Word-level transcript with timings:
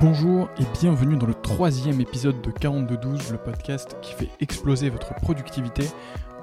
Bonjour 0.00 0.48
et 0.58 0.64
bienvenue 0.80 1.18
dans 1.18 1.26
le 1.26 1.34
troisième 1.34 2.00
épisode 2.00 2.40
de 2.40 2.50
4212, 2.50 3.32
le 3.32 3.36
podcast 3.36 3.98
qui 4.00 4.14
fait 4.14 4.30
exploser 4.40 4.88
votre 4.88 5.14
productivité. 5.16 5.82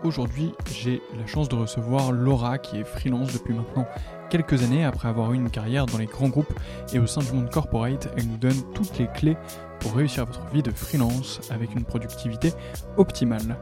Aujourd'hui, 0.03 0.51
j'ai 0.71 1.01
la 1.19 1.25
chance 1.25 1.49
de 1.49 1.55
recevoir 1.55 2.11
Laura 2.11 2.59
qui 2.59 2.77
est 2.77 2.83
freelance 2.83 3.33
depuis 3.33 3.55
maintenant 3.55 3.87
quelques 4.29 4.61
années 4.61 4.85
après 4.85 5.07
avoir 5.07 5.33
eu 5.33 5.37
une 5.37 5.49
carrière 5.49 5.87
dans 5.87 5.97
les 5.97 6.05
grands 6.05 6.29
groupes 6.29 6.53
et 6.93 6.99
au 6.99 7.07
sein 7.07 7.21
du 7.21 7.31
monde 7.31 7.49
corporate. 7.49 8.13
Elle 8.15 8.27
nous 8.27 8.37
donne 8.37 8.61
toutes 8.75 8.95
les 8.99 9.07
clés 9.07 9.37
pour 9.79 9.95
réussir 9.95 10.25
votre 10.25 10.45
vie 10.53 10.61
de 10.61 10.69
freelance 10.69 11.39
avec 11.49 11.73
une 11.73 11.83
productivité 11.83 12.53
optimale. 12.97 13.57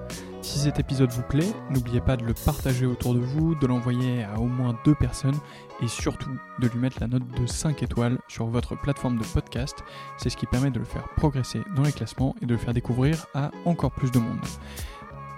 Si 0.45 0.59
cet 0.59 0.79
épisode 0.79 1.09
vous 1.09 1.23
plaît, 1.23 1.51
n'oubliez 1.71 2.01
pas 2.01 2.15
de 2.17 2.23
le 2.23 2.35
partager 2.35 2.85
autour 2.85 3.15
de 3.15 3.19
vous, 3.19 3.55
de 3.55 3.65
l'envoyer 3.65 4.23
à 4.25 4.39
au 4.39 4.45
moins 4.45 4.77
deux 4.85 4.93
personnes 4.93 5.39
et 5.81 5.87
surtout 5.87 6.29
de 6.59 6.67
lui 6.67 6.77
mettre 6.77 6.97
la 7.01 7.07
note 7.07 7.27
de 7.27 7.47
5 7.47 7.81
étoiles 7.81 8.19
sur 8.27 8.45
votre 8.45 8.79
plateforme 8.79 9.17
de 9.17 9.23
podcast. 9.23 9.75
C'est 10.19 10.29
ce 10.29 10.37
qui 10.37 10.45
permet 10.45 10.69
de 10.69 10.77
le 10.77 10.85
faire 10.85 11.09
progresser 11.17 11.61
dans 11.75 11.81
les 11.81 11.91
classements 11.91 12.35
et 12.43 12.45
de 12.45 12.51
le 12.51 12.59
faire 12.59 12.75
découvrir 12.75 13.25
à 13.33 13.49
encore 13.65 13.91
plus 13.91 14.11
de 14.11 14.19
monde. 14.19 14.37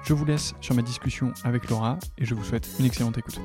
Je 0.03 0.13
vous 0.13 0.25
laisse 0.25 0.53
sur 0.59 0.75
ma 0.75 0.81
discussion 0.81 1.31
avec 1.45 1.69
Laura 1.69 1.97
et 2.17 2.25
je 2.25 2.35
vous 2.35 2.43
souhaite 2.43 2.67
une 2.77 2.85
excellente 2.85 3.17
écoute. 3.17 3.39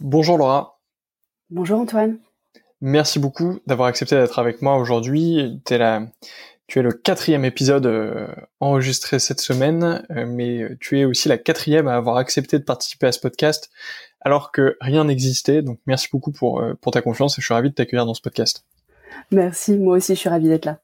Bonjour 0.00 0.36
Laura. 0.36 0.78
Bonjour 1.48 1.80
Antoine. 1.80 2.18
Merci 2.82 3.18
beaucoup 3.18 3.58
d'avoir 3.66 3.88
accepté 3.88 4.16
d'être 4.16 4.38
avec 4.38 4.62
moi 4.62 4.76
aujourd'hui. 4.76 5.60
Tu 5.66 5.74
es 5.74 5.78
la 5.78 6.06
tu 6.70 6.78
es 6.78 6.82
le 6.82 6.92
quatrième 6.92 7.44
épisode 7.44 7.86
euh, 7.86 8.28
enregistré 8.60 9.18
cette 9.18 9.40
semaine, 9.40 10.06
euh, 10.12 10.24
mais 10.24 10.76
tu 10.78 11.00
es 11.00 11.04
aussi 11.04 11.28
la 11.28 11.36
quatrième 11.36 11.88
à 11.88 11.96
avoir 11.96 12.16
accepté 12.16 12.60
de 12.60 12.62
participer 12.62 13.08
à 13.08 13.12
ce 13.12 13.18
podcast 13.18 13.70
alors 14.20 14.52
que 14.52 14.76
rien 14.80 15.04
n'existait. 15.04 15.62
Donc 15.62 15.80
merci 15.86 16.06
beaucoup 16.12 16.30
pour, 16.30 16.60
euh, 16.60 16.74
pour 16.80 16.92
ta 16.92 17.02
confiance 17.02 17.36
et 17.36 17.42
je 17.42 17.46
suis 17.46 17.54
ravi 17.54 17.70
de 17.70 17.74
t'accueillir 17.74 18.06
dans 18.06 18.14
ce 18.14 18.22
podcast. 18.22 18.64
Merci, 19.32 19.76
moi 19.78 19.96
aussi 19.96 20.14
je 20.14 20.20
suis 20.20 20.28
ravi 20.28 20.48
d'être 20.48 20.64
là. 20.64 20.78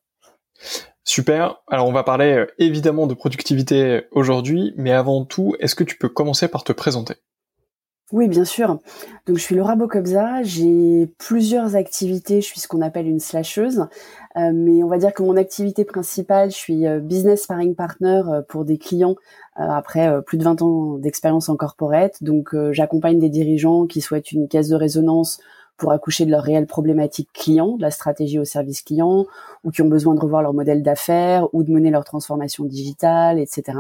Super. 1.05 1.63
Alors 1.69 1.87
on 1.87 1.93
va 1.93 2.03
parler 2.03 2.47
évidemment 2.59 3.07
de 3.07 3.15
productivité 3.15 4.07
aujourd'hui, 4.11 4.75
mais 4.77 4.91
avant 4.91 5.25
tout, 5.25 5.55
est-ce 5.61 5.77
que 5.77 5.85
tu 5.85 5.97
peux 5.97 6.09
commencer 6.09 6.49
par 6.49 6.65
te 6.65 6.73
présenter? 6.73 7.15
Oui, 8.13 8.29
bien 8.29 8.45
sûr. 8.45 8.79
Donc, 9.27 9.37
je 9.37 9.43
suis 9.43 9.57
Laura 9.57 9.75
Bocobza. 9.75 10.45
J'ai 10.45 11.09
plusieurs 11.19 11.75
activités. 11.75 12.41
Je 12.41 12.47
suis 12.47 12.61
ce 12.61 12.69
qu'on 12.69 12.81
appelle 12.81 13.09
une 13.09 13.19
slasheuse. 13.19 13.89
Euh, 14.37 14.53
mais 14.55 14.85
on 14.85 14.87
va 14.87 14.99
dire 14.99 15.13
que 15.13 15.25
mon 15.25 15.37
activité 15.37 15.85
principale, 15.85 16.51
je 16.53 16.57
suis 16.57 16.87
euh, 16.87 17.01
business 17.01 17.43
sparring 17.43 17.75
partner 17.75 18.23
euh, 18.29 18.43
pour 18.43 18.65
des 18.65 18.79
clients 18.79 19.17
après 19.59 20.23
plus 20.27 20.37
de 20.37 20.45
20 20.45 20.61
ans 20.61 20.99
d'expérience 20.99 21.49
en 21.49 21.57
corporate. 21.57 22.23
Donc, 22.23 22.55
j'accompagne 22.73 23.19
des 23.19 23.31
dirigeants 23.31 23.87
qui 23.87 24.03
souhaitent 24.03 24.31
une 24.31 24.49
caisse 24.49 24.69
de 24.69 24.77
résonance 24.77 25.41
pour 25.77 25.93
accoucher 25.93 26.25
de 26.25 26.31
leurs 26.31 26.43
réelles 26.43 26.67
problématiques 26.67 27.31
clients, 27.33 27.77
de 27.77 27.83
la 27.83 27.91
stratégie 27.91 28.39
au 28.39 28.45
service 28.45 28.83
client, 28.83 29.27
ou 29.65 29.71
qui 29.71 29.83
ont 29.83 29.89
besoin 29.89 30.15
de 30.15 30.21
revoir 30.21 30.43
leur 30.43 30.55
modèle 30.55 30.83
d'affaires 30.83 31.53
ou 31.55 31.63
de 31.63 31.71
mener 31.71 31.91
leur 31.91 32.05
transformation 32.05 32.65
digitale, 32.65 33.39
etc. 33.39 33.79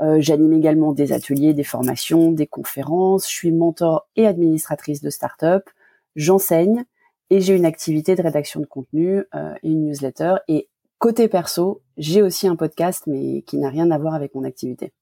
Euh, 0.00 0.16
J'anime 0.20 0.52
également 0.52 0.92
des 0.92 1.12
ateliers, 1.12 1.54
des 1.54 1.64
formations, 1.64 2.32
des 2.32 2.46
conférences. 2.46 3.28
Je 3.28 3.34
suis 3.34 3.52
mentor 3.52 4.06
et 4.16 4.26
administratrice 4.26 5.02
de 5.02 5.10
start-up. 5.10 5.68
J'enseigne 6.16 6.84
et 7.30 7.40
j'ai 7.40 7.54
une 7.54 7.66
activité 7.66 8.14
de 8.14 8.22
rédaction 8.22 8.60
de 8.60 8.66
contenu 8.66 9.24
euh, 9.34 9.54
et 9.62 9.70
une 9.70 9.86
newsletter. 9.86 10.36
Et 10.48 10.68
côté 10.98 11.28
perso, 11.28 11.82
j'ai 11.96 12.22
aussi 12.22 12.48
un 12.48 12.56
podcast, 12.56 13.04
mais 13.06 13.42
qui 13.42 13.58
n'a 13.58 13.68
rien 13.68 13.90
à 13.90 13.98
voir 13.98 14.14
avec 14.14 14.34
mon 14.34 14.44
activité. 14.44 14.92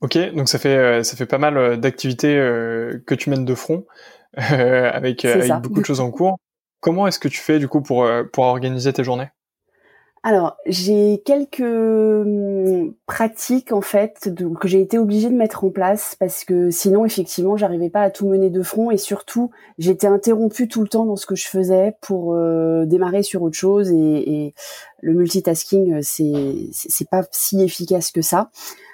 Ok, 0.00 0.16
donc 0.34 0.48
ça 0.48 0.58
fait 0.58 0.76
euh, 0.76 1.02
ça 1.02 1.16
fait 1.16 1.26
pas 1.26 1.38
mal 1.38 1.56
euh, 1.56 1.76
d'activités 1.76 2.36
euh, 2.36 3.02
que 3.06 3.14
tu 3.14 3.30
mènes 3.30 3.44
de 3.44 3.54
front. 3.54 3.84
Euh, 4.36 4.90
avec, 4.92 5.24
euh, 5.24 5.40
avec 5.40 5.62
beaucoup 5.62 5.80
de 5.80 5.86
choses 5.86 6.00
en 6.00 6.10
cours. 6.10 6.36
Comment 6.80 7.06
est-ce 7.06 7.18
que 7.18 7.28
tu 7.28 7.40
fais 7.40 7.58
du 7.58 7.66
coup 7.66 7.80
pour, 7.80 8.04
euh, 8.04 8.24
pour 8.24 8.44
organiser 8.44 8.92
tes 8.92 9.02
journées? 9.02 9.30
Alors, 10.24 10.56
j'ai 10.66 11.22
quelques 11.24 11.60
hum, 11.60 12.92
pratiques 13.06 13.72
en 13.72 13.80
fait 13.80 14.30
que 14.60 14.68
j'ai 14.68 14.80
été 14.80 14.98
obligée 14.98 15.30
de 15.30 15.34
mettre 15.34 15.64
en 15.64 15.70
place 15.70 16.16
parce 16.18 16.44
que 16.44 16.70
sinon, 16.70 17.04
effectivement, 17.04 17.56
j'arrivais 17.56 17.88
pas 17.88 18.02
à 18.02 18.10
tout 18.10 18.28
mener 18.28 18.50
de 18.50 18.62
front 18.62 18.90
et 18.90 18.96
surtout, 18.96 19.50
j'étais 19.78 20.08
interrompue 20.08 20.68
tout 20.68 20.82
le 20.82 20.88
temps 20.88 21.06
dans 21.06 21.16
ce 21.16 21.24
que 21.24 21.36
je 21.36 21.46
faisais 21.46 21.94
pour 22.00 22.34
euh, 22.34 22.84
démarrer 22.84 23.22
sur 23.22 23.42
autre 23.42 23.56
chose 23.56 23.90
et, 23.92 23.94
et 23.94 24.54
le 25.00 25.14
multitasking, 25.14 26.02
c'est 26.02 26.68
c'est 26.72 27.08
pas 27.08 27.22
si 27.30 27.62
efficace 27.62 28.10
que 28.10 28.20
ça. 28.20 28.50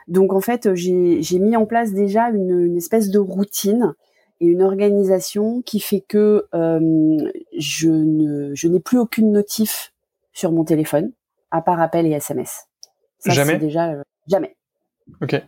Donc 0.07 0.35
en 0.35 0.41
fait, 0.41 0.75
j'ai 0.75 1.39
mis 1.39 1.57
en 1.57 1.65
place 1.65 1.93
déjà 1.93 2.29
une, 2.29 2.61
une 2.61 2.77
espèce 2.77 3.09
de 3.09 3.19
routine 3.19 3.95
et 4.41 4.47
une 4.47 4.63
organisation 4.63 5.63
qui 5.63 5.81
fait 5.81 6.01
que 6.01 6.47
euh, 6.55 7.31
je 7.57 7.91
ne 7.91 8.55
je 8.55 8.69
n'ai 8.69 8.81
plus 8.81 8.99
aucune 8.99 9.33
notif 9.33 9.93
sur 10.33 10.53
mon 10.53 10.65
téléphone 10.65 11.13
à 11.51 11.63
part 11.63 11.81
appel 11.81 12.07
et 12.07 12.11
SMS. 12.11 12.67
jamais? 13.25 13.59
Déjà 13.59 13.93
euh, 13.93 14.03
jamais. 14.27 14.57
Ok. 15.23 15.41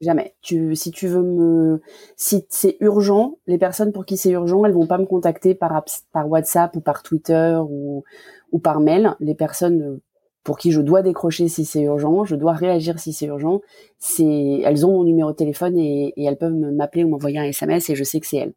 Jamais. 0.00 0.34
Tu, 0.40 0.74
si 0.76 0.90
tu 0.90 1.08
veux 1.08 1.22
me, 1.22 1.82
si 2.16 2.46
c'est 2.48 2.78
urgent, 2.80 3.36
les 3.46 3.58
personnes 3.58 3.92
pour 3.92 4.06
qui 4.06 4.16
c'est 4.16 4.30
urgent, 4.30 4.64
elles 4.64 4.72
vont 4.72 4.86
pas 4.86 4.96
me 4.96 5.04
contacter 5.04 5.54
par 5.54 5.84
par 6.12 6.26
WhatsApp 6.26 6.74
ou 6.74 6.80
par 6.80 7.02
Twitter 7.02 7.58
ou 7.62 8.04
ou 8.50 8.58
par 8.58 8.80
mail. 8.80 9.14
Les 9.20 9.34
personnes 9.34 10.00
pour 10.44 10.58
qui 10.58 10.72
je 10.72 10.80
dois 10.80 11.02
décrocher 11.02 11.48
si 11.48 11.64
c'est 11.64 11.82
urgent, 11.82 12.24
je 12.24 12.34
dois 12.34 12.52
réagir 12.52 12.98
si 12.98 13.12
c'est 13.12 13.26
urgent. 13.26 13.60
C'est, 13.98 14.62
elles 14.64 14.86
ont 14.86 14.92
mon 14.92 15.04
numéro 15.04 15.32
de 15.32 15.36
téléphone 15.36 15.78
et, 15.78 16.14
elles 16.16 16.38
peuvent 16.38 16.52
m'appeler 16.52 17.04
ou 17.04 17.08
m'envoyer 17.08 17.38
un 17.38 17.44
SMS 17.44 17.90
et 17.90 17.94
je 17.94 18.04
sais 18.04 18.20
que 18.20 18.26
c'est 18.26 18.38
elles. 18.38 18.52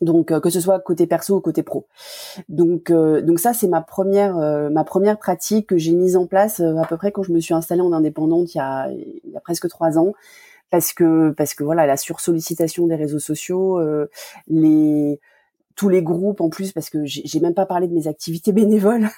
Donc 0.00 0.32
euh, 0.32 0.40
que 0.40 0.50
ce 0.50 0.60
soit 0.60 0.80
côté 0.80 1.06
perso 1.06 1.36
ou 1.36 1.40
côté 1.40 1.62
pro. 1.62 1.86
Donc 2.48 2.90
euh, 2.90 3.20
donc 3.20 3.38
ça 3.38 3.52
c'est 3.52 3.68
ma 3.68 3.82
première 3.82 4.36
euh, 4.38 4.68
ma 4.68 4.82
première 4.82 5.18
pratique 5.18 5.68
que 5.68 5.76
j'ai 5.76 5.92
mise 5.92 6.16
en 6.16 6.26
place 6.26 6.60
à 6.60 6.84
peu 6.88 6.96
près 6.96 7.12
quand 7.12 7.22
je 7.22 7.32
me 7.32 7.38
suis 7.38 7.54
installée 7.54 7.82
en 7.82 7.92
indépendante 7.92 8.54
il 8.54 8.58
y 8.58 8.60
a, 8.60 8.90
il 8.90 9.30
y 9.30 9.36
a 9.36 9.40
presque 9.40 9.68
trois 9.68 9.98
ans 9.98 10.12
parce 10.70 10.92
que 10.92 11.30
parce 11.30 11.54
que 11.54 11.62
voilà 11.62 11.86
la 11.86 11.96
sursollicitation 11.96 12.88
des 12.88 12.96
réseaux 12.96 13.20
sociaux 13.20 13.80
les 14.48 15.20
tous 15.74 15.88
les 15.88 16.02
groupes 16.02 16.40
en 16.40 16.48
plus 16.48 16.72
parce 16.72 16.90
que 16.90 17.04
j'ai 17.04 17.40
même 17.40 17.54
pas 17.54 17.66
parlé 17.66 17.88
de 17.88 17.94
mes 17.94 18.08
activités 18.08 18.52
bénévoles 18.52 19.08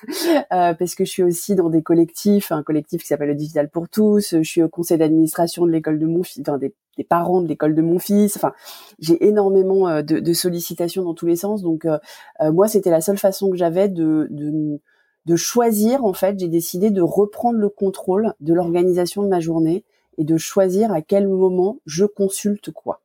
euh, 0.52 0.74
parce 0.74 0.94
que 0.94 1.04
je 1.04 1.10
suis 1.10 1.22
aussi 1.22 1.54
dans 1.54 1.70
des 1.70 1.82
collectifs 1.82 2.52
un 2.52 2.62
collectif 2.62 3.02
qui 3.02 3.08
s'appelle 3.08 3.28
le 3.28 3.34
digital 3.34 3.68
pour 3.68 3.88
tous 3.88 4.34
je 4.36 4.48
suis 4.48 4.62
au 4.62 4.68
conseil 4.68 4.98
d'administration 4.98 5.66
de 5.66 5.70
l'école 5.70 5.98
de 5.98 6.06
mon 6.06 6.22
fils 6.22 6.42
enfin 6.46 6.58
des, 6.58 6.74
des 6.96 7.04
parents 7.04 7.40
de 7.40 7.48
l'école 7.48 7.74
de 7.74 7.82
mon 7.82 7.98
fils 7.98 8.36
enfin 8.36 8.52
j'ai 8.98 9.24
énormément 9.26 9.88
euh, 9.88 10.02
de, 10.02 10.20
de, 10.20 10.32
sollicitations 10.32 11.02
dans 11.02 11.14
tous 11.14 11.26
les 11.26 11.36
sens 11.36 11.62
donc 11.62 11.84
euh, 11.84 11.98
euh, 12.40 12.52
moi 12.52 12.68
c'était 12.68 12.90
la 12.90 13.00
seule 13.00 13.18
façon 13.18 13.50
que 13.50 13.56
j'avais 13.56 13.88
de, 13.88 14.26
de 14.30 14.80
de 15.26 15.36
choisir 15.36 16.04
en 16.04 16.12
fait 16.12 16.38
j'ai 16.38 16.48
décidé 16.48 16.90
de 16.90 17.00
reprendre 17.00 17.58
le 17.58 17.68
contrôle 17.68 18.34
de 18.40 18.52
l'organisation 18.52 19.22
de 19.22 19.28
ma 19.28 19.40
journée 19.40 19.84
et 20.18 20.24
de 20.24 20.36
choisir 20.36 20.92
à 20.92 21.02
quel 21.02 21.28
moment 21.28 21.78
je 21.86 22.04
consulte 22.04 22.70
quoi. 22.70 23.00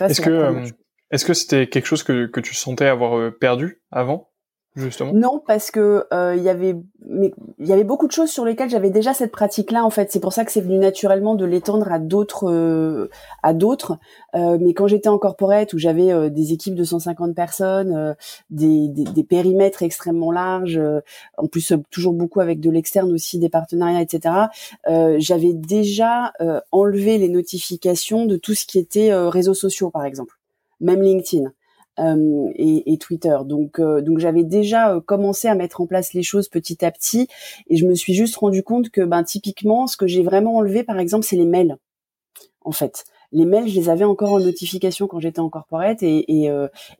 Est-ce 0.00 0.20
que 0.20 0.64
est-ce 1.10 1.24
que 1.24 1.34
c'était 1.34 1.68
quelque 1.68 1.86
chose 1.86 2.02
que, 2.02 2.26
que 2.26 2.40
tu 2.40 2.54
sentais 2.54 2.86
avoir 2.86 3.18
euh, 3.18 3.30
perdu 3.30 3.82
avant 3.90 4.28
justement? 4.76 5.12
Non, 5.12 5.42
parce 5.46 5.70
que 5.70 6.06
euh, 6.12 6.34
il 6.36 6.42
y 6.42 6.48
avait 6.48 6.76
il 7.10 7.66
y 7.66 7.72
avait 7.72 7.84
beaucoup 7.84 8.06
de 8.06 8.12
choses 8.12 8.30
sur 8.30 8.44
lesquelles 8.44 8.70
j'avais 8.70 8.90
déjà 8.90 9.14
cette 9.14 9.32
pratique-là 9.32 9.84
en 9.84 9.90
fait. 9.90 10.12
C'est 10.12 10.20
pour 10.20 10.32
ça 10.32 10.44
que 10.44 10.52
c'est 10.52 10.60
venu 10.60 10.78
naturellement 10.78 11.34
de 11.34 11.44
l'étendre 11.44 11.90
à 11.90 11.98
d'autres 11.98 12.50
euh, 12.50 13.08
à 13.42 13.54
d'autres. 13.54 13.98
Euh, 14.34 14.58
mais 14.60 14.74
quand 14.74 14.86
j'étais 14.86 15.08
en 15.08 15.18
corporate 15.18 15.72
où 15.72 15.78
j'avais 15.78 16.12
euh, 16.12 16.28
des 16.28 16.52
équipes 16.52 16.74
de 16.74 16.84
150 16.84 17.34
personnes, 17.34 18.14
des, 18.50 18.88
des, 18.88 19.04
des, 19.04 19.24
périmètres 19.24 19.82
extrêmement 19.82 20.30
larges, 20.30 20.80
en 21.36 21.46
plus 21.46 21.72
toujours 21.90 22.12
beaucoup 22.12 22.40
avec 22.40 22.60
de 22.60 22.70
l'externe 22.70 23.12
aussi, 23.12 23.38
des 23.38 23.48
partenariats, 23.48 24.00
etc. 24.00 24.34
j'avais 25.18 25.52
déjà 25.52 26.32
enlevé 26.72 27.18
les 27.18 27.28
notifications 27.28 28.26
de 28.26 28.36
tout 28.36 28.54
ce 28.54 28.66
qui 28.66 28.78
était 28.78 29.12
réseaux 29.12 29.54
sociaux 29.54 29.90
par 29.90 30.04
exemple 30.04 30.37
même 30.80 31.02
LinkedIn. 31.02 31.52
Euh, 31.98 32.50
et, 32.54 32.92
et, 32.92 32.98
Twitter. 32.98 33.36
Donc, 33.44 33.80
euh, 33.80 34.00
donc 34.00 34.20
j'avais 34.20 34.44
déjà 34.44 34.94
euh, 34.94 35.00
commencé 35.00 35.48
à 35.48 35.56
mettre 35.56 35.80
en 35.80 35.86
place 35.86 36.12
les 36.12 36.22
choses 36.22 36.48
petit 36.48 36.84
à 36.84 36.92
petit, 36.92 37.26
et 37.68 37.76
je 37.76 37.86
me 37.86 37.94
suis 37.94 38.14
juste 38.14 38.36
rendu 38.36 38.62
compte 38.62 38.90
que, 38.90 39.00
ben, 39.00 39.24
typiquement, 39.24 39.88
ce 39.88 39.96
que 39.96 40.06
j'ai 40.06 40.22
vraiment 40.22 40.56
enlevé, 40.58 40.84
par 40.84 41.00
exemple, 41.00 41.24
c'est 41.24 41.34
les 41.34 41.44
mails. 41.44 41.76
En 42.60 42.70
fait, 42.70 43.04
les 43.32 43.44
mails, 43.44 43.68
je 43.68 43.74
les 43.74 43.88
avais 43.88 44.04
encore 44.04 44.32
en 44.32 44.38
notification 44.38 45.08
quand 45.08 45.18
j'étais 45.18 45.40
en 45.40 45.48
corporate, 45.48 46.02
et, 46.04 46.44
et, 46.44 46.50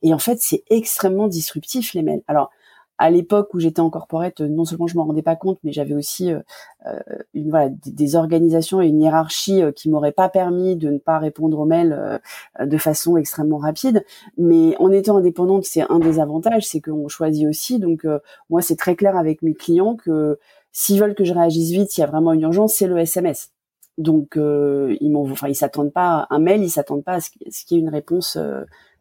et 0.02 0.14
en 0.14 0.18
fait, 0.18 0.38
c'est 0.40 0.64
extrêmement 0.68 1.28
disruptif 1.28 1.94
les 1.94 2.02
mails. 2.02 2.22
Alors, 2.26 2.50
à 2.98 3.10
l'époque 3.10 3.54
où 3.54 3.60
j'étais 3.60 3.80
en 3.80 3.90
corporate, 3.90 4.40
non 4.40 4.64
seulement 4.64 4.88
je 4.88 4.96
m'en 4.96 5.04
rendais 5.04 5.22
pas 5.22 5.36
compte, 5.36 5.58
mais 5.62 5.72
j'avais 5.72 5.94
aussi 5.94 6.32
euh, 6.32 6.40
euh 6.86 6.98
une, 7.32 7.50
voilà, 7.50 7.68
des, 7.68 8.16
organisations 8.16 8.82
et 8.82 8.88
une 8.88 9.00
hiérarchie 9.00 9.62
euh, 9.62 9.70
qui 9.70 9.88
m'auraient 9.88 10.12
pas 10.12 10.28
permis 10.28 10.74
de 10.76 10.90
ne 10.90 10.98
pas 10.98 11.18
répondre 11.18 11.58
aux 11.60 11.64
mails 11.64 11.92
euh, 11.92 12.66
de 12.66 12.76
façon 12.76 13.16
extrêmement 13.16 13.58
rapide. 13.58 14.04
Mais 14.36 14.76
en 14.78 14.90
étant 14.90 15.16
indépendante, 15.16 15.64
c'est 15.64 15.82
un 15.88 16.00
des 16.00 16.18
avantages, 16.18 16.66
c'est 16.66 16.80
qu'on 16.80 17.08
choisit 17.08 17.46
aussi. 17.48 17.78
Donc 17.78 18.06
moi, 18.50 18.62
c'est 18.62 18.76
très 18.76 18.96
clair 18.96 19.16
avec 19.16 19.42
mes 19.42 19.54
clients 19.54 19.94
que 19.96 20.38
s'ils 20.72 21.00
veulent 21.00 21.14
que 21.14 21.24
je 21.24 21.32
réagisse 21.32 21.70
vite, 21.70 21.90
s'il 21.90 22.02
y 22.02 22.04
a 22.04 22.10
vraiment 22.10 22.32
une 22.32 22.42
urgence, 22.42 22.74
c'est 22.74 22.86
le 22.86 22.98
SMS. 22.98 23.52
Donc 23.96 24.36
ils 24.36 25.10
m'ont, 25.10 25.30
enfin 25.30 25.48
ils 25.48 25.54
s'attendent 25.54 25.92
pas 25.92 26.26
à 26.30 26.34
un 26.34 26.38
mail, 26.38 26.62
ils 26.62 26.70
s'attendent 26.70 27.04
pas 27.04 27.14
à 27.14 27.20
ce, 27.20 27.30
qu'il 27.30 27.76
y 27.76 27.80
ait 27.80 27.82
une 27.82 27.88
réponse, 27.88 28.38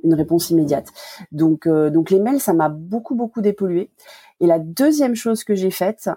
une 0.04 0.14
réponse 0.14 0.50
immédiate. 0.50 0.88
Donc 1.32 1.68
donc 1.68 2.10
les 2.12 2.20
mails, 2.20 2.40
ça 2.40 2.54
m'a 2.54 2.70
beaucoup 2.70 3.16
beaucoup 3.16 3.42
dépollué. 3.42 3.92
Et 4.40 4.48
la 4.48 4.60
deuxième 4.60 5.16
chose 5.16 5.44
que 5.44 5.56
j'ai 5.56 5.72
faite 5.72 6.10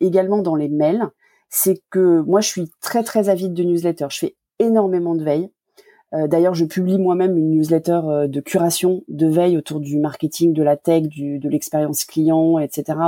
également 0.00 0.38
dans 0.38 0.56
les 0.56 0.68
mails, 0.68 1.08
c'est 1.48 1.82
que 1.90 2.20
moi 2.20 2.40
je 2.40 2.48
suis 2.48 2.70
très 2.80 3.02
très 3.02 3.28
avide 3.28 3.54
de 3.54 3.62
newsletters. 3.62 4.08
Je 4.10 4.18
fais 4.18 4.36
énormément 4.58 5.14
de 5.14 5.24
veille. 5.24 5.50
Euh, 6.14 6.28
d'ailleurs, 6.28 6.54
je 6.54 6.64
publie 6.64 6.98
moi-même 6.98 7.36
une 7.36 7.50
newsletter 7.50 8.00
euh, 8.04 8.28
de 8.28 8.40
curation, 8.40 9.02
de 9.08 9.26
veille 9.26 9.56
autour 9.56 9.80
du 9.80 9.98
marketing, 9.98 10.52
de 10.52 10.62
la 10.62 10.76
tech, 10.76 11.02
du, 11.04 11.38
de 11.38 11.48
l'expérience 11.48 12.04
client, 12.04 12.58
etc. 12.58 12.98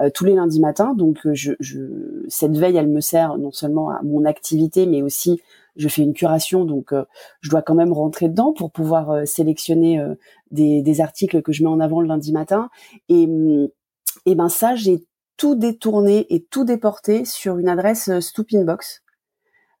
Euh, 0.00 0.10
tous 0.12 0.24
les 0.24 0.34
lundis 0.34 0.60
matins. 0.60 0.94
Donc, 0.94 1.18
je, 1.32 1.52
je, 1.58 1.80
cette 2.28 2.56
veille, 2.56 2.76
elle 2.76 2.88
me 2.88 3.00
sert 3.00 3.38
non 3.38 3.50
seulement 3.50 3.90
à 3.90 4.00
mon 4.02 4.24
activité, 4.24 4.86
mais 4.86 5.02
aussi 5.02 5.40
je 5.76 5.88
fais 5.88 6.02
une 6.02 6.14
curation. 6.14 6.64
Donc, 6.64 6.92
je 7.40 7.50
dois 7.50 7.62
quand 7.62 7.74
même 7.74 7.92
rentrer 7.92 8.28
dedans 8.28 8.52
pour 8.52 8.70
pouvoir 8.70 9.26
sélectionner 9.26 10.02
des, 10.50 10.82
des, 10.82 11.00
articles 11.00 11.42
que 11.42 11.52
je 11.52 11.62
mets 11.62 11.68
en 11.68 11.80
avant 11.80 12.00
le 12.00 12.08
lundi 12.08 12.32
matin. 12.32 12.70
Et, 13.08 13.28
et 14.26 14.34
ben 14.34 14.48
ça, 14.48 14.74
j'ai 14.74 15.04
tout 15.36 15.54
détourné 15.54 16.26
et 16.34 16.44
tout 16.44 16.64
déporté 16.64 17.24
sur 17.24 17.58
une 17.58 17.68
adresse 17.68 18.10
Stoopinbox 18.20 19.04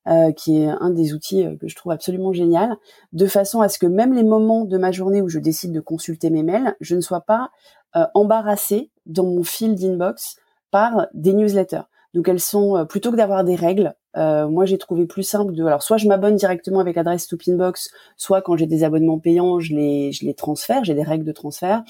euh, 0.06 0.32
qui 0.32 0.58
est 0.58 0.68
un 0.68 0.90
des 0.90 1.14
outils 1.14 1.46
euh, 1.46 1.56
que 1.56 1.66
je 1.66 1.74
trouve 1.74 1.90
absolument 1.92 2.34
génial, 2.34 2.76
de 3.14 3.26
façon 3.26 3.62
à 3.62 3.70
ce 3.70 3.78
que 3.78 3.86
même 3.86 4.12
les 4.12 4.22
moments 4.22 4.66
de 4.66 4.76
ma 4.76 4.92
journée 4.92 5.22
où 5.22 5.30
je 5.30 5.38
décide 5.38 5.72
de 5.72 5.80
consulter 5.80 6.28
mes 6.28 6.42
mails, 6.42 6.76
je 6.82 6.94
ne 6.94 7.00
sois 7.00 7.22
pas 7.22 7.50
euh, 7.96 8.04
embarrassée 8.12 8.90
dans 9.06 9.24
mon 9.24 9.44
fil 9.44 9.74
d'inbox 9.74 10.36
par 10.70 11.06
des 11.14 11.32
newsletters. 11.32 11.84
Donc 12.12 12.28
elles 12.28 12.40
sont 12.40 12.84
plutôt 12.86 13.12
que 13.12 13.16
d'avoir 13.16 13.44
des 13.44 13.54
règles. 13.54 13.94
Moi 14.16 14.64
j'ai 14.64 14.78
trouvé 14.78 15.06
plus 15.06 15.22
simple 15.22 15.52
de 15.54 15.64
alors 15.64 15.82
soit 15.82 15.96
je 15.96 16.06
m'abonne 16.06 16.36
directement 16.36 16.80
avec 16.80 16.96
l'adresse 16.96 17.24
Stoopinbox, 17.24 17.90
soit 18.16 18.42
quand 18.42 18.56
j'ai 18.56 18.66
des 18.66 18.84
abonnements 18.84 19.18
payants 19.18 19.60
je 19.60 19.74
les 19.74 20.12
je 20.12 20.24
les 20.24 20.34
transfère, 20.34 20.84
j'ai 20.84 20.94
des 20.94 21.02
règles 21.02 21.24
de 21.24 21.32
transfert. 21.32 21.82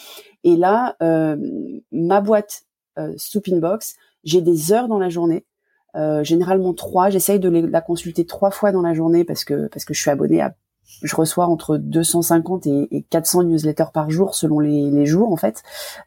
Et 0.42 0.56
là 0.56 0.96
ma 1.92 2.20
boîte 2.20 2.64
Stoopinbox, 3.16 3.96
j'ai 4.24 4.40
des 4.40 4.72
heures 4.72 4.88
dans 4.88 4.98
la 4.98 5.08
journée 5.08 5.44
euh, 5.96 6.24
généralement 6.24 6.74
trois. 6.74 7.08
J'essaye 7.08 7.38
de 7.38 7.48
la 7.48 7.80
consulter 7.80 8.26
trois 8.26 8.50
fois 8.50 8.72
dans 8.72 8.82
la 8.82 8.94
journée 8.94 9.24
parce 9.24 9.44
que 9.44 9.68
parce 9.68 9.84
que 9.84 9.94
je 9.94 10.00
suis 10.00 10.10
abonnée 10.10 10.40
à 10.40 10.54
je 11.02 11.16
reçois 11.16 11.46
entre 11.46 11.76
250 11.76 12.66
et, 12.66 13.04
400 13.10 13.44
newsletters 13.44 13.92
par 13.92 14.10
jour 14.10 14.34
selon 14.34 14.58
les, 14.60 15.06
jours 15.06 15.32
en 15.32 15.36
fait. 15.36 15.62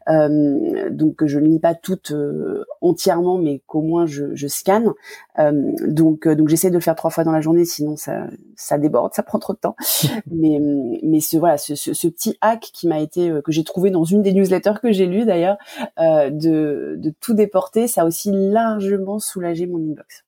Euh, 0.08 0.90
donc 0.90 1.24
je 1.24 1.38
ne 1.38 1.46
lis 1.46 1.60
pas 1.60 1.74
toutes 1.74 2.10
euh, 2.10 2.64
entièrement, 2.80 3.38
mais 3.38 3.62
qu'au 3.66 3.80
moins 3.80 4.06
je, 4.06 4.34
je 4.34 4.46
scanne. 4.48 4.92
Euh, 5.38 5.72
donc 5.86 6.26
donc 6.26 6.48
j'essaie 6.48 6.70
de 6.70 6.74
le 6.74 6.80
faire 6.80 6.96
trois 6.96 7.10
fois 7.10 7.24
dans 7.24 7.32
la 7.32 7.40
journée, 7.40 7.64
sinon 7.64 7.96
ça 7.96 8.26
ça 8.56 8.78
déborde, 8.78 9.14
ça 9.14 9.22
prend 9.22 9.38
trop 9.38 9.52
de 9.52 9.58
temps. 9.58 9.76
mais 10.30 10.58
mais 11.02 11.20
ce 11.20 11.36
voilà 11.36 11.58
ce, 11.58 11.74
ce, 11.74 12.08
petit 12.08 12.36
hack 12.40 12.70
qui 12.72 12.88
m'a 12.88 13.00
été 13.00 13.30
que 13.44 13.52
j'ai 13.52 13.64
trouvé 13.64 13.90
dans 13.90 14.04
une 14.04 14.22
des 14.22 14.32
newsletters 14.32 14.80
que 14.82 14.90
j'ai 14.90 15.06
lues 15.06 15.24
d'ailleurs 15.24 15.58
de 15.98 16.96
de 16.96 17.12
tout 17.20 17.34
déporter, 17.34 17.86
ça 17.86 18.02
a 18.02 18.04
aussi 18.04 18.30
largement 18.32 19.18
soulagé 19.18 19.66
mon 19.66 19.78
inbox. 19.78 20.24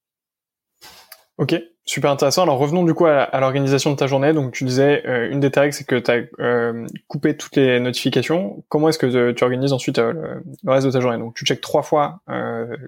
Ok, 1.39 1.55
super 1.85 2.11
intéressant. 2.11 2.43
Alors 2.43 2.59
revenons 2.59 2.85
du 2.85 2.95
coup 2.95 3.07
à, 3.07 3.29
l'organisation 3.41 3.91
de 3.91 3.97
ta 3.97 4.07
journée. 4.07 4.33
Donc 4.33 4.53
tu 4.53 4.65
disais, 4.65 5.03
euh, 5.07 5.31
une 5.31 5.41
des 5.41 5.49
règles, 5.49 5.73
c'est 5.73 5.85
que 5.85 5.97
tu 5.97 6.11
as 6.11 6.23
euh, 6.41 6.87
coupé 7.09 7.37
toutes 7.37 7.57
les 7.57 7.81
notifications. 7.81 8.63
Comment 8.69 8.89
est-ce 8.89 8.99
que 8.99 9.33
tu 9.33 9.45
organises 9.45 9.73
ensuite 9.73 9.99
euh, 9.99 10.41
le, 10.63 10.73
reste 10.73 10.87
de 10.87 10.93
ta 10.93 11.01
journée? 11.01 11.19
Donc 11.19 11.35
tu 11.35 11.45
checkes 11.45 11.61
trois 11.61 11.83
fois 11.83 12.21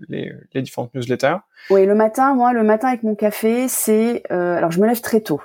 les, 0.08 0.32
les, 0.54 0.62
différentes 0.62 0.94
newsletters. 0.94 1.36
Oui, 1.70 1.86
le 1.86 1.94
matin, 1.94 2.34
moi, 2.34 2.52
le 2.52 2.62
matin 2.62 2.88
avec 2.88 3.02
mon 3.02 3.14
café, 3.14 3.68
c'est... 3.68 4.22
alors 4.30 4.70
je 4.70 4.80
me 4.80 4.86
lève 4.86 5.00
très 5.00 5.20
tôt. 5.20 5.40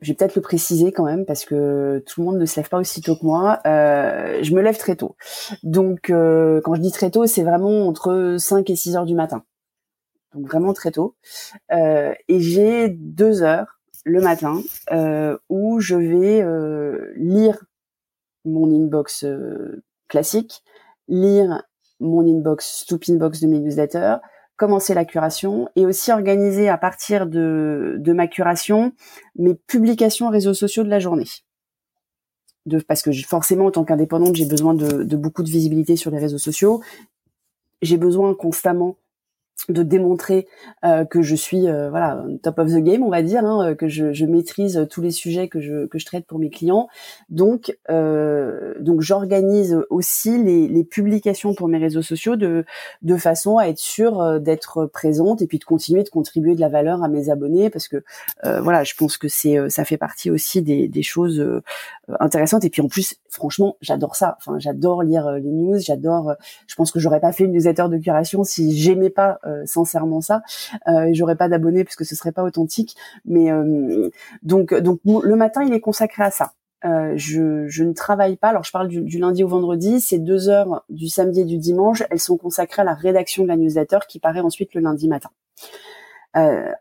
Je 0.00 0.10
vais 0.10 0.16
peut-être 0.16 0.34
le 0.34 0.42
préciser 0.42 0.92
quand 0.92 1.04
même 1.04 1.24
parce 1.24 1.46
que 1.46 2.02
tout 2.06 2.20
le 2.20 2.26
monde 2.26 2.38
ne 2.38 2.44
se 2.44 2.56
lève 2.56 2.68
pas 2.68 2.78
aussi 2.78 3.00
tôt 3.00 3.16
que 3.16 3.24
moi. 3.24 3.60
je 3.64 4.54
me 4.54 4.60
lève 4.60 4.76
très 4.76 4.96
tôt. 4.96 5.16
Donc 5.62 6.08
quand 6.08 6.74
je 6.74 6.80
dis 6.80 6.92
très 6.92 7.10
tôt, 7.10 7.26
c'est 7.26 7.42
vraiment 7.42 7.88
entre 7.88 8.36
5 8.38 8.68
et 8.68 8.76
6 8.76 8.96
heures 8.96 9.06
du 9.06 9.14
matin 9.14 9.44
donc 10.34 10.46
vraiment 10.46 10.72
très 10.72 10.90
tôt. 10.90 11.14
Euh, 11.72 12.14
et 12.28 12.40
j'ai 12.40 12.88
deux 12.88 13.42
heures 13.42 13.80
le 14.04 14.20
matin 14.20 14.60
euh, 14.92 15.38
où 15.48 15.80
je 15.80 15.96
vais 15.96 16.42
euh, 16.42 17.12
lire 17.16 17.64
mon 18.44 18.70
inbox 18.70 19.24
classique, 20.08 20.62
lire 21.08 21.62
mon 22.00 22.26
inbox, 22.26 22.82
Stoop 22.82 23.04
Inbox 23.08 23.40
de 23.40 23.46
mes 23.46 23.58
newsletters, 23.58 24.16
commencer 24.56 24.92
la 24.92 25.04
curation 25.04 25.68
et 25.76 25.86
aussi 25.86 26.12
organiser 26.12 26.68
à 26.68 26.76
partir 26.76 27.26
de, 27.26 27.96
de 27.98 28.12
ma 28.12 28.26
curation 28.26 28.92
mes 29.36 29.54
publications 29.54 30.28
réseaux 30.28 30.54
sociaux 30.54 30.84
de 30.84 30.90
la 30.90 30.98
journée. 31.00 31.26
Parce 32.88 33.02
que 33.02 33.12
forcément, 33.12 33.66
en 33.66 33.70
tant 33.70 33.84
qu'indépendante, 33.84 34.36
j'ai 34.36 34.46
besoin 34.46 34.74
de, 34.74 35.16
beaucoup 35.16 35.42
de 35.42 35.50
visibilité 35.50 35.96
sur 35.96 36.10
les 36.10 36.18
réseaux 36.18 36.38
sociaux. 36.38 36.82
J'ai 37.82 37.98
besoin 37.98 38.34
constamment 38.34 38.96
de 39.68 39.82
démontrer 39.82 40.46
euh, 40.84 41.04
que 41.06 41.22
je 41.22 41.34
suis 41.34 41.68
euh, 41.68 41.88
voilà 41.88 42.22
top 42.42 42.58
of 42.58 42.68
the 42.68 42.82
game 42.82 43.02
on 43.02 43.08
va 43.08 43.22
dire 43.22 43.44
hein, 43.44 43.70
euh, 43.70 43.74
que 43.74 43.88
je, 43.88 44.12
je, 44.12 44.26
maîtrise 44.26 44.86
tous 44.90 45.00
les 45.00 45.10
sujets 45.10 45.48
que 45.48 45.60
je 45.60 45.86
que 45.86 45.98
je 45.98 46.04
traite 46.04 46.26
pour 46.26 46.38
mes 46.38 46.50
clients. 46.50 46.88
Donc 47.30 47.74
euh, 47.88 48.74
donc 48.80 49.00
j'organise 49.00 49.78
aussi 49.88 50.42
les, 50.42 50.68
les, 50.68 50.84
publications 50.84 51.54
pour 51.54 51.68
mes 51.68 51.78
réseaux 51.78 52.02
sociaux 52.02 52.36
de 52.36 52.66
de 53.02 53.16
façon 53.16 53.56
à 53.56 53.68
être 53.68 53.78
sûre 53.78 54.38
d'être 54.38 54.84
présente 54.86 55.40
et 55.40 55.46
puis 55.46 55.58
de 55.58 55.64
continuer 55.64 56.02
de 56.02 56.10
contribuer 56.10 56.54
de 56.54 56.60
la 56.60 56.68
valeur 56.68 57.02
à 57.02 57.08
mes 57.08 57.30
abonnés 57.30 57.70
parce 57.70 57.88
que 57.88 58.04
voilà 58.42 58.84
je 58.84 58.94
pense 58.94 59.16
que 59.16 59.28
c'est 59.28 59.70
ça 59.70 59.84
fait 59.84 59.96
partie 59.96 60.30
aussi 60.30 60.60
des, 60.60 60.88
des 60.88 61.02
choses 61.02 61.44
intéressantes. 62.20 62.64
Et 62.64 62.70
puis 62.70 62.82
en 62.82 62.88
plus 62.88 63.16
franchement 63.30 63.76
j'adore 63.80 64.14
ça. 64.14 64.36
Enfin 64.38 64.58
j'adore 64.58 65.02
lire 65.02 65.30
les 65.32 65.50
news. 65.50 65.78
J'adore 65.78 66.34
je 66.66 66.74
pense 66.74 66.92
que 66.92 67.00
j'aurais 67.00 67.20
pas 67.20 67.32
fait 67.32 67.44
une 67.44 67.52
newsletter 67.52 67.86
de 67.88 67.96
curation 67.96 68.44
si 68.44 68.76
j'aimais 68.76 69.10
pas 69.10 69.38
euh, 69.43 69.43
sincèrement 69.66 70.20
ça. 70.20 70.42
Euh, 70.88 71.10
j'aurais 71.12 71.36
pas 71.36 71.48
d'abonnés 71.48 71.84
parce 71.84 71.96
que 71.96 72.04
ce 72.04 72.14
serait 72.14 72.32
pas 72.32 72.42
authentique. 72.42 72.96
Mais 73.24 73.50
euh, 73.50 74.10
donc 74.42 74.74
donc 74.74 75.00
le 75.04 75.36
matin 75.36 75.62
il 75.62 75.72
est 75.72 75.80
consacré 75.80 76.24
à 76.24 76.30
ça. 76.30 76.52
je, 76.82 77.66
je, 77.68 77.84
ne 77.84 77.92
travaille 77.92 78.36
pas. 78.36 78.48
Alors 78.48 78.64
je 78.64 78.72
parle 78.72 78.88
du, 78.88 79.18
lundi 79.18 79.44
au 79.44 79.48
vendredi. 79.48 80.00
Ces 80.00 80.18
deux 80.18 80.48
heures 80.48 80.84
du 80.88 81.08
samedi 81.08 81.40
et 81.40 81.44
du 81.44 81.58
dimanche, 81.58 82.02
elles 82.10 82.20
sont 82.20 82.36
consacrées 82.36 82.82
à 82.82 82.84
la 82.84 82.94
rédaction 82.94 83.42
de 83.42 83.48
la 83.48 83.56
newsletter 83.56 83.98
qui 84.08 84.18
paraît 84.18 84.40
ensuite 84.40 84.74
le 84.74 84.80
lundi 84.80 85.08
matin. 85.08 85.30
Euh, 86.36 86.72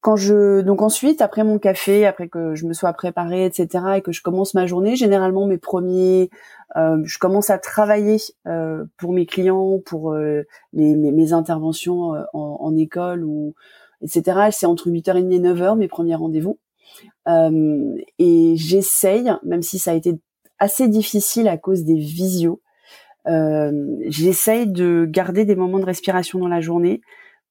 quand 0.00 0.16
je 0.16 0.60
donc 0.60 0.80
ensuite 0.82 1.20
après 1.20 1.42
mon 1.42 1.58
café, 1.58 2.06
après 2.06 2.28
que 2.28 2.54
je 2.54 2.66
me 2.66 2.72
sois 2.72 2.92
préparée, 2.92 3.44
etc. 3.44 3.84
et 3.96 4.02
que 4.02 4.12
je 4.12 4.22
commence 4.22 4.54
ma 4.54 4.66
journée, 4.66 4.94
généralement 4.94 5.46
mes 5.46 5.58
premiers, 5.58 6.30
euh, 6.76 6.98
je 7.04 7.18
commence 7.18 7.50
à 7.50 7.58
travailler 7.58 8.18
euh, 8.46 8.84
pour 8.96 9.12
mes 9.12 9.26
clients, 9.26 9.80
pour 9.84 10.12
euh, 10.12 10.44
mes, 10.72 10.94
mes, 10.94 11.32
interventions 11.32 12.14
euh, 12.14 12.22
en, 12.32 12.58
en, 12.60 12.76
école 12.76 13.24
ou 13.24 13.54
etc. 14.02 14.50
C'est 14.52 14.66
entre 14.66 14.88
8h30 14.88 15.32
et 15.32 15.40
9h 15.40 15.76
mes 15.76 15.88
premiers 15.88 16.14
rendez-vous 16.14 16.58
euh, 17.26 17.96
et 18.18 18.54
j'essaye, 18.56 19.32
même 19.42 19.62
si 19.62 19.80
ça 19.80 19.90
a 19.90 19.94
été 19.94 20.14
assez 20.60 20.86
difficile 20.86 21.48
à 21.48 21.56
cause 21.56 21.84
des 21.84 21.96
visios, 21.96 22.60
j'essaye 24.06 24.66
de 24.66 25.04
garder 25.06 25.44
des 25.44 25.54
moments 25.54 25.78
de 25.80 25.84
respiration 25.84 26.38
dans 26.38 26.48
la 26.48 26.62
journée 26.62 27.02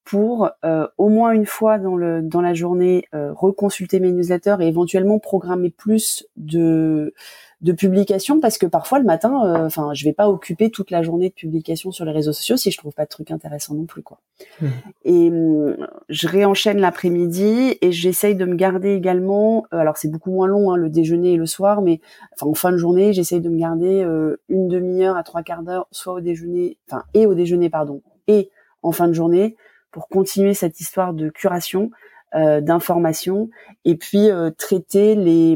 pour 0.07 0.51
euh, 0.63 0.87
au 0.97 1.09
moins 1.09 1.31
une 1.31 1.45
fois 1.45 1.79
dans 1.79 1.97
le 1.97 2.21
dans 2.21 2.39
la 2.39 2.53
journée 2.53 3.03
euh, 3.13 3.33
reconsulter 3.33 3.99
mes 3.99 4.13
newsletters 4.13 4.55
et 4.61 4.67
éventuellement 4.67 5.19
programmer 5.19 5.69
plus 5.69 6.25
de 6.37 7.13
de 7.59 7.73
publications 7.73 8.39
parce 8.39 8.57
que 8.57 8.65
parfois 8.65 8.99
le 8.99 9.05
matin 9.05 9.43
euh, 9.43 9.65
enfin 9.65 9.93
je 9.93 10.05
vais 10.05 10.13
pas 10.13 10.29
occuper 10.29 10.69
toute 10.69 10.91
la 10.91 11.03
journée 11.03 11.27
de 11.27 11.33
publication 11.33 11.91
sur 11.91 12.05
les 12.05 12.13
réseaux 12.13 12.31
sociaux 12.31 12.55
si 12.55 12.71
je 12.71 12.77
trouve 12.77 12.93
pas 12.93 13.03
de 13.03 13.09
trucs 13.09 13.31
intéressants 13.31 13.73
non 13.73 13.83
plus 13.83 14.01
quoi. 14.01 14.19
Mmh. 14.61 14.67
Et 15.03 15.29
hum, 15.29 15.87
je 16.07 16.27
réenchaîne 16.29 16.77
l'après-midi 16.77 17.77
et 17.81 17.91
j'essaye 17.91 18.35
de 18.35 18.45
me 18.45 18.55
garder 18.55 18.93
également 18.93 19.65
alors 19.71 19.97
c'est 19.97 20.09
beaucoup 20.09 20.31
moins 20.31 20.47
long 20.47 20.71
hein, 20.71 20.77
le 20.77 20.89
déjeuner 20.89 21.33
et 21.33 21.37
le 21.37 21.47
soir 21.47 21.81
mais 21.81 21.99
enfin 22.33 22.49
en 22.49 22.53
fin 22.53 22.71
de 22.71 22.77
journée 22.77 23.11
j'essaye 23.11 23.41
de 23.41 23.49
me 23.49 23.59
garder 23.59 24.07
une 24.47 24.69
demi-heure 24.69 25.17
à 25.17 25.23
trois 25.23 25.43
quarts 25.43 25.63
d'heure 25.63 25.89
soit 25.91 26.13
au 26.13 26.21
déjeuner 26.21 26.77
enfin 26.89 27.03
et 27.13 27.25
au 27.25 27.33
déjeuner 27.33 27.69
pardon 27.69 28.01
et 28.27 28.51
en 28.83 28.93
fin 28.93 29.09
de 29.09 29.13
journée 29.13 29.57
pour 29.91 30.07
continuer 30.07 30.53
cette 30.53 30.79
histoire 30.79 31.13
de 31.13 31.29
curation, 31.29 31.91
euh, 32.35 32.59
d'information 32.59 33.49
et 33.85 33.95
puis 33.95 34.29
euh, 34.29 34.51
traiter 34.51 35.15
les 35.15 35.55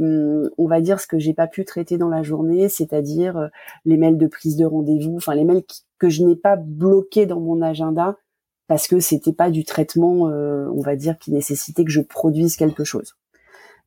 on 0.57 0.67
va 0.69 0.79
dire 0.79 1.01
ce 1.01 1.07
que 1.07 1.19
j'ai 1.19 1.33
pas 1.33 1.47
pu 1.47 1.65
traiter 1.65 1.97
dans 1.97 2.07
la 2.07 2.23
journée 2.23 2.69
c'est-à-dire 2.69 3.35
euh, 3.35 3.47
les 3.83 3.97
mails 3.97 4.17
de 4.17 4.25
prise 4.25 4.55
de 4.55 4.63
rendez-vous 4.63 5.17
enfin 5.17 5.35
les 5.35 5.43
mails 5.43 5.63
que 5.99 6.07
je 6.07 6.23
n'ai 6.23 6.37
pas 6.37 6.55
bloqués 6.55 7.25
dans 7.25 7.41
mon 7.41 7.61
agenda 7.61 8.15
parce 8.67 8.87
que 8.87 9.01
c'était 9.01 9.33
pas 9.33 9.51
du 9.51 9.65
traitement 9.65 10.21
on 10.21 10.79
va 10.79 10.95
dire 10.95 11.17
qui 11.17 11.33
nécessitait 11.33 11.83
que 11.83 11.91
je 11.91 11.99
produise 11.99 12.55
quelque 12.55 12.85
chose. 12.85 13.17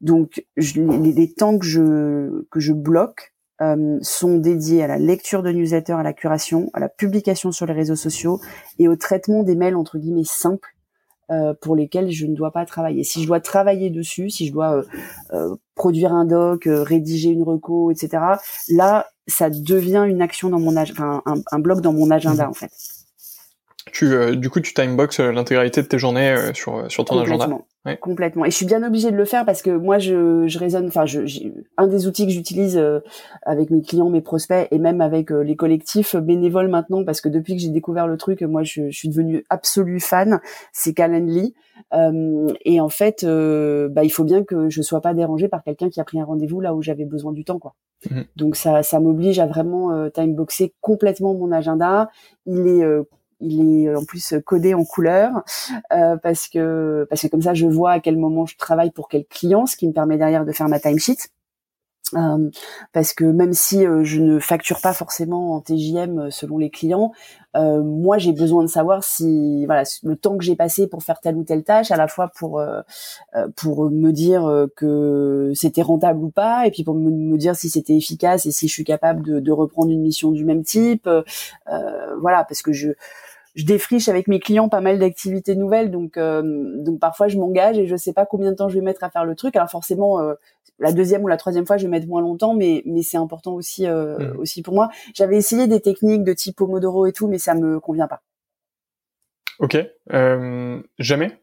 Donc 0.03 0.45
je, 0.59 0.83
les, 0.83 1.13
les, 1.13 1.33
temps 1.33 1.59
que 1.59 1.65
je 1.65 2.45
que 2.51 2.61
je 2.61 2.75
bloque 2.75 3.34
euh, 3.65 3.99
sont 4.03 4.37
dédiés 4.39 4.83
à 4.83 4.87
la 4.87 4.99
lecture 4.99 5.43
de 5.43 5.51
newsletters, 5.51 5.95
à 5.95 6.03
la 6.03 6.13
curation, 6.13 6.71
à 6.75 6.81
la 6.81 6.89
publication 6.89 7.51
sur 7.51 7.67
les 7.67 7.73
réseaux 7.73 7.97
sociaux 7.97 8.41
et 8.79 8.89
au 8.89 8.97
traitement 8.97 9.43
des 9.43 9.57
mails 9.57 9.77
entre 9.77 9.99
guillemets 9.99 10.25
simples 10.25 10.69
euh, 11.31 11.55
pour 11.61 11.75
lesquels 11.75 12.11
je 12.11 12.27
ne 12.27 12.35
dois 12.35 12.51
pas 12.51 12.67
travailler. 12.67 13.05
Si 13.05 13.23
je 13.23 13.27
dois 13.27 13.41
travailler 13.41 13.91
dessus, 13.91 14.29
si 14.29 14.47
je 14.47 14.53
dois 14.53 14.85
euh, 15.33 15.57
produire 15.75 16.13
un 16.13 16.27
doc, 16.27 16.65
rédiger 16.67 17.31
une 17.31 17.43
reco, 17.43 17.91
etc. 17.91 18.23
Là, 18.71 19.07
ça 19.27 19.49
devient 19.51 20.05
une 20.07 20.21
action 20.21 20.51
dans 20.51 20.61
mon 20.61 20.77
un, 20.77 21.59
bloc 21.59 21.81
dans 21.81 21.93
mon 21.93 22.11
agenda 22.11 22.47
mmh. 22.47 22.51
en 22.51 22.55
fait. 22.55 22.71
Tu, 23.93 24.37
du 24.37 24.51
coup, 24.51 24.61
tu 24.61 24.75
timebox 24.75 25.21
l'intégralité 25.21 25.83
de 25.83 25.87
tes 25.87 25.99
journées 25.99 26.37
sur 26.55 26.91
sur 26.91 27.05
ton 27.05 27.21
agenda. 27.21 27.49
Complètement. 28.01 28.47
Et 28.47 28.51
je 28.51 28.57
suis 28.57 28.65
bien 28.65 28.83
obligée 28.83 29.11
de 29.11 29.17
le 29.17 29.27
faire 29.27 29.45
parce 29.45 29.61
que 29.61 29.69
moi, 29.69 29.99
je, 29.99 30.47
je 30.47 30.59
raisonne. 30.59 30.87
Enfin, 30.87 31.05
je, 31.05 31.21
un 31.77 31.87
des 31.87 32.07
outils 32.07 32.27
que 32.27 32.33
j'utilise 32.33 32.79
euh, 32.79 33.01
avec 33.43 33.69
mes 33.69 33.83
clients, 33.83 34.09
mes 34.09 34.23
prospects 34.23 34.67
et 34.71 34.79
même 34.79 35.03
avec 35.03 35.31
euh, 35.31 35.43
les 35.43 35.55
collectifs 35.55 36.17
bénévoles 36.17 36.69
maintenant, 36.69 37.05
parce 37.05 37.21
que 37.21 37.29
depuis 37.29 37.57
que 37.57 37.61
j'ai 37.61 37.69
découvert 37.69 38.07
le 38.07 38.17
truc, 38.17 38.41
moi, 38.41 38.63
je, 38.63 38.89
je 38.89 38.97
suis 38.97 39.11
devenue 39.11 39.45
absolue 39.51 40.01
fan. 40.01 40.41
C'est 40.73 40.95
Calendly. 40.95 41.55
Euh, 41.93 42.47
et 42.65 42.81
en 42.81 42.89
fait, 42.89 43.23
euh, 43.23 43.91
bah, 43.91 44.03
il 44.03 44.11
faut 44.11 44.25
bien 44.25 44.45
que 44.45 44.71
je 44.71 44.81
sois 44.81 45.03
pas 45.03 45.13
dérangée 45.13 45.49
par 45.49 45.63
quelqu'un 45.63 45.91
qui 45.91 46.01
a 46.01 46.05
pris 46.05 46.19
un 46.19 46.25
rendez-vous 46.25 46.63
là 46.63 46.75
où 46.75 46.81
j'avais 46.81 47.05
besoin 47.05 47.33
du 47.33 47.45
temps, 47.45 47.59
quoi. 47.59 47.75
Mmh. 48.11 48.21
Donc 48.37 48.57
ça, 48.57 48.83
ça 48.83 48.99
m'oblige 48.99 49.41
à 49.41 49.47
vraiment 49.47 50.09
timeboxer 50.11 50.73
complètement 50.81 51.35
mon 51.35 51.53
agenda. 51.53 52.09
Il 52.47 52.67
est 52.67 52.85
il 53.41 53.85
est 53.85 53.95
en 53.95 54.05
plus 54.05 54.35
codé 54.45 54.75
en 54.75 54.85
couleur 54.85 55.45
euh, 55.93 56.17
parce 56.17 56.49
que 56.49 57.07
parce 57.09 57.23
que 57.23 57.29
comme 57.29 57.43
ça 57.43 57.55
je 57.55 57.67
vois 57.67 57.93
à 57.93 58.01
quel 58.01 58.17
moment 58.17 58.47
je 58.47 58.57
travaille 58.57 58.91
pour 58.91 59.09
quel 59.09 59.25
client, 59.27 59.67
ce 59.67 59.77
qui 59.77 59.87
me 59.87 59.93
permet 59.93 60.19
derrière 60.19 60.45
de 60.45 60.53
faire 60.53 60.69
ma 60.69 60.81
timesheet. 60.81 61.29
Euh, 62.15 62.51
parce 62.93 63.13
que 63.15 63.25
même 63.25 63.55
si 63.55 63.85
euh, 63.87 64.05
je 64.05 64.21
ne 64.21 64.39
facture 64.39 64.81
pas 64.81 64.93
forcément 64.93 65.55
en 65.55 65.61
TJM 65.61 66.19
euh, 66.19 66.31
selon 66.31 66.59
les 66.59 66.71
clients, 66.71 67.13
euh, 67.57 67.83
moi 67.83 68.19
j'ai 68.19 68.33
besoin 68.33 68.63
de 68.63 68.69
savoir 68.69 69.03
si 69.03 69.65
voilà 69.65 69.85
le 70.03 70.15
temps 70.15 70.37
que 70.37 70.45
j'ai 70.45 70.55
passé 70.55 70.87
pour 70.87 71.03
faire 71.03 71.21
telle 71.21 71.37
ou 71.37 71.45
telle 71.45 71.65
tâche, 71.65 71.91
à 71.91 71.97
la 71.97 72.07
fois 72.07 72.29
pour 72.29 72.63
pour 73.57 73.91
me 73.91 74.11
dire 74.11 74.67
que 74.77 75.53
c'était 75.55 75.83
rentable 75.83 76.23
ou 76.23 76.31
pas, 76.31 76.67
et 76.67 76.71
puis 76.71 76.85
pour 76.85 76.95
me, 76.95 77.37
dire 77.37 77.57
si 77.57 77.71
c'était 77.71 77.97
efficace 77.97 78.47
et 78.47 78.53
si 78.53 78.69
je 78.69 78.73
suis 78.73 78.85
capable 78.85 79.23
de, 79.23 79.41
de 79.41 79.53
reprendre 79.53 79.91
une 79.91 80.03
mission 80.03 80.31
du 80.31 80.45
même 80.45 80.63
type. 80.63 81.09
voilà, 82.21 82.45
parce 82.45 82.63
que 82.63 82.73
je 82.73 82.91
je 83.55 83.65
défriche 83.65 84.09
avec 84.09 84.27
mes 84.27 84.41
clients 84.41 84.69
pas 84.69 84.81
mal 84.81 84.99
d'activités 84.99 85.55
nouvelles, 85.55 85.91
donc 85.91 86.17
euh, 86.17 86.43
donc 86.83 86.99
parfois 86.99 87.29
je 87.29 87.39
m'engage 87.39 87.79
et 87.79 87.87
je 87.87 87.97
sais 87.97 88.13
pas 88.13 88.27
combien 88.27 88.51
de 88.51 88.57
temps 88.57 88.69
je 88.69 88.75
vais 88.75 88.85
mettre 88.85 89.05
à 89.05 89.11
faire 89.11 89.25
le 89.25 89.35
truc. 89.35 89.55
Alors 89.57 89.71
forcément, 89.71 90.21
euh, 90.21 90.35
la 90.81 90.93
deuxième 90.93 91.23
ou 91.23 91.29
la 91.29 91.37
troisième 91.37 91.65
fois, 91.65 91.77
je 91.77 91.85
vais 91.85 91.91
mettre 91.91 92.09
moins 92.09 92.21
longtemps, 92.21 92.55
mais 92.55 92.83
mais 92.85 93.03
c'est 93.03 93.17
important 93.17 93.55
aussi 93.55 93.87
euh, 93.87 94.19
mmh. 94.19 94.39
aussi 94.39 94.63
pour 94.63 94.75
moi. 94.75 94.89
J'avais 95.15 95.37
essayé 95.37 95.69
des 95.69 95.81
techniques 95.81 96.25
de 96.25 96.33
type 96.33 96.57
Pomodoro 96.57 97.07
et 97.07 97.13
tout, 97.13 97.29
mais 97.29 97.39
ça 97.39 97.55
me 97.55 97.79
convient 97.79 98.09
pas. 98.09 98.23
Ok, 99.61 99.77
jamais? 100.99 101.39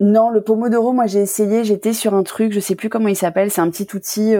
Non, 0.00 0.30
le 0.30 0.42
Pomodoro, 0.42 0.92
moi 0.92 1.06
j'ai 1.06 1.20
essayé, 1.20 1.64
j'étais 1.64 1.92
sur 1.94 2.14
un 2.14 2.22
truc, 2.22 2.52
je 2.52 2.60
sais 2.60 2.74
plus 2.74 2.88
comment 2.88 3.08
il 3.08 3.16
s'appelle, 3.16 3.50
c'est 3.50 3.60
un 3.60 3.70
petit 3.70 3.88
outil. 3.94 4.34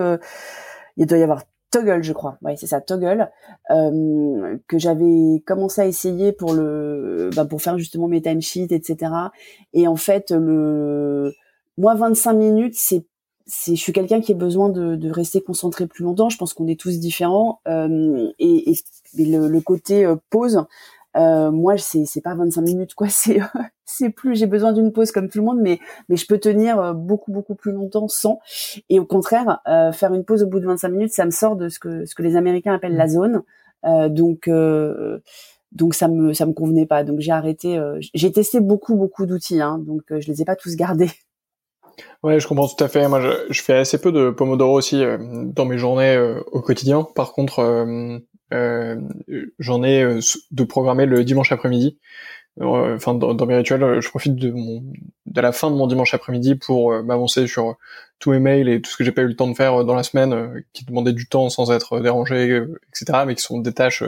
il 0.97 1.07
doit 1.07 1.19
y 1.19 1.23
avoir 1.23 1.43
Toggle, 1.71 2.03
je 2.03 2.13
crois. 2.13 2.39
Ouais, 2.43 2.57
c'est 2.57 2.67
ça, 2.67 2.81
Toggle, 2.81 3.31
euh, 3.71 4.57
que 4.67 4.79
j'avais 4.79 5.43
commencé 5.47 5.81
à 5.81 5.87
essayer 5.87 6.33
pour 6.33 6.53
le, 6.53 7.31
bah, 7.35 7.45
pour 7.45 7.63
faire 7.63 7.79
justement 7.79 8.09
mes 8.09 8.21
timesheets, 8.21 8.73
etc. 8.73 9.13
Et 9.73 9.87
en 9.87 9.97
fait, 9.97 10.31
le, 10.31 11.33
moi, 11.79 11.95
25 11.95 12.33
minutes, 12.35 12.75
c'est, 12.77 13.05
c'est, 13.47 13.77
je 13.77 13.81
suis 13.81 13.93
quelqu'un 13.93 14.21
qui 14.21 14.33
a 14.33 14.37
besoin 14.37 14.69
de, 14.69 14.97
de, 14.97 15.11
rester 15.11 15.41
concentré 15.41 15.87
plus 15.87 16.05
longtemps. 16.05 16.29
Je 16.29 16.39
pense 16.39 16.55
qu'on 16.55 16.67
est 16.67 16.79
tous 16.79 16.99
différents. 16.99 17.61
Euh, 17.69 18.31
et, 18.39 18.73
et, 18.73 19.25
le, 19.25 19.49
le, 19.49 19.61
côté 19.61 20.05
euh, 20.05 20.17
pause, 20.31 20.65
euh, 21.17 21.51
moi, 21.51 21.77
c'est 21.79 22.05
c'est 22.05 22.21
pas 22.21 22.35
25 22.35 22.63
minutes 22.63 22.95
quoi. 22.95 23.09
C'est 23.11 23.41
c'est 23.91 24.11
plus. 24.11 24.37
J'ai 24.37 24.47
besoin 24.47 24.73
d'une 24.73 24.93
pause 24.93 25.13
comme 25.13 25.29
tout 25.29 25.39
le 25.39 25.45
monde, 25.45 25.61
mais 25.61 25.81
je 26.09 26.27
peux 26.27 26.39
tenir 26.39 26.81
euh, 26.81 26.93
beaucoup 26.93 27.33
beaucoup 27.33 27.55
plus 27.55 27.73
longtemps 27.73 28.09
sans. 28.09 28.41
Et 28.89 29.01
au 29.01 29.05
contraire, 29.05 29.61
euh, 29.67 29.93
faire 29.93 30.15
une 30.15 30.25
pause 30.25 30.43
au 30.43 30.47
bout 30.47 30.61
de 30.61 30.67
25 30.67 30.89
minutes, 30.89 31.13
ça 31.13 31.25
me 31.25 31.31
sort 31.31 31.57
de 31.57 31.69
ce 31.69 31.79
que 31.79 32.23
les 32.23 32.37
Américains 32.37 32.75
appellent 32.75 32.97
la 32.97 33.09
zone. 33.09 33.43
Euh, 33.85 34.09
donc 34.09 34.45
ça 35.95 36.09
me 36.09 36.29
me 36.29 36.53
convenait 36.53 36.87
pas. 36.87 37.05
Donc 37.05 37.21
j'ai 37.21 37.33
arrêté. 37.33 37.81
j'ai 38.15 38.33
testé 38.33 38.61
beaucoup 38.61 38.97
beaucoup 38.97 39.27
d'outils, 39.27 39.61
hein, 39.61 39.79
donc 39.79 40.03
je 40.09 40.27
les 40.31 40.43
ai 40.43 40.45
pas 40.45 40.57
tous 40.57 40.77
gardés. 40.77 41.11
Ouais, 42.23 42.41
je 42.41 42.47
comprends 42.47 42.67
tout 42.67 42.83
à 42.83 42.89
fait. 42.89 43.09
Moi, 43.09 43.21
je, 43.21 43.53
je 43.53 43.63
fais 43.63 43.75
assez 43.75 44.01
peu 44.01 44.11
de 44.11 44.31
Pomodoro 44.31 44.79
aussi 44.79 45.03
dans 45.19 45.67
mes 45.67 45.77
journées 45.77 46.17
au 46.51 46.63
quotidien. 46.63 47.07
Par 47.15 47.35
contre, 47.35 47.87
j'en 49.59 49.83
ai 49.83 50.19
de 50.51 50.65
programmer 50.65 51.05
le 51.05 51.25
dimanche 51.25 51.53
après-midi. 51.53 51.99
Euh, 52.61 52.97
enfin, 52.97 53.15
dans, 53.15 53.47
mes 53.47 53.57
rituels, 53.57 54.01
je 54.01 54.09
profite 54.09 54.37
de, 54.37 54.51
mon, 54.51 54.83
de 55.27 55.41
la 55.41 55.53
fin 55.53 55.71
de 55.71 55.77
mon 55.77 55.87
dimanche 55.87 56.13
après-midi 56.15 56.57
pour 56.57 57.03
m'avancer 57.03 57.47
sur 57.47 57.77
tous 58.19 58.33
mes 58.33 58.39
mails 58.39 58.69
et 58.69 58.83
tout 58.83 58.91
ce 58.91 58.97
que 58.97 59.05
j'ai 59.05 59.13
pas 59.13 59.23
eu 59.23 59.29
le 59.29 59.37
temps 59.37 59.49
de 59.49 59.55
faire 59.55 59.85
dans 59.85 59.95
la 59.95 60.03
semaine, 60.03 60.63
qui 60.73 60.85
demandaient 60.85 61.15
du 61.15 61.27
temps 61.27 61.49
sans 61.49 61.73
être 61.73 62.01
dérangé, 62.01 62.63
etc., 62.89 63.21
mais 63.27 63.35
qui 63.35 63.43
sont 63.43 63.61
des 63.61 63.73
tâches 63.73 64.05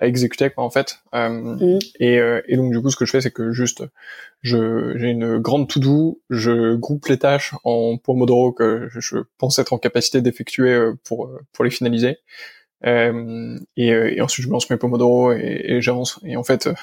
à 0.00 0.06
exécuter 0.06 0.48
quoi 0.48 0.64
en 0.64 0.70
fait 0.70 0.98
mmh. 1.12 1.78
et, 2.00 2.18
et, 2.48 2.56
donc 2.56 2.72
du 2.72 2.80
coup 2.80 2.88
ce 2.88 2.96
que 2.96 3.04
je 3.04 3.10
fais 3.10 3.20
c'est 3.20 3.30
que 3.30 3.52
juste 3.52 3.84
je 4.40 4.96
j'ai 4.96 5.08
une 5.08 5.36
grande 5.36 5.68
to 5.68 5.78
do 5.78 6.20
je 6.30 6.74
groupe 6.74 7.06
les 7.08 7.18
tâches 7.18 7.54
en 7.64 7.98
pomodoro 7.98 8.52
que 8.52 8.88
je, 8.90 9.00
je 9.00 9.18
pense 9.36 9.58
être 9.58 9.74
en 9.74 9.78
capacité 9.78 10.22
d'effectuer 10.22 10.92
pour 11.04 11.30
pour 11.52 11.66
les 11.66 11.70
finaliser 11.70 12.16
euh, 12.86 13.58
et, 13.76 13.92
euh, 13.92 14.14
et, 14.14 14.20
ensuite 14.20 14.44
je 14.44 14.48
me 14.48 14.54
lance 14.54 14.70
mes 14.70 14.76
pomodoro 14.76 15.32
et, 15.32 15.62
et 15.64 15.82
j'avance. 15.82 16.18
Et 16.24 16.36
en 16.36 16.44
fait, 16.44 16.66
euh, 16.66 16.74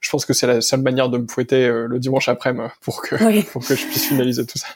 je 0.00 0.10
pense 0.10 0.26
que 0.26 0.34
c'est 0.34 0.46
la 0.46 0.60
seule 0.60 0.82
manière 0.82 1.08
de 1.08 1.18
me 1.18 1.26
fouetter 1.26 1.68
le 1.68 1.98
dimanche 1.98 2.28
après-midi 2.28 2.68
pour 2.80 3.02
que, 3.02 3.42
pour 3.52 3.66
que 3.66 3.74
je 3.74 3.86
puisse 3.86 4.06
finaliser 4.06 4.44
tout 4.46 4.58
ça. 4.58 4.68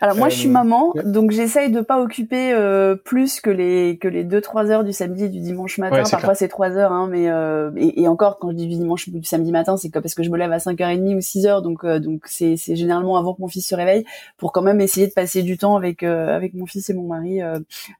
Alors 0.00 0.16
moi, 0.16 0.28
je 0.28 0.36
suis 0.36 0.48
maman, 0.48 0.92
donc 1.04 1.30
j'essaye 1.30 1.70
de 1.70 1.80
pas 1.80 2.00
occuper 2.00 2.52
euh, 2.52 2.96
plus 2.96 3.40
que 3.40 3.50
les 3.50 3.98
que 3.98 4.08
les 4.08 4.24
deux 4.24 4.40
trois 4.40 4.70
heures 4.70 4.84
du 4.84 4.92
samedi 4.92 5.24
et 5.24 5.28
du 5.28 5.40
dimanche 5.40 5.78
matin. 5.78 6.02
Parfois 6.10 6.34
c'est 6.34 6.48
trois 6.48 6.70
heures, 6.72 6.92
hein, 6.92 7.08
mais 7.10 7.28
euh, 7.28 7.70
et, 7.76 8.02
et, 8.02 8.08
encore 8.08 8.38
quand 8.38 8.50
je 8.50 8.56
dis 8.56 8.66
du 8.66 8.76
dimanche 8.76 9.08
ou 9.08 9.10
du 9.12 9.24
samedi 9.24 9.52
matin, 9.52 9.76
c'est 9.76 9.90
parce 9.90 10.14
que 10.14 10.22
je 10.22 10.30
me 10.30 10.38
lève 10.38 10.52
à 10.52 10.58
5h30 10.58 11.14
ou 11.14 11.18
6h, 11.18 11.62
donc 11.62 11.84
euh, 11.84 11.98
donc 11.98 12.22
c'est 12.26 12.56
c'est 12.56 12.76
généralement 12.76 13.16
avant 13.16 13.34
que 13.34 13.40
mon 13.40 13.48
fils 13.48 13.66
se 13.66 13.74
réveille 13.74 14.04
pour 14.38 14.52
quand 14.52 14.62
même 14.62 14.80
essayer 14.80 15.06
de 15.06 15.12
passer 15.12 15.42
du 15.42 15.58
temps 15.58 15.76
avec 15.76 16.02
avec 16.02 16.54
mon 16.54 16.66
fils 16.66 16.88
et 16.90 16.94
mon 16.94 17.06
mari 17.06 17.40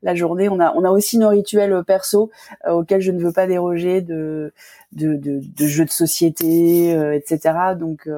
la 0.02 0.14
journée. 0.14 0.48
On 0.48 0.60
a 0.60 0.72
on 0.74 0.84
a 0.84 0.90
aussi 0.90 1.18
nos 1.18 1.28
rituels 1.28 1.82
perso 1.86 2.30
auxquels 2.68 3.00
je 3.00 3.12
ne 3.12 3.22
veux 3.22 3.32
pas 3.32 3.46
déroger 3.46 4.00
de 4.00 4.52
de, 4.92 5.14
de, 5.16 5.40
de 5.42 5.66
jeux 5.66 5.84
de 5.84 5.90
société, 5.90 6.90
etc. 7.14 7.74
Donc 7.78 8.08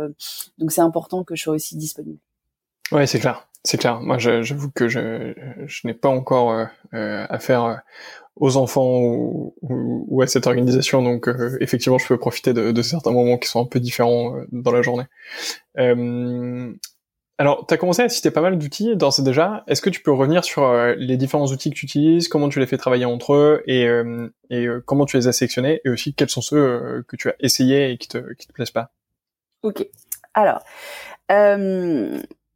donc 0.59 0.73
c'est 0.73 0.81
important 0.81 1.25
que 1.25 1.35
je 1.35 1.43
sois 1.43 1.54
aussi 1.54 1.76
disponible. 1.76 2.19
Ouais, 2.93 3.07
c'est 3.07 3.19
clair. 3.19 3.47
C'est 3.66 3.78
clair. 3.78 4.00
Moi, 4.02 4.18
j'avoue 4.18 4.71
que 4.71 4.88
je, 4.88 5.33
n'ai 5.85 5.94
pas 5.94 6.11
encore 6.11 6.52
euh, 6.52 6.66
euh 6.92 7.26
affaire 7.30 7.64
euh, 7.64 7.75
aux 8.37 8.59
enfants 8.59 9.00
ou, 9.00 10.21
à 10.23 10.26
cette 10.26 10.47
organisation, 10.47 11.02
donc 11.02 11.28
effectivement, 11.61 11.99
je 11.99 12.06
peux 12.09 12.18
profiter 12.18 12.52
de, 12.52 12.83
certains 12.83 13.12
moments 13.12 13.38
qui 13.38 13.49
sont 13.49 13.62
un 13.62 13.66
peu 13.66 13.78
différents 13.78 14.35
dans 14.50 14.73
la 14.73 14.83
journée. 14.83 15.04
alors, 17.38 17.64
tu 17.66 17.75
as 17.75 17.76
commencé 17.76 18.02
à 18.02 18.09
citer 18.09 18.33
pas 18.33 18.40
mal 18.40 18.59
d'outils 18.59 18.97
dans 18.97 19.11
déjà. 19.21 19.62
Est-ce 19.68 19.80
que 19.80 19.88
tu 19.88 20.00
peux 20.00 20.11
revenir 20.11 20.44
sur 20.44 20.68
les 20.97 21.16
différents 21.16 21.47
outils 21.47 21.71
que 21.71 21.76
tu 21.76 21.87
utilises, 21.87 22.26
comment 22.26 22.49
tu 22.49 22.59
les 22.59 22.66
fais 22.66 22.76
travailler 22.76 23.04
entre 23.04 23.35
eux 23.35 23.62
et, 23.68 23.87
et 24.50 24.66
comment 24.85 25.06
tu 25.06 25.16
les 25.16 25.28
as 25.28 25.33
sélectionnés 25.33 25.80
et 25.85 25.88
aussi 25.88 26.12
quels 26.12 26.30
sont 26.30 26.42
ceux 26.42 27.04
que 27.06 27.14
tu 27.14 27.28
as 27.28 27.37
essayés 27.38 27.92
et 27.92 27.99
qui 27.99 28.09
te, 28.09 28.18
te 28.18 28.52
plaisent 28.52 28.73
pas? 28.73 28.90
Ok. 29.62 29.87
Alors, 30.35 30.64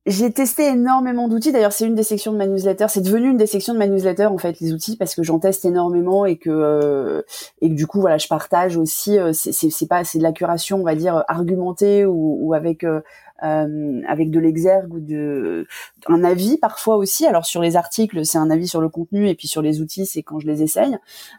j'ai 0.09 0.33
testé 0.33 0.67
énormément 0.69 1.29
d'outils. 1.29 1.53
D'ailleurs, 1.53 1.73
c'est 1.73 1.87
une 1.87 1.95
des 1.95 2.03
sections 2.03 2.33
de 2.33 2.39
ma 2.39 2.47
newsletter. 2.47 2.87
C'est 2.89 3.03
devenu 3.03 3.31
une 3.31 3.37
des 3.37 3.47
sections 3.47 3.75
de 3.75 3.79
ma 3.79 3.87
newsletter 3.87 4.27
en 4.27 4.39
fait 4.39 4.59
les 4.61 4.73
outils 4.73 4.97
parce 4.97 5.15
que 5.15 5.23
j'en 5.23 5.39
teste 5.39 5.65
énormément 5.65 6.25
et 6.25 6.37
que 6.37 6.51
euh, 6.51 7.23
et 7.61 7.69
que 7.69 7.75
du 7.75 7.87
coup 7.87 8.01
voilà, 8.01 8.19
je 8.19 8.27
partage 8.27 8.77
aussi. 8.77 9.19
Euh, 9.19 9.33
c'est 9.33 9.89
pas 9.89 10.05
c'est 10.05 10.19
de 10.19 10.23
la 10.23 10.33
curation, 10.33 10.81
on 10.81 10.85
va 10.85 10.95
dire 10.95 11.25
argumentée 11.29 12.05
ou, 12.05 12.39
ou 12.41 12.55
avec 12.55 12.85
euh, 12.85 13.01
euh, 13.45 14.03
avec 14.09 14.31
de 14.31 14.41
l'exergue 14.41 14.93
ou 14.95 15.01
de 15.01 15.67
un 16.09 16.25
avis 16.25 16.59
parfois 16.59 16.97
aussi. 16.97 17.25
Alors 17.27 17.47
sur 17.47 17.63
les 17.63 17.77
articles, 17.77 18.25
c'est 18.25 18.39
un 18.39 18.51
avis 18.51 18.67
sur 18.67 18.81
le 18.81 18.89
contenu 18.89 19.29
et 19.29 19.35
puis 19.35 19.47
sur 19.47 19.63
les 19.63 19.81
outils, 19.81 20.07
c'est 20.07 20.23
quand 20.23 20.41
je 20.41 20.47
les 20.47 20.63
essaye. 20.63 20.97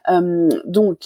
Euh, 0.10 0.50
donc 0.66 1.00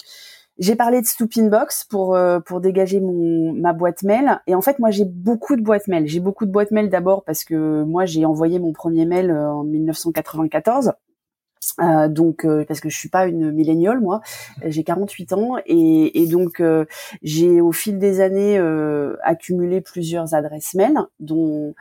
j'ai 0.58 0.76
parlé 0.76 1.00
de 1.00 1.06
Stoopinbox 1.06 1.84
pour 1.84 2.14
euh, 2.14 2.38
pour 2.40 2.60
dégager 2.60 3.00
mon 3.00 3.52
ma 3.52 3.72
boîte 3.72 4.02
mail 4.02 4.40
et 4.46 4.54
en 4.54 4.60
fait 4.60 4.78
moi 4.78 4.90
j'ai 4.90 5.04
beaucoup 5.04 5.56
de 5.56 5.62
boîtes 5.62 5.88
mail. 5.88 6.06
J'ai 6.06 6.20
beaucoup 6.20 6.46
de 6.46 6.52
boîtes 6.52 6.70
mail 6.70 6.88
d'abord 6.90 7.24
parce 7.24 7.44
que 7.44 7.82
moi 7.82 8.04
j'ai 8.04 8.24
envoyé 8.24 8.58
mon 8.58 8.72
premier 8.72 9.04
mail 9.04 9.30
euh, 9.30 9.50
en 9.50 9.64
1994. 9.64 10.92
Euh, 11.80 12.08
donc 12.08 12.44
euh, 12.44 12.64
parce 12.66 12.80
que 12.80 12.88
je 12.88 12.96
suis 12.96 13.08
pas 13.08 13.26
une 13.26 13.50
milléniale 13.50 14.00
moi, 14.00 14.20
j'ai 14.64 14.84
48 14.84 15.32
ans 15.32 15.56
et, 15.66 16.22
et 16.22 16.26
donc 16.26 16.62
j'ai 17.22 17.60
au 17.60 17.72
fil 17.72 17.98
des 17.98 18.20
années 18.20 18.58
accumulé 19.22 19.80
plusieurs 19.80 20.34
adresses 20.34 20.74
mail 20.74 20.98
dont 21.20 21.74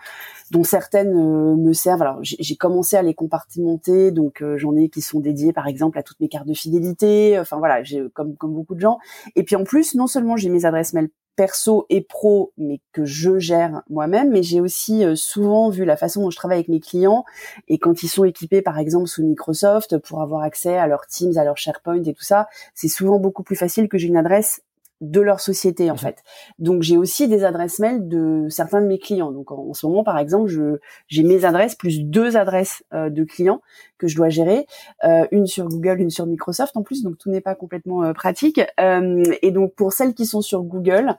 dont 0.53 0.63
certaines 0.63 1.15
euh, 1.15 1.55
me 1.55 1.73
servent. 1.73 2.03
Alors 2.03 2.19
j'ai 2.21 2.55
commencé 2.55 2.95
à 2.95 3.01
les 3.01 3.15
compartimenter, 3.15 4.11
donc 4.11 4.41
euh, 4.41 4.57
j'en 4.57 4.75
ai 4.75 4.87
qui 4.87 5.01
sont 5.01 5.19
dédiées 5.19 5.51
par 5.51 5.67
exemple 5.67 5.97
à 5.97 6.03
toutes 6.03 6.19
mes 6.19 6.29
cartes 6.29 6.47
de 6.47 6.53
fidélité. 6.53 7.37
Enfin 7.39 7.57
voilà, 7.57 7.83
j'ai 7.83 8.03
comme 8.13 8.37
comme 8.37 8.53
beaucoup 8.53 8.75
de 8.75 8.79
gens. 8.79 8.99
Et 9.35 9.43
puis 9.43 9.55
en 9.55 9.63
plus, 9.63 9.95
non 9.95 10.07
seulement 10.07 10.37
j'ai 10.37 10.49
mes 10.49 10.65
adresses 10.65 10.93
mail 10.93 11.09
perso 11.35 11.85
et 11.89 12.01
pro, 12.01 12.51
mais 12.57 12.79
que 12.91 13.05
je 13.05 13.37
gère 13.39 13.83
moi-même. 13.89 14.31
Mais 14.31 14.43
j'ai 14.43 14.61
aussi 14.61 15.03
euh, 15.05 15.15
souvent 15.15 15.69
vu 15.69 15.85
la 15.85 15.97
façon 15.97 16.21
dont 16.21 16.29
je 16.29 16.37
travaille 16.37 16.57
avec 16.57 16.69
mes 16.69 16.79
clients 16.79 17.25
et 17.67 17.77
quand 17.77 18.03
ils 18.03 18.07
sont 18.07 18.23
équipés, 18.23 18.61
par 18.61 18.79
exemple, 18.79 19.07
sous 19.07 19.23
Microsoft 19.23 19.97
pour 19.99 20.21
avoir 20.21 20.43
accès 20.43 20.77
à 20.77 20.87
leurs 20.87 21.07
Teams, 21.07 21.37
à 21.37 21.43
leur 21.43 21.57
SharePoint 21.57 22.03
et 22.03 22.13
tout 22.13 22.23
ça, 22.23 22.47
c'est 22.73 22.87
souvent 22.87 23.19
beaucoup 23.19 23.43
plus 23.43 23.55
facile 23.55 23.87
que 23.87 23.97
j'ai 23.97 24.07
une 24.07 24.17
adresse 24.17 24.62
de 25.03 25.21
leur 25.21 25.39
société 25.39 25.91
en 25.91 25.97
fait. 25.97 26.23
Donc 26.59 26.81
j'ai 26.81 26.97
aussi 26.97 27.27
des 27.27 27.43
adresses 27.43 27.79
mail 27.79 28.07
de 28.07 28.47
certains 28.49 28.81
de 28.81 28.87
mes 28.87 28.99
clients. 28.99 29.31
Donc 29.31 29.51
en, 29.51 29.73
ce 29.73 29.85
moment 29.85 30.03
par 30.03 30.17
exemple, 30.17 30.47
je 30.47 30.79
j'ai 31.07 31.23
mes 31.23 31.45
adresses 31.45 31.75
plus 31.75 32.03
deux 32.03 32.37
adresses 32.37 32.83
euh, 32.93 33.09
de 33.09 33.23
clients 33.23 33.61
que 33.97 34.07
je 34.07 34.15
dois 34.15 34.29
gérer, 34.29 34.65
euh, 35.03 35.25
une 35.31 35.45
sur 35.45 35.67
Google, 35.67 35.99
une 35.99 36.09
sur 36.09 36.25
Microsoft 36.25 36.75
en 36.75 36.83
plus, 36.83 37.03
donc 37.03 37.17
tout 37.17 37.29
n'est 37.29 37.41
pas 37.41 37.55
complètement 37.55 38.03
euh, 38.03 38.13
pratique. 38.13 38.59
et 38.79 39.51
donc 39.51 39.75
pour 39.75 39.93
celles 39.93 40.13
qui 40.13 40.25
sont 40.25 40.41
sur 40.41 40.63
Google, 40.63 41.15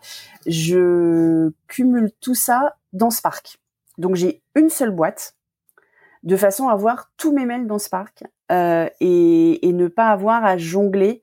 je 0.46 1.50
cumule 1.68 2.10
tout 2.20 2.34
ça 2.34 2.76
dans 2.92 3.10
Spark. 3.10 3.58
Donc 3.98 4.16
j'ai 4.16 4.42
une 4.54 4.70
seule 4.70 4.90
boîte 4.90 5.34
de 6.22 6.36
façon 6.36 6.68
à 6.68 6.74
voir 6.74 7.10
tous 7.16 7.32
mes 7.32 7.44
mails 7.44 7.66
dans 7.66 7.78
Spark 7.78 8.24
et, 8.50 9.68
et 9.68 9.72
ne 9.72 9.88
pas 9.88 10.08
avoir 10.08 10.44
à 10.44 10.56
jongler 10.56 11.20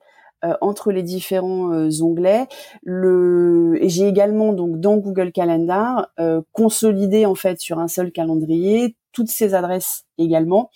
entre 0.60 0.92
les 0.92 1.02
différents 1.02 1.72
euh, 1.72 1.90
onglets. 2.02 2.46
Le 2.82 3.78
j'ai 3.82 4.08
également 4.08 4.52
donc 4.52 4.80
dans 4.80 4.96
Google 4.96 5.32
Calendar 5.32 6.08
euh, 6.18 6.42
consolidé 6.52 7.26
en 7.26 7.34
fait 7.34 7.60
sur 7.60 7.78
un 7.78 7.88
seul 7.88 8.12
calendrier 8.12 8.96
toutes 9.12 9.28
ces 9.28 9.54
adresses 9.54 10.04
également, 10.16 10.70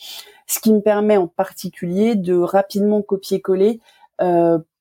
ce 0.46 0.60
qui 0.60 0.72
me 0.72 0.80
permet 0.80 1.16
en 1.16 1.26
particulier 1.26 2.16
de 2.16 2.34
rapidement 2.34 3.00
copier-coller 3.00 3.80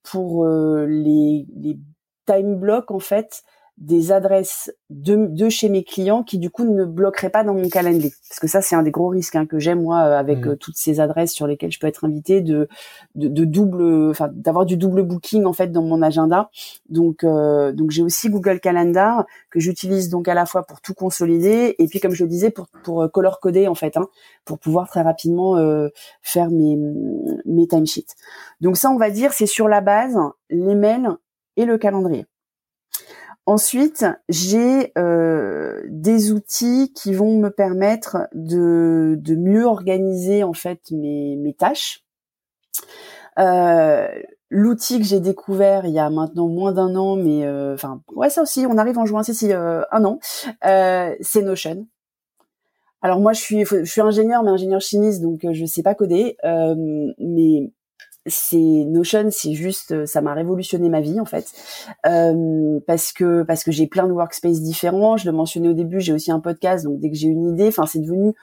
pour 0.02 0.46
les, 0.46 1.46
les 1.56 1.78
time 2.26 2.56
blocks 2.56 2.90
en 2.90 2.98
fait 2.98 3.42
des 3.78 4.10
adresses 4.10 4.72
de, 4.88 5.26
de, 5.28 5.50
chez 5.50 5.68
mes 5.68 5.84
clients 5.84 6.22
qui 6.22 6.38
du 6.38 6.48
coup 6.48 6.64
ne 6.64 6.84
bloqueraient 6.86 7.28
pas 7.28 7.44
dans 7.44 7.52
mon 7.52 7.68
calendrier. 7.68 8.12
Parce 8.28 8.40
que 8.40 8.46
ça 8.46 8.62
c'est 8.62 8.74
un 8.74 8.82
des 8.82 8.90
gros 8.90 9.08
risques 9.08 9.36
hein, 9.36 9.44
que 9.44 9.58
j'ai 9.58 9.74
moi 9.74 9.98
euh, 9.98 10.18
avec 10.18 10.46
mmh. 10.46 10.48
euh, 10.48 10.56
toutes 10.56 10.78
ces 10.78 10.98
adresses 10.98 11.32
sur 11.32 11.46
lesquelles 11.46 11.72
je 11.72 11.78
peux 11.78 11.86
être 11.86 12.04
invité 12.06 12.40
de, 12.40 12.68
de, 13.16 13.28
de 13.28 13.44
double 13.44 14.10
enfin 14.10 14.30
d'avoir 14.32 14.64
du 14.64 14.78
double 14.78 15.02
booking 15.02 15.44
en 15.44 15.52
fait 15.52 15.72
dans 15.72 15.82
mon 15.82 16.00
agenda. 16.00 16.50
Donc 16.88 17.22
euh, 17.22 17.72
donc 17.72 17.90
j'ai 17.90 18.02
aussi 18.02 18.30
Google 18.30 18.60
Calendar 18.60 19.26
que 19.50 19.60
j'utilise 19.60 20.08
donc 20.08 20.26
à 20.26 20.34
la 20.34 20.46
fois 20.46 20.62
pour 20.62 20.80
tout 20.80 20.94
consolider 20.94 21.74
et 21.78 21.86
puis 21.86 22.00
comme 22.00 22.12
je 22.12 22.24
le 22.24 22.30
disais 22.30 22.50
pour 22.50 22.68
pour 22.82 23.10
color 23.12 23.40
coder 23.40 23.68
en 23.68 23.74
fait 23.74 23.98
hein, 23.98 24.08
pour 24.46 24.58
pouvoir 24.58 24.88
très 24.88 25.02
rapidement 25.02 25.56
faire 26.22 26.50
mes 26.50 26.78
mes 27.44 27.66
timesheets. 27.66 28.14
Donc 28.62 28.78
ça 28.78 28.90
on 28.90 28.96
va 28.96 29.10
dire 29.10 29.34
c'est 29.34 29.46
sur 29.46 29.68
la 29.68 29.82
base 29.82 30.16
l'email 30.48 31.08
et 31.56 31.66
le 31.66 31.76
calendrier 31.76 32.26
Ensuite, 33.46 34.04
j'ai 34.28 34.92
euh, 34.98 35.80
des 35.88 36.32
outils 36.32 36.92
qui 36.94 37.14
vont 37.14 37.38
me 37.38 37.48
permettre 37.48 38.28
de, 38.34 39.14
de 39.18 39.34
mieux 39.36 39.64
organiser 39.64 40.42
en 40.42 40.52
fait 40.52 40.80
mes, 40.90 41.36
mes 41.36 41.54
tâches. 41.54 42.04
Euh, 43.38 44.08
L'outil 44.48 45.00
que 45.00 45.04
j'ai 45.04 45.18
découvert 45.18 45.86
il 45.86 45.92
y 45.92 45.98
a 45.98 46.08
maintenant 46.08 46.46
moins 46.46 46.72
d'un 46.72 46.94
an, 46.94 47.16
mais 47.16 47.44
euh, 47.44 47.74
enfin 47.74 48.00
ouais 48.14 48.30
ça 48.30 48.42
aussi, 48.42 48.64
on 48.64 48.78
arrive 48.78 48.96
en 48.96 49.04
juin, 49.04 49.24
c'est 49.24 49.34
si 49.34 49.52
euh, 49.52 49.82
un 49.90 50.04
an, 50.04 50.20
euh, 50.64 51.16
c'est 51.20 51.42
Notion. 51.42 51.88
Alors 53.02 53.18
moi 53.18 53.32
je 53.32 53.40
suis 53.40 53.64
je 53.64 53.82
suis 53.84 54.00
ingénieur 54.00 54.44
mais 54.44 54.50
ingénieur 54.50 54.80
chimiste 54.80 55.20
donc 55.20 55.40
je 55.50 55.66
sais 55.66 55.82
pas 55.82 55.96
coder, 55.96 56.36
mais 57.18 57.72
c'est 58.26 58.56
Notion, 58.56 59.28
c'est 59.30 59.52
juste, 59.52 59.92
euh, 59.92 60.06
ça 60.06 60.20
m'a 60.20 60.34
révolutionné 60.34 60.88
ma 60.88 61.00
vie 61.00 61.20
en 61.20 61.24
fait, 61.24 61.46
euh, 62.06 62.80
parce 62.86 63.12
que 63.12 63.42
parce 63.42 63.64
que 63.64 63.72
j'ai 63.72 63.86
plein 63.86 64.06
de 64.06 64.12
workspaces 64.12 64.60
différents. 64.60 65.16
Je 65.16 65.26
le 65.26 65.32
mentionnais 65.36 65.68
au 65.68 65.72
début, 65.74 66.00
j'ai 66.00 66.12
aussi 66.12 66.30
un 66.30 66.40
podcast, 66.40 66.84
donc 66.84 66.98
dès 66.98 67.10
que 67.10 67.16
j'ai 67.16 67.28
une 67.28 67.48
idée, 67.48 67.68
enfin 67.68 67.86
c'est 67.86 68.00
devenu. 68.00 68.34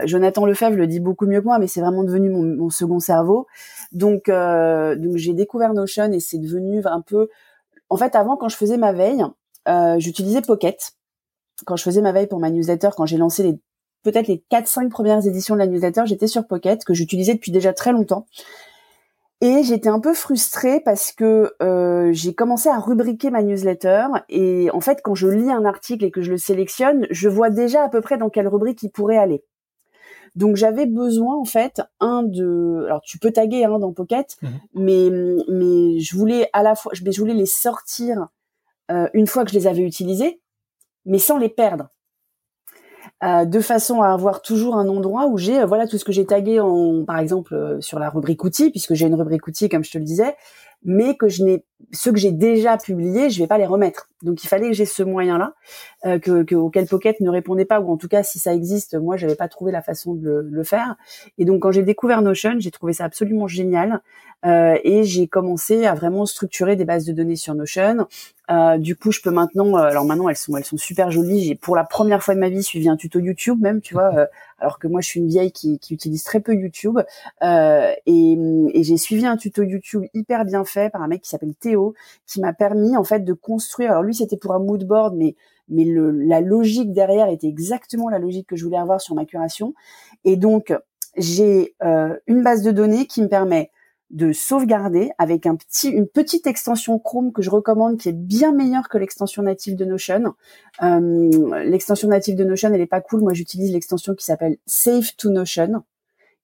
Euh, 0.00 0.06
Jonathan 0.06 0.46
Lefebvre 0.46 0.76
le 0.76 0.86
dit 0.86 1.00
beaucoup 1.00 1.26
mieux 1.26 1.40
que 1.40 1.46
moi, 1.46 1.58
mais 1.58 1.66
c'est 1.66 1.80
vraiment 1.80 2.04
devenu 2.04 2.30
mon, 2.30 2.42
mon, 2.42 2.70
second 2.70 2.98
cerveau. 2.98 3.46
Donc 3.92 4.28
euh, 4.28 4.96
donc 4.96 5.16
j'ai 5.16 5.34
découvert 5.34 5.74
Notion 5.74 6.12
et 6.12 6.20
c'est 6.20 6.38
devenu 6.38 6.82
un 6.84 7.00
peu. 7.00 7.28
En 7.88 7.96
fait, 7.96 8.14
avant 8.14 8.36
quand 8.36 8.48
je 8.48 8.56
faisais 8.56 8.76
ma 8.76 8.92
veille, 8.92 9.24
euh, 9.68 9.98
j'utilisais 9.98 10.42
Pocket. 10.42 10.92
Quand 11.66 11.76
je 11.76 11.82
faisais 11.82 12.00
ma 12.00 12.12
veille 12.12 12.26
pour 12.26 12.38
ma 12.38 12.50
newsletter, 12.50 12.90
quand 12.96 13.06
j'ai 13.06 13.16
lancé 13.16 13.42
les 13.42 13.58
peut-être 14.04 14.28
les 14.28 14.44
4-5 14.50 14.88
premières 14.90 15.26
éditions 15.26 15.54
de 15.54 15.60
la 15.60 15.66
newsletter, 15.66 16.02
j'étais 16.06 16.28
sur 16.28 16.46
Pocket, 16.46 16.84
que 16.84 16.94
j'utilisais 16.94 17.34
depuis 17.34 17.50
déjà 17.50 17.72
très 17.72 17.92
longtemps. 17.92 18.26
Et 19.40 19.62
j'étais 19.62 19.88
un 19.88 20.00
peu 20.00 20.14
frustrée 20.14 20.80
parce 20.80 21.12
que 21.12 21.54
euh, 21.62 22.10
j'ai 22.12 22.34
commencé 22.34 22.68
à 22.68 22.80
rubriquer 22.80 23.30
ma 23.30 23.42
newsletter 23.42 24.06
et 24.28 24.68
en 24.72 24.80
fait 24.80 25.00
quand 25.02 25.14
je 25.14 25.28
lis 25.28 25.50
un 25.50 25.64
article 25.64 26.04
et 26.04 26.10
que 26.10 26.22
je 26.22 26.32
le 26.32 26.38
sélectionne, 26.38 27.06
je 27.10 27.28
vois 27.28 27.48
déjà 27.50 27.84
à 27.84 27.88
peu 27.88 28.00
près 28.00 28.18
dans 28.18 28.30
quelle 28.30 28.48
rubrique 28.48 28.82
il 28.82 28.90
pourrait 28.90 29.16
aller. 29.16 29.44
Donc 30.34 30.56
j'avais 30.56 30.86
besoin 30.86 31.36
en 31.36 31.44
fait 31.44 31.80
un 32.00 32.24
de 32.24 32.84
alors 32.86 33.00
tu 33.02 33.18
peux 33.18 33.30
taguer 33.30 33.64
hein, 33.64 33.78
dans 33.78 33.92
Pocket 33.92 34.36
mmh 34.42 34.48
mais 34.74 35.08
mais 35.48 36.00
je 36.00 36.16
voulais 36.16 36.50
à 36.52 36.64
la 36.64 36.74
fois 36.74 36.92
je 36.94 37.20
voulais 37.20 37.34
les 37.34 37.46
sortir 37.46 38.28
euh, 38.90 39.08
une 39.14 39.26
fois 39.28 39.44
que 39.44 39.52
je 39.52 39.58
les 39.58 39.68
avais 39.68 39.82
utilisés 39.82 40.40
mais 41.04 41.18
sans 41.18 41.38
les 41.38 41.48
perdre. 41.48 41.90
Euh, 43.24 43.44
de 43.44 43.58
façon 43.58 44.00
à 44.00 44.10
avoir 44.12 44.42
toujours 44.42 44.76
un 44.76 44.88
endroit 44.88 45.26
où 45.26 45.38
j'ai 45.38 45.58
euh, 45.58 45.66
voilà 45.66 45.88
tout 45.88 45.98
ce 45.98 46.04
que 46.04 46.12
j'ai 46.12 46.24
tagué 46.24 46.60
en 46.60 47.04
par 47.04 47.18
exemple 47.18 47.52
euh, 47.52 47.80
sur 47.80 47.98
la 47.98 48.10
rubrique 48.10 48.44
outils 48.44 48.70
puisque 48.70 48.94
j'ai 48.94 49.06
une 49.06 49.16
rubrique 49.16 49.44
outils 49.48 49.68
comme 49.68 49.82
je 49.82 49.90
te 49.90 49.98
le 49.98 50.04
disais 50.04 50.36
mais 50.84 51.16
que 51.16 51.26
je 51.26 51.42
n'ai 51.42 51.64
ceux 51.92 52.12
que 52.12 52.18
j'ai 52.18 52.32
déjà 52.32 52.76
publiés, 52.76 53.30
je 53.30 53.38
vais 53.40 53.46
pas 53.46 53.58
les 53.58 53.66
remettre. 53.66 54.08
Donc 54.22 54.42
il 54.42 54.48
fallait 54.48 54.68
que 54.68 54.74
j'ai 54.74 54.84
ce 54.84 55.02
moyen-là 55.02 55.54
euh, 56.04 56.18
que, 56.18 56.42
que, 56.42 56.54
auquel 56.54 56.86
Pocket 56.86 57.20
ne 57.20 57.30
répondait 57.30 57.64
pas 57.64 57.80
ou 57.80 57.90
en 57.90 57.96
tout 57.96 58.08
cas 58.08 58.22
si 58.22 58.38
ça 58.38 58.52
existe, 58.52 58.96
moi 58.96 59.16
j'avais 59.16 59.36
pas 59.36 59.48
trouvé 59.48 59.70
la 59.70 59.80
façon 59.80 60.14
de 60.14 60.24
le, 60.24 60.42
le 60.42 60.64
faire. 60.64 60.96
Et 61.38 61.44
donc 61.44 61.62
quand 61.62 61.70
j'ai 61.70 61.84
découvert 61.84 62.20
Notion, 62.20 62.56
j'ai 62.58 62.70
trouvé 62.72 62.92
ça 62.92 63.04
absolument 63.04 63.46
génial 63.46 64.02
euh, 64.44 64.76
et 64.84 65.04
j'ai 65.04 65.26
commencé 65.26 65.86
à 65.86 65.94
vraiment 65.94 66.26
structurer 66.26 66.76
des 66.76 66.84
bases 66.84 67.04
de 67.04 67.12
données 67.12 67.36
sur 67.36 67.54
Notion. 67.54 68.06
Euh, 68.50 68.78
du 68.78 68.96
coup, 68.96 69.12
je 69.12 69.20
peux 69.20 69.30
maintenant, 69.30 69.76
euh, 69.76 69.82
alors 69.82 70.04
maintenant 70.04 70.28
elles 70.28 70.36
sont 70.36 70.56
elles 70.56 70.64
sont 70.64 70.78
super 70.78 71.10
jolies. 71.10 71.44
J'ai 71.44 71.54
pour 71.54 71.76
la 71.76 71.84
première 71.84 72.22
fois 72.22 72.34
de 72.34 72.40
ma 72.40 72.48
vie 72.48 72.62
suivi 72.62 72.88
un 72.88 72.96
tuto 72.96 73.18
YouTube 73.18 73.60
même, 73.60 73.80
tu 73.80 73.94
vois, 73.94 74.14
euh, 74.14 74.26
alors 74.58 74.78
que 74.78 74.88
moi 74.88 75.00
je 75.00 75.08
suis 75.08 75.20
une 75.20 75.28
vieille 75.28 75.52
qui, 75.52 75.78
qui 75.78 75.94
utilise 75.94 76.22
très 76.24 76.40
peu 76.40 76.54
YouTube 76.54 76.98
et, 77.42 78.38
et 78.72 78.82
j'ai 78.82 78.96
suivi 78.96 79.26
un 79.26 79.36
tuto 79.36 79.62
YouTube 79.62 80.04
hyper 80.14 80.44
bien 80.44 80.64
fait 80.64 80.90
par 80.90 81.02
un 81.02 81.08
mec 81.08 81.22
qui 81.22 81.28
s'appelle 81.28 81.54
Qui 82.26 82.40
m'a 82.40 82.52
permis 82.52 82.96
en 82.96 83.04
fait 83.04 83.24
de 83.24 83.32
construire. 83.32 83.90
Alors 83.90 84.02
lui 84.02 84.14
c'était 84.14 84.36
pour 84.36 84.54
un 84.54 84.58
mood 84.58 84.84
board, 84.84 85.16
mais 85.16 85.34
mais 85.68 85.84
le, 85.84 86.10
la 86.10 86.40
logique 86.40 86.92
derrière 86.92 87.28
était 87.28 87.48
exactement 87.48 88.08
la 88.08 88.18
logique 88.18 88.46
que 88.46 88.56
je 88.56 88.64
voulais 88.64 88.78
avoir 88.78 89.00
sur 89.00 89.14
ma 89.14 89.24
curation. 89.24 89.74
Et 90.24 90.36
donc 90.36 90.74
j'ai 91.16 91.74
une 92.26 92.42
base 92.42 92.62
de 92.62 92.70
données 92.70 93.06
qui 93.06 93.22
me 93.22 93.28
permet 93.28 93.70
de 94.10 94.32
sauvegarder 94.32 95.10
avec 95.18 95.46
un 95.46 95.56
petit, 95.56 95.88
une 95.88 96.08
petite 96.08 96.46
extension 96.46 96.98
Chrome 96.98 97.32
que 97.32 97.42
je 97.42 97.50
recommande 97.50 97.98
qui 97.98 98.08
est 98.08 98.16
bien 98.16 98.52
meilleure 98.52 98.88
que 98.88 98.96
l'extension 98.96 99.42
native 99.42 99.76
de 99.76 99.84
Notion. 99.84 100.34
Euh, 100.82 101.62
l'extension 101.64 102.08
native 102.08 102.34
de 102.34 102.44
Notion, 102.44 102.72
elle 102.72 102.80
est 102.80 102.86
pas 102.86 103.02
cool. 103.02 103.20
Moi, 103.20 103.34
j'utilise 103.34 103.72
l'extension 103.72 104.14
qui 104.14 104.24
s'appelle 104.24 104.56
Save 104.66 105.14
to 105.16 105.30
Notion 105.30 105.82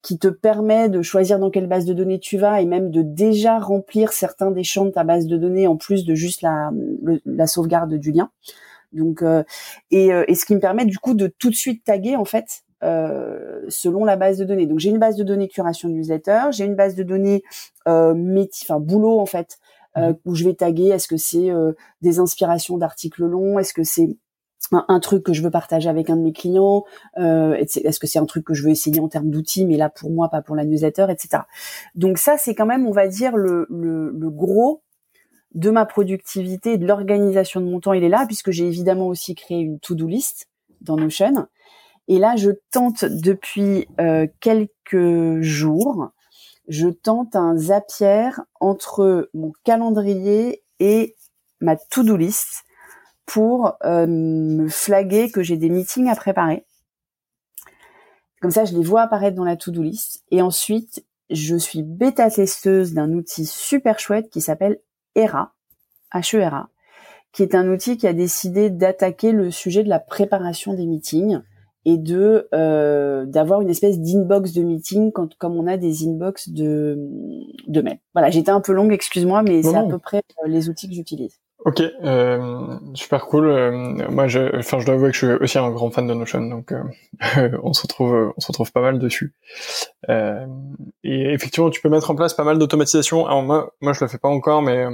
qui 0.04 0.18
te 0.18 0.28
permet 0.28 0.90
de 0.90 1.00
choisir 1.00 1.38
dans 1.38 1.50
quelle 1.50 1.66
base 1.66 1.86
de 1.86 1.94
données 1.94 2.20
tu 2.20 2.36
vas 2.36 2.60
et 2.60 2.66
même 2.66 2.90
de 2.90 3.00
déjà 3.00 3.58
remplir 3.58 4.12
certains 4.12 4.50
des 4.50 4.62
champs 4.62 4.84
de 4.84 4.90
ta 4.90 5.02
base 5.02 5.26
de 5.26 5.38
données 5.38 5.66
en 5.66 5.76
plus 5.76 6.04
de 6.04 6.14
juste 6.14 6.42
la, 6.42 6.70
la 7.24 7.46
sauvegarde 7.46 7.94
du 7.94 8.12
lien. 8.12 8.30
Donc, 8.92 9.22
euh, 9.22 9.42
et, 9.90 10.12
euh, 10.12 10.24
et, 10.28 10.34
ce 10.34 10.44
qui 10.44 10.54
me 10.54 10.60
permet 10.60 10.84
du 10.84 10.98
coup 10.98 11.14
de 11.14 11.26
tout 11.26 11.48
de 11.48 11.54
suite 11.54 11.82
taguer 11.84 12.16
en 12.16 12.26
fait 12.26 12.64
euh, 12.84 13.64
selon 13.68 14.04
la 14.04 14.16
base 14.16 14.36
de 14.36 14.44
données. 14.44 14.66
Donc 14.66 14.78
j'ai 14.78 14.90
une 14.90 14.98
base 14.98 15.16
de 15.16 15.24
données 15.24 15.48
curation 15.48 15.88
newsletter, 15.88 16.50
j'ai 16.50 16.66
une 16.66 16.76
base 16.76 16.94
de 16.94 17.02
données 17.02 17.42
euh, 17.88 18.14
métier, 18.14 18.66
enfin 18.68 18.78
boulot 18.78 19.18
en 19.18 19.26
fait, 19.26 19.58
euh, 19.96 20.08
mhm. 20.08 20.16
où 20.26 20.34
je 20.34 20.44
vais 20.44 20.54
taguer 20.54 20.88
est-ce 20.88 21.08
que 21.08 21.16
c'est 21.16 21.50
euh, 21.50 21.72
des 22.02 22.18
inspirations 22.18 22.76
d'articles 22.76 23.24
longs, 23.24 23.58
est-ce 23.58 23.72
que 23.72 23.84
c'est 23.84 24.16
un, 24.72 25.00
truc 25.00 25.22
que 25.22 25.33
je 25.33 25.42
veux 25.42 25.50
partager 25.50 25.88
avec 25.88 26.11
un 26.11 26.16
de 26.16 26.22
mes 26.22 26.33
clients, 26.33 26.85
euh, 27.18 27.55
est-ce 27.55 27.98
que 28.00 28.07
c'est 28.07 28.18
un 28.18 28.27
truc 28.27 28.44
que 28.44 28.55
je 28.55 28.62
veux 28.62 28.70
essayer 28.70 29.00
en 29.00 29.09
termes 29.09 29.31
d'outils, 29.31 29.66
mais 29.66 29.77
là 29.77 29.88
pour 29.88 30.11
moi 30.11 30.29
pas 30.29 30.42
pour 30.42 30.57
la 30.57 30.64
newsletter, 30.64 31.07
etc. 31.11 31.42
Donc 31.94 32.18
ça 32.18 32.37
c'est 32.38 32.55
quand 32.55 32.66
même 32.66 32.87
on 32.87 32.92
va 32.92 33.09
dire 33.09 33.37
le, 33.37 33.66
le, 33.70 34.11
le 34.11 34.31
gros 34.31 34.83
de 35.55 35.70
ma 35.70 35.87
productivité 35.87 36.79
de 36.79 36.87
l'organisation 36.87 37.61
de 37.61 37.66
mon 37.66 37.81
temps, 37.81 37.92
il 37.92 38.03
est 38.03 38.09
là 38.09 38.27
puisque 38.27 38.50
j'ai 38.50 38.66
évidemment 38.66 39.07
aussi 39.07 39.35
créé 39.35 39.61
une 39.61 39.79
to-do 39.79 40.07
list 40.07 40.48
dans 40.81 40.96
Notion 40.96 41.46
et 42.09 42.18
là, 42.18 42.37
je 42.37 42.50
tente 42.70 43.05
depuis 43.05 43.88
euh, 44.00 44.27
quelques 44.40 45.40
jours, 45.40 46.11
je 46.68 46.88
tente 46.88 47.35
un 47.35 47.57
Zapier 47.57 48.31
entre 48.61 49.31
mon 49.33 49.53
calendrier 49.64 50.62
et 50.81 51.16
ma 51.61 51.77
to-do 51.77 52.16
list 52.16 52.63
pour 53.26 53.76
euh, 53.84 54.06
me 54.06 54.68
flaguer 54.68 55.30
que 55.30 55.42
j'ai 55.42 55.56
des 55.56 55.70
meetings 55.70 56.08
à 56.08 56.16
préparer. 56.16 56.64
Comme 58.40 58.50
ça, 58.50 58.64
je 58.64 58.76
les 58.76 58.84
vois 58.84 59.02
apparaître 59.02 59.37
dans 59.37 59.44
la 59.44 59.56
to-do 59.56 59.82
list. 59.82 60.22
Et 60.30 60.42
ensuite, 60.42 61.04
je 61.30 61.56
suis 61.56 61.82
bêta 61.82 62.30
testeuse 62.30 62.92
d'un 62.92 63.12
outil 63.12 63.46
super 63.46 63.98
chouette 63.98 64.28
qui 64.30 64.40
s'appelle 64.40 64.80
ERA, 65.14 65.54
H-E-R-A, 66.12 66.68
qui 67.32 67.42
est 67.42 67.54
un 67.54 67.68
outil 67.68 67.96
qui 67.96 68.06
a 68.06 68.12
décidé 68.12 68.70
d'attaquer 68.70 69.32
le 69.32 69.50
sujet 69.50 69.82
de 69.82 69.88
la 69.88 69.98
préparation 69.98 70.74
des 70.74 70.87
meetings 70.87 71.40
et 71.87 71.98
de 71.98 72.48
euh, 72.54 73.26
d'avoir 73.26 73.60
une 73.60 73.68
espèce 73.68 74.00
d'inbox 74.00 74.52
de 74.52 74.62
meeting 74.62 75.12
quand 75.12 75.34
comme 75.37 75.56
on 75.56 75.66
a 75.66 75.76
des 75.76 76.06
inbox 76.06 76.48
de 76.48 76.96
de 77.66 77.80
mail. 77.82 77.98
Voilà, 78.14 78.30
j'étais 78.30 78.50
un 78.50 78.60
peu 78.60 78.72
longue, 78.72 78.92
excuse-moi, 78.92 79.42
mais 79.42 79.62
c'est 79.62 79.76
à 79.76 79.84
peu 79.84 79.98
près 79.98 80.22
euh, 80.44 80.48
les 80.48 80.68
outils 80.68 80.88
que 80.88 80.94
j'utilise. 80.94 81.38
Ok, 81.64 81.81
euh, 81.81 82.79
super 82.94 83.24
cool. 83.24 83.48
Euh, 83.48 83.70
moi, 84.11 84.29
je, 84.29 84.85
dois 84.85 84.94
avouer 84.94 85.09
que 85.09 85.16
je 85.16 85.27
suis 85.27 85.35
aussi 85.42 85.59
un 85.59 85.70
grand 85.70 85.90
fan 85.90 86.07
de 86.07 86.12
Notion, 86.12 86.42
donc 86.42 86.72
euh, 86.72 87.59
on 87.62 87.72
se 87.72 87.83
retrouve, 87.83 88.35
on 88.37 88.40
se 88.40 88.48
retrouve 88.48 88.70
pas 88.70 88.83
mal 88.83 88.98
dessus. 88.98 89.35
Et 90.09 91.33
effectivement, 91.33 91.70
tu 91.70 91.81
peux 91.81 91.88
mettre 91.88 92.11
en 92.11 92.16
place 92.16 92.35
pas 92.35 92.44
mal 92.44 92.59
d'automatisation. 92.59 93.27
Alors 93.27 93.42
moi, 93.42 93.74
moi, 93.81 93.94
je 93.94 94.05
le 94.05 94.09
fais 94.09 94.18
pas 94.18 94.29
encore, 94.29 94.61
mais 94.61 94.85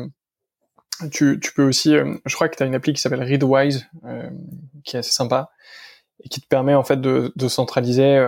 tu, 1.11 1.41
peux 1.57 1.65
aussi. 1.65 1.97
je 2.25 2.35
crois 2.37 2.49
que 2.49 2.57
tu 2.57 2.63
as 2.63 2.67
une 2.67 2.77
appli 2.77 2.93
qui 2.93 3.01
s'appelle 3.01 3.25
Readwise, 3.25 3.89
qui 4.85 4.95
est 4.95 5.01
assez 5.01 5.13
sympa 5.13 5.51
et 6.23 6.29
qui 6.29 6.41
te 6.41 6.47
permet 6.47 6.75
en 6.75 6.85
fait 6.85 7.01
de 7.01 7.49
centraliser 7.49 8.25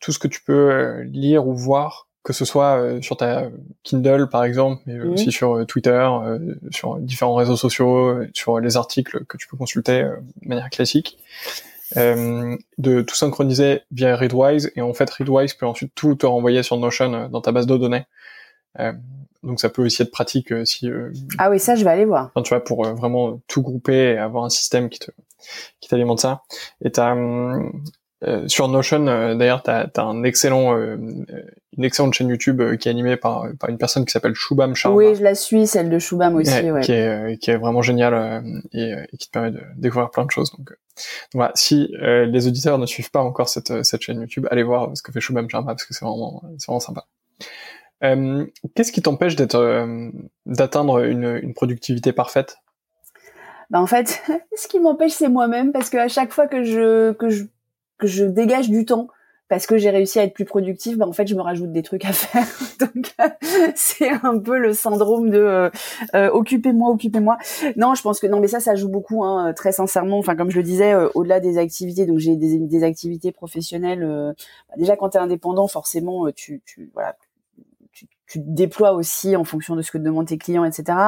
tout 0.00 0.12
ce 0.12 0.20
que 0.20 0.28
tu 0.28 0.42
peux 0.42 1.00
lire 1.02 1.48
ou 1.48 1.56
voir 1.56 2.06
que 2.24 2.32
ce 2.32 2.46
soit 2.46 2.78
euh, 2.78 3.02
sur 3.02 3.18
ta 3.18 3.44
Kindle 3.84 4.28
par 4.28 4.44
exemple, 4.44 4.82
mais 4.86 4.94
mhm. 4.94 5.12
aussi 5.12 5.30
sur 5.30 5.58
euh, 5.58 5.64
Twitter, 5.66 5.90
euh, 5.90 6.54
sur 6.70 6.98
différents 6.98 7.34
réseaux 7.34 7.56
sociaux, 7.56 8.24
sur 8.32 8.58
les 8.58 8.76
articles 8.76 9.24
que 9.26 9.36
tu 9.36 9.46
peux 9.46 9.58
consulter 9.58 10.02
de 10.02 10.48
manière 10.48 10.70
classique, 10.70 11.18
de 11.94 13.02
tout 13.02 13.14
synchroniser 13.14 13.82
via 13.92 14.16
Readwise 14.16 14.72
et 14.74 14.80
en 14.80 14.94
fait 14.94 15.08
Readwise 15.10 15.54
peut 15.54 15.66
ensuite 15.66 15.92
tout 15.94 16.16
te 16.16 16.26
renvoyer 16.26 16.64
sur 16.64 16.76
Notion 16.78 17.28
dans 17.28 17.40
ta 17.40 17.52
base 17.52 17.66
de 17.66 17.76
données. 17.76 18.04
donc 19.44 19.60
ça 19.60 19.68
peut 19.68 19.84
aussi 19.84 20.02
être 20.02 20.10
pratique 20.10 20.52
si. 20.66 20.90
ah 21.38 21.50
oui, 21.50 21.60
ça 21.60 21.76
je 21.76 21.84
vais 21.84 21.90
aller 21.90 22.06
voir. 22.06 22.32
tu 22.42 22.48
vois, 22.48 22.64
pour 22.64 22.84
vraiment 22.84 23.40
tout 23.46 23.62
grouper 23.62 24.14
et 24.14 24.18
avoir 24.18 24.44
un 24.44 24.50
système 24.50 24.88
qui 24.88 24.98
te 24.98 25.10
qui 25.80 25.88
t'alimente 25.88 26.20
ça. 26.20 26.42
Et 26.82 26.90
t'as 26.90 27.12
hum, 27.12 27.84
euh, 28.26 28.48
sur 28.48 28.68
Notion, 28.68 29.06
euh, 29.06 29.34
d'ailleurs, 29.34 29.62
tu 29.62 29.70
as, 29.70 29.90
un 29.96 30.22
excellent, 30.22 30.76
euh, 30.76 30.96
une 31.76 31.84
excellente 31.84 32.14
chaîne 32.14 32.28
YouTube 32.28 32.62
qui 32.76 32.88
est 32.88 32.90
animée 32.90 33.16
par, 33.16 33.46
par 33.58 33.70
une 33.70 33.78
personne 33.78 34.04
qui 34.04 34.12
s'appelle 34.12 34.34
Shubham 34.34 34.74
Sharma. 34.74 34.96
Oui, 34.96 35.14
je 35.14 35.22
la 35.22 35.34
suis, 35.34 35.66
celle 35.66 35.90
de 35.90 35.98
Shubham 35.98 36.36
aussi. 36.36 36.70
Ouais, 36.70 36.80
Qui, 36.82 36.92
est, 36.92 37.38
qui 37.40 37.50
est 37.50 37.56
vraiment 37.56 37.82
géniale 37.82 38.44
et, 38.72 38.94
qui 39.18 39.26
te 39.26 39.32
permet 39.32 39.50
de 39.50 39.60
découvrir 39.76 40.10
plein 40.10 40.24
de 40.24 40.30
choses. 40.30 40.52
Donc, 40.56 40.72
voilà, 41.34 41.52
si 41.54 41.92
les 42.00 42.46
auditeurs 42.46 42.78
ne 42.78 42.86
suivent 42.86 43.10
pas 43.10 43.22
encore 43.22 43.48
cette, 43.48 43.84
cette 43.84 44.02
chaîne 44.02 44.20
YouTube, 44.20 44.46
allez 44.50 44.62
voir 44.62 44.96
ce 44.96 45.02
que 45.02 45.12
fait 45.12 45.20
Shubham 45.20 45.48
Sharma 45.50 45.72
parce 45.72 45.84
que 45.84 45.94
c'est 45.94 46.04
vraiment, 46.04 46.42
c'est 46.58 46.66
vraiment 46.66 46.80
sympa. 46.80 47.06
Qu'est-ce 48.74 48.92
qui 48.92 49.02
t'empêche 49.02 49.34
d'être, 49.36 49.86
d'atteindre 50.46 51.04
une, 51.04 51.40
une 51.42 51.54
productivité 51.54 52.12
parfaite? 52.12 52.58
Bah 53.70 53.80
en 53.80 53.86
fait, 53.86 54.22
ce 54.56 54.68
qui 54.68 54.78
m'empêche, 54.78 55.12
c'est 55.12 55.28
moi-même, 55.28 55.72
parce 55.72 55.90
que 55.90 55.96
à 55.96 56.08
chaque 56.08 56.32
fois 56.32 56.46
que 56.46 56.62
je 56.62 57.12
que 57.12 57.28
je 57.30 57.44
que 57.98 58.06
je 58.06 58.24
dégage 58.24 58.70
du 58.70 58.84
temps 58.84 59.08
parce 59.48 59.66
que 59.66 59.76
j'ai 59.76 59.90
réussi 59.90 60.18
à 60.18 60.24
être 60.24 60.32
plus 60.32 60.46
productive, 60.46 60.96
bah 60.96 61.06
en 61.06 61.12
fait 61.12 61.26
je 61.26 61.34
me 61.34 61.42
rajoute 61.42 61.70
des 61.70 61.82
trucs 61.82 62.04
à 62.04 62.12
faire. 62.12 62.46
Donc 62.80 63.14
c'est 63.76 64.10
un 64.10 64.38
peu 64.38 64.58
le 64.58 64.72
syndrome 64.72 65.30
de 65.30 65.38
euh, 65.38 65.70
euh, 66.14 66.30
occupez-moi, 66.30 66.90
occupez-moi. 66.90 67.36
Non, 67.76 67.94
je 67.94 68.02
pense 68.02 68.20
que 68.20 68.26
non, 68.26 68.40
mais 68.40 68.48
ça 68.48 68.60
ça 68.60 68.74
joue 68.74 68.88
beaucoup, 68.88 69.22
hein, 69.24 69.52
très 69.52 69.72
sincèrement. 69.72 70.18
Enfin 70.18 70.34
comme 70.34 70.50
je 70.50 70.56
le 70.56 70.62
disais, 70.62 70.92
euh, 70.92 71.08
au-delà 71.14 71.40
des 71.40 71.58
activités, 71.58 72.06
donc 72.06 72.18
j'ai 72.18 72.36
des, 72.36 72.84
activités 72.84 73.32
professionnelles. 73.32 74.04
Bah, 74.68 74.74
déjà 74.76 74.96
quand 74.96 75.10
tu 75.10 75.18
es 75.18 75.20
indépendant, 75.20 75.68
forcément 75.68 76.30
tu, 76.34 76.62
tu 76.64 76.90
voilà 76.94 77.14
tu 78.34 78.40
déploies 78.42 78.92
aussi 78.92 79.36
en 79.36 79.44
fonction 79.44 79.76
de 79.76 79.82
ce 79.82 79.92
que 79.92 79.98
te 79.98 80.02
demandent 80.02 80.26
tes 80.26 80.38
clients, 80.38 80.64
etc. 80.64 80.98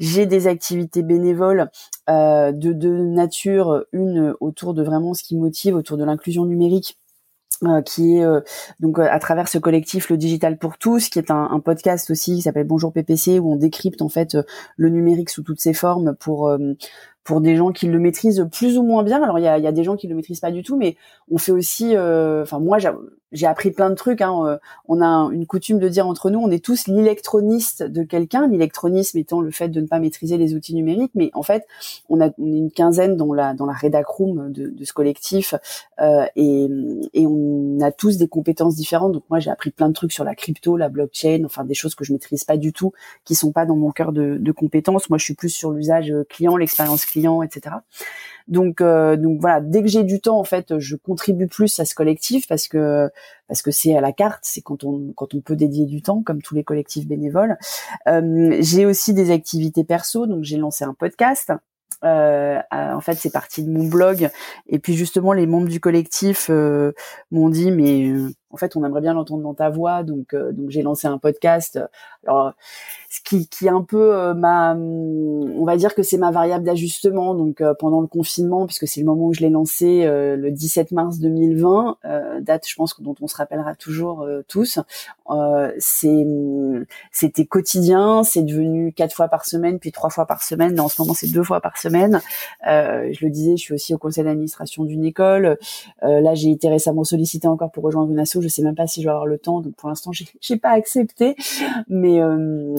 J'ai 0.00 0.26
des 0.26 0.48
activités 0.48 1.04
bénévoles 1.04 1.70
euh, 2.10 2.50
de, 2.50 2.72
de 2.72 2.90
nature, 2.90 3.84
une 3.92 4.34
autour 4.40 4.74
de 4.74 4.82
vraiment 4.82 5.14
ce 5.14 5.22
qui 5.22 5.36
motive, 5.36 5.76
autour 5.76 5.96
de 5.96 6.04
l'inclusion 6.04 6.44
numérique. 6.46 6.98
Euh, 7.62 7.82
qui 7.82 8.16
est 8.16 8.24
euh, 8.24 8.40
donc 8.80 8.98
à 8.98 9.18
travers 9.20 9.46
ce 9.46 9.58
collectif 9.58 10.10
le 10.10 10.16
digital 10.16 10.58
pour 10.58 10.76
tous 10.76 11.08
qui 11.08 11.20
est 11.20 11.30
un, 11.30 11.48
un 11.52 11.60
podcast 11.60 12.10
aussi 12.10 12.34
qui 12.34 12.42
s'appelle 12.42 12.66
Bonjour 12.66 12.92
PPC 12.92 13.38
où 13.38 13.52
on 13.52 13.54
décrypte 13.54 14.02
en 14.02 14.08
fait 14.08 14.36
le 14.76 14.88
numérique 14.88 15.30
sous 15.30 15.44
toutes 15.44 15.60
ses 15.60 15.72
formes 15.72 16.16
pour 16.16 16.50
pour 17.24 17.40
des 17.40 17.56
gens 17.56 17.72
qui 17.72 17.86
le 17.86 17.98
maîtrisent 17.98 18.46
plus 18.52 18.76
ou 18.78 18.82
moins 18.82 19.02
bien. 19.02 19.22
Alors 19.22 19.38
il 19.38 19.42
y 19.42 19.48
a, 19.48 19.58
y 19.58 19.66
a, 19.66 19.72
des 19.72 19.82
gens 19.82 19.96
qui 19.96 20.06
le 20.06 20.14
maîtrisent 20.14 20.40
pas 20.40 20.50
du 20.50 20.62
tout, 20.62 20.76
mais 20.76 20.96
on 21.30 21.38
fait 21.38 21.52
aussi. 21.52 21.96
Euh, 21.96 22.42
enfin 22.42 22.60
moi 22.60 22.78
j'ai 23.32 23.46
appris 23.46 23.70
plein 23.70 23.88
de 23.88 23.94
trucs. 23.94 24.20
Hein. 24.20 24.44
Euh, 24.46 24.58
on 24.88 25.00
a 25.00 25.30
une 25.32 25.46
coutume 25.46 25.78
de 25.78 25.88
dire 25.88 26.06
entre 26.06 26.30
nous, 26.30 26.38
on 26.38 26.50
est 26.50 26.62
tous 26.62 26.86
l'électroniste 26.86 27.82
de 27.82 28.02
quelqu'un. 28.02 28.46
L'électronisme 28.46 29.18
étant 29.18 29.40
le 29.40 29.50
fait 29.50 29.68
de 29.68 29.80
ne 29.80 29.86
pas 29.86 29.98
maîtriser 30.00 30.36
les 30.36 30.54
outils 30.54 30.74
numériques, 30.74 31.12
mais 31.14 31.30
en 31.32 31.42
fait 31.42 31.66
on 32.10 32.20
a 32.20 32.28
on 32.38 32.52
est 32.52 32.58
une 32.58 32.70
quinzaine 32.70 33.16
dans 33.16 33.32
la 33.32 33.54
dans 33.54 33.66
la 33.66 33.72
rédac 33.72 34.06
room 34.06 34.52
de, 34.52 34.68
de 34.68 34.84
ce 34.84 34.92
collectif 34.92 35.54
euh, 36.00 36.26
et, 36.36 36.68
et 37.14 37.26
on 37.26 37.78
a 37.80 37.90
tous 37.90 38.18
des 38.18 38.28
compétences 38.28 38.76
différentes. 38.76 39.12
Donc 39.12 39.24
moi 39.30 39.40
j'ai 39.40 39.50
appris 39.50 39.70
plein 39.70 39.88
de 39.88 39.94
trucs 39.94 40.12
sur 40.12 40.24
la 40.24 40.34
crypto, 40.34 40.76
la 40.76 40.90
blockchain, 40.90 41.42
enfin 41.46 41.64
des 41.64 41.74
choses 41.74 41.94
que 41.94 42.04
je 42.04 42.12
maîtrise 42.12 42.44
pas 42.44 42.58
du 42.58 42.74
tout, 42.74 42.92
qui 43.24 43.34
sont 43.34 43.50
pas 43.50 43.64
dans 43.64 43.76
mon 43.76 43.92
cœur 43.92 44.12
de, 44.12 44.36
de 44.38 44.52
compétences. 44.52 45.08
Moi 45.08 45.16
je 45.18 45.24
suis 45.24 45.34
plus 45.34 45.48
sur 45.48 45.70
l'usage 45.70 46.12
client, 46.28 46.58
l'expérience 46.58 47.06
clients, 47.14 47.42
etc. 47.42 47.76
Donc, 48.48 48.80
euh, 48.80 49.16
donc 49.16 49.40
voilà, 49.40 49.60
dès 49.60 49.82
que 49.82 49.88
j'ai 49.88 50.04
du 50.04 50.20
temps, 50.20 50.38
en 50.38 50.44
fait, 50.44 50.78
je 50.78 50.96
contribue 50.96 51.46
plus 51.46 51.80
à 51.80 51.84
ce 51.84 51.94
collectif 51.94 52.46
parce 52.46 52.68
que 52.68 53.08
parce 53.48 53.62
que 53.62 53.70
c'est 53.70 53.96
à 53.96 54.00
la 54.00 54.12
carte, 54.12 54.40
c'est 54.42 54.60
quand 54.60 54.84
on 54.84 55.12
quand 55.16 55.34
on 55.34 55.40
peut 55.40 55.56
dédier 55.56 55.86
du 55.86 56.02
temps, 56.02 56.22
comme 56.22 56.42
tous 56.42 56.54
les 56.54 56.64
collectifs 56.64 57.06
bénévoles. 57.06 57.56
Euh, 58.08 58.56
j'ai 58.60 58.84
aussi 58.84 59.14
des 59.14 59.30
activités 59.30 59.84
perso, 59.84 60.26
donc 60.26 60.44
j'ai 60.44 60.58
lancé 60.58 60.84
un 60.84 60.94
podcast. 60.94 61.52
Euh, 62.04 62.60
en 62.70 63.00
fait, 63.00 63.14
c'est 63.14 63.32
parti 63.32 63.64
de 63.64 63.70
mon 63.70 63.86
blog. 63.88 64.28
Et 64.68 64.78
puis 64.78 64.94
justement, 64.94 65.32
les 65.32 65.46
membres 65.46 65.68
du 65.68 65.80
collectif 65.80 66.50
m'ont 67.30 67.48
dit, 67.48 67.70
mais 67.70 68.12
en 68.54 68.56
fait, 68.56 68.76
on 68.76 68.84
aimerait 68.84 69.00
bien 69.00 69.14
l'entendre 69.14 69.42
dans 69.42 69.54
ta 69.54 69.68
voix. 69.68 70.04
Donc, 70.04 70.34
donc 70.34 70.70
j'ai 70.70 70.82
lancé 70.82 71.08
un 71.08 71.18
podcast. 71.18 71.80
Alors, 72.26 72.54
ce 73.14 73.20
qui, 73.20 73.66
est 73.66 73.68
un 73.68 73.82
peu 73.82 74.12
euh, 74.12 74.34
ma, 74.34 74.72
hum, 74.72 75.52
on 75.56 75.64
va 75.64 75.76
dire 75.76 75.94
que 75.94 76.02
c'est 76.02 76.16
ma 76.16 76.32
variable 76.32 76.64
d'ajustement. 76.64 77.34
Donc 77.34 77.60
euh, 77.60 77.72
pendant 77.78 78.00
le 78.00 78.08
confinement, 78.08 78.66
puisque 78.66 78.88
c'est 78.88 78.98
le 79.00 79.06
moment 79.06 79.26
où 79.26 79.32
je 79.32 79.40
l'ai 79.40 79.50
lancé 79.50 80.04
euh, 80.04 80.36
le 80.36 80.50
17 80.50 80.90
mars 80.90 81.20
2020, 81.20 81.98
date 82.40 82.66
je 82.68 82.74
pense 82.74 83.00
dont 83.00 83.14
on 83.20 83.28
se 83.28 83.36
rappellera 83.36 83.76
toujours 83.76 84.26
tous. 84.48 84.80
hum, 85.28 86.84
c'était 87.12 87.46
quotidien, 87.46 88.24
c'est 88.24 88.42
devenu 88.42 88.92
quatre 88.92 89.14
fois 89.14 89.28
par 89.28 89.44
semaine, 89.44 89.78
puis 89.78 89.92
trois 89.92 90.10
fois 90.10 90.26
par 90.26 90.42
semaine. 90.42 90.78
en 90.80 90.88
ce 90.88 91.00
moment, 91.00 91.14
c'est 91.14 91.30
deux 91.30 91.44
fois 91.44 91.60
par 91.60 91.78
semaine. 91.78 92.20
je 92.64 93.24
le 93.24 93.30
disais, 93.30 93.56
je 93.56 93.62
suis 93.62 93.74
aussi 93.74 93.94
au 93.94 93.98
conseil 93.98 94.24
d'administration 94.24 94.84
d'une 94.84 95.04
école. 95.04 95.56
là, 96.02 96.34
j'ai 96.34 96.50
été 96.50 96.68
récemment 96.68 97.04
sollicitée 97.04 97.48
encore 97.48 97.70
pour 97.70 97.84
rejoindre 97.84 98.10
une 98.10 98.18
asso. 98.18 98.38
Je 98.44 98.48
sais 98.48 98.62
même 98.62 98.74
pas 98.74 98.86
si 98.86 99.00
je 99.00 99.06
vais 99.06 99.10
avoir 99.10 99.26
le 99.26 99.38
temps. 99.38 99.60
Donc 99.60 99.74
pour 99.76 99.88
l'instant, 99.88 100.10
j'ai, 100.12 100.56
pas 100.58 100.70
accepté. 100.70 101.34
Mais 101.88 102.20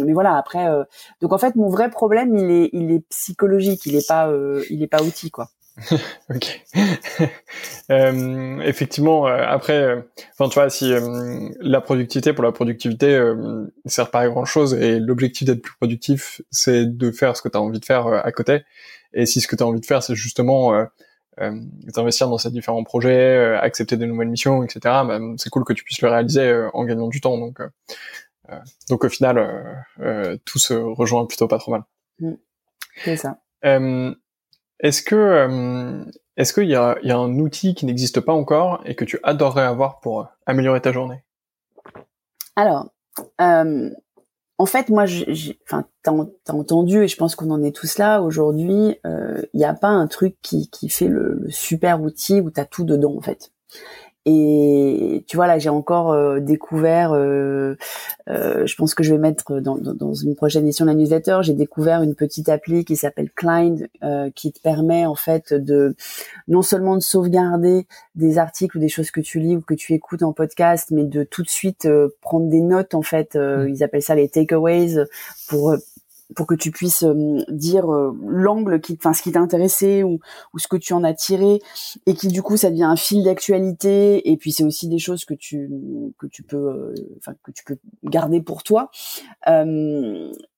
mais 0.06 0.13
voilà 0.13 0.38
après, 0.38 0.67
euh, 0.67 0.84
donc 1.21 1.34
en 1.34 1.39
fait, 1.39 1.56
mon 1.56 1.69
vrai 1.69 1.89
problème, 1.89 2.36
il 2.36 2.51
est, 2.51 2.69
il 2.73 2.91
est 2.91 3.04
psychologique. 3.10 3.86
Il 3.86 3.95
est 3.95 4.08
pas, 4.08 4.28
euh, 4.30 4.63
il 4.69 4.84
est 4.84 4.88
pas 4.88 5.01
outil, 5.01 5.32
quoi. 5.32 5.49
ok. 6.34 6.62
euh, 7.91 8.60
effectivement, 8.62 9.28
euh, 9.28 9.43
après, 9.45 10.06
enfin, 10.34 10.49
tu 10.49 10.56
vois, 10.56 10.69
si 10.69 10.93
la 11.60 11.82
productivité 11.82 12.34
pour 12.34 12.43
la 12.43 12.51
productivité 12.51 13.19
sert 13.86 14.12
pas 14.12 14.21
à 14.21 14.28
grand 14.28 14.45
chose 14.45 14.73
et 14.75 14.99
l'objectif 14.99 15.47
d'être 15.47 15.62
plus 15.62 15.75
productif, 15.78 16.41
c'est 16.51 16.86
de 16.86 17.12
faire 17.12 17.36
ce 17.36 17.41
que 17.41 17.49
tu 17.49 17.58
as 17.58 17.62
envie 17.62 17.80
de 17.80 17.86
faire 17.86 18.08
à 18.08 18.32
côté. 18.32 18.63
Et 19.13 19.25
si 19.25 19.41
ce 19.41 19.47
que 19.47 19.56
tu 19.56 19.63
as 19.63 19.67
envie 19.67 19.82
de 19.82 19.86
faire, 19.86 20.04
c'est 20.04 20.15
justement 20.15 20.86
d'investir 21.38 22.30
dans 22.30 22.38
ces 22.38 22.50
différents 22.50 22.84
projets, 22.84 23.58
accepter 23.58 23.98
des 23.98 24.06
nouvelles 24.06 24.30
missions, 24.30 24.63
etc., 24.63 24.80
bah, 24.84 25.19
c'est 25.38 25.50
cool 25.50 25.65
que 25.65 25.74
tu 25.74 25.84
puisses 25.84 26.02
le 26.02 26.10
réaliser 26.10 26.67
en 26.74 26.84
gagnant 26.86 27.08
du 27.08 27.19
temps. 27.21 27.38
Donc, 27.38 27.60
euh, 28.50 28.60
donc 28.89 29.04
au 29.04 29.10
final, 29.10 29.38
euh, 29.38 29.74
euh, 30.00 30.38
tout 30.45 30.60
se 30.60 30.74
rejoint 30.74 31.26
plutôt 31.26 31.48
pas 31.48 31.58
trop 31.58 31.71
mal. 31.71 31.84
Mm. 32.19 32.34
C'est 33.04 33.17
ça. 33.17 33.39
est-ce 33.62 35.02
que 35.02 36.06
est-ce 36.38 36.54
qu'il 36.54 36.69
y 36.69 36.76
a, 36.76 36.98
y 37.02 37.12
a 37.12 37.17
un 37.17 37.39
outil 37.39 37.76
qui 37.76 37.86
n'existe 37.86 38.19
pas 38.19 38.34
encore 38.34 38.82
et 38.86 38.95
que 38.95 39.06
tu 39.06 39.19
adorerais 39.24 39.63
avoir 39.63 40.00
pour 40.00 40.28
améliorer 40.45 40.82
ta 40.82 40.91
journée? 40.91 41.24
Alors, 42.56 42.89
en 44.57 44.65
fait, 44.65 44.89
moi, 44.89 45.05
enfin, 45.65 45.85
t'as 46.03 46.13
as 46.47 46.53
entendu 46.53 47.03
et 47.03 47.07
je 47.07 47.17
pense 47.17 47.35
qu'on 47.35 47.51
en 47.51 47.61
est 47.63 47.75
tous 47.75 47.97
là 47.97 48.21
aujourd'hui. 48.21 48.97
Il 49.03 49.57
n'y 49.57 49.65
a 49.65 49.73
pas 49.73 49.89
un 49.89 50.07
truc 50.07 50.37
qui, 50.41 50.69
qui 50.69 50.89
fait 50.89 51.07
le, 51.07 51.39
le 51.41 51.51
super 51.51 52.01
outil 52.01 52.39
où 52.41 52.49
t'as 52.49 52.65
tout 52.65 52.85
dedans 52.85 53.15
en 53.17 53.21
fait. 53.21 53.51
Et 54.27 55.23
tu 55.27 55.35
vois 55.35 55.45
là, 55.45 55.59
j'ai 55.59 55.69
encore 55.69 56.11
euh, 56.11 56.39
découvert, 56.39 57.13
euh, 57.13 57.75
euh, 58.27 58.65
je 58.65 58.75
pense 58.75 58.95
que 58.95 59.03
je 59.03 59.13
vais 59.13 59.19
mettre 59.19 59.59
dans, 59.59 59.77
dans, 59.77 60.13
une 60.15 60.35
prochaine 60.35 60.63
édition 60.63 60.85
de 60.85 60.89
la 60.89 60.95
newsletter, 60.95 61.39
j'ai 61.41 61.53
découvert 61.53 62.01
une 62.01 62.15
petite 62.15 62.49
appli 62.49 62.85
qui 62.85 62.95
s'appelle 62.95 63.29
Klein, 63.29 63.75
qui 64.33 64.51
te 64.51 64.59
permet 64.59 65.05
en 65.05 65.13
fait 65.13 65.53
de 65.53 65.95
non 66.47 66.63
seulement 66.63 66.95
de 66.95 67.01
sauvegarder 67.01 67.85
des 68.15 68.39
articles 68.39 68.77
ou 68.77 68.79
des 68.79 68.89
choses 68.89 69.11
que 69.11 69.21
tu 69.21 69.39
lis 69.39 69.57
ou 69.57 69.61
que 69.61 69.75
tu 69.75 69.93
écoutes 69.93 70.23
en 70.23 70.33
podcast, 70.33 70.89
mais 70.89 71.03
de 71.03 71.23
tout 71.23 71.43
de 71.43 71.49
suite 71.49 71.88
prendre 72.21 72.49
des 72.49 72.61
notes 72.61 72.95
en 72.95 73.03
fait. 73.03 73.35
Mmh. 73.35 73.69
Ils 73.69 73.83
appellent 73.83 74.01
ça 74.01 74.15
les 74.15 74.27
takeaways 74.27 75.05
pour 75.47 75.75
pour 76.35 76.47
que 76.47 76.55
tu 76.55 76.71
puisses 76.71 77.03
euh, 77.03 77.43
dire 77.49 77.91
euh, 77.93 78.17
l'angle 78.25 78.81
qui, 78.81 78.93
enfin 78.93 79.13
ce 79.13 79.21
qui 79.21 79.31
t'a 79.31 79.39
intéressé 79.39 80.03
ou, 80.03 80.19
ou 80.53 80.59
ce 80.59 80.67
que 80.67 80.77
tu 80.77 80.93
en 80.93 81.03
as 81.03 81.13
tiré 81.13 81.59
et 82.05 82.13
qui 82.15 82.27
du 82.29 82.41
coup 82.41 82.57
ça 82.57 82.71
devient 82.71 82.83
un 82.83 82.95
fil 82.95 83.23
d'actualité 83.23 84.29
et 84.31 84.38
puis 84.38 84.51
c'est 84.51 84.63
aussi 84.63 84.88
des 84.88 84.99
choses 84.99 85.25
que 85.25 85.33
tu 85.33 85.69
que 86.17 86.27
tu 86.27 86.43
peux, 86.43 86.57
euh, 86.57 86.93
enfin 87.17 87.33
que 87.43 87.51
tu 87.51 87.63
peux 87.63 87.77
garder 88.03 88.41
pour 88.41 88.63
toi. 88.63 88.89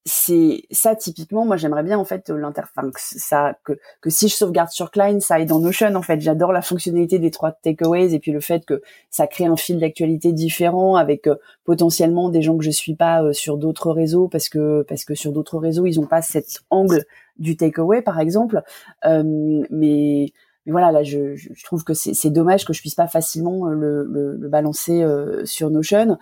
Euh, 0.07 0.13
c'est 0.13 0.63
ça 0.71 0.95
typiquement 0.95 1.45
moi 1.45 1.57
j'aimerais 1.57 1.83
bien 1.83 1.97
en 1.97 2.05
fait 2.05 2.29
l'interface 2.29 3.15
ça 3.17 3.57
que 3.63 3.73
que 4.01 4.09
si 4.09 4.27
je 4.27 4.35
sauvegarde 4.35 4.69
sur 4.69 4.91
Klein 4.91 5.19
ça 5.19 5.35
aille 5.35 5.45
dans 5.45 5.59
Notion 5.59 5.93
en 5.95 6.01
fait 6.01 6.19
j'adore 6.21 6.51
la 6.51 6.61
fonctionnalité 6.61 7.19
des 7.19 7.31
trois 7.31 7.51
takeaways 7.51 8.13
et 8.13 8.19
puis 8.19 8.31
le 8.31 8.39
fait 8.39 8.65
que 8.65 8.81
ça 9.09 9.27
crée 9.27 9.45
un 9.45 9.57
fil 9.57 9.79
d'actualité 9.79 10.31
différent 10.33 10.95
avec 10.95 11.29
potentiellement 11.65 12.29
des 12.29 12.41
gens 12.41 12.57
que 12.57 12.63
je 12.63 12.71
suis 12.71 12.95
pas 12.95 13.33
sur 13.33 13.57
d'autres 13.57 13.91
réseaux 13.91 14.27
parce 14.27 14.49
que 14.49 14.83
parce 14.87 15.05
que 15.05 15.15
sur 15.15 15.31
d'autres 15.31 15.57
réseaux, 15.57 15.85
ils 15.85 15.99
n'ont 15.99 16.07
pas 16.07 16.21
cet 16.21 16.61
angle 16.69 17.05
du 17.37 17.57
takeaway, 17.57 18.01
par 18.01 18.19
exemple. 18.19 18.61
Euh, 19.05 19.63
mais, 19.69 20.31
voilà, 20.65 20.91
là, 20.91 21.03
je, 21.03 21.35
trouve 21.63 21.83
que 21.83 21.93
c'est 21.93 22.29
dommage 22.29 22.65
que 22.65 22.73
je 22.73 22.81
puisse 22.81 22.95
pas 22.95 23.07
facilement 23.07 23.67
euh, 23.67 24.03
le, 24.07 24.47
balancer 24.49 25.01
euh, 25.01 25.45
sur 25.45 25.69
Notion. 25.69 26.17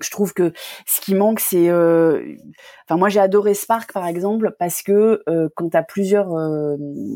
Je 0.00 0.10
trouve 0.10 0.32
que 0.34 0.52
ce 0.86 1.00
qui 1.00 1.14
manque, 1.14 1.40
c'est, 1.40 1.70
enfin 1.70 2.96
moi 2.96 3.08
j'ai 3.08 3.20
adoré 3.20 3.54
Spark 3.54 3.92
par 3.92 4.06
exemple 4.06 4.54
parce 4.58 4.82
que 4.82 5.22
quand 5.54 5.70
tu 5.70 5.76
as 5.76 5.82
plusieurs, 5.82 6.28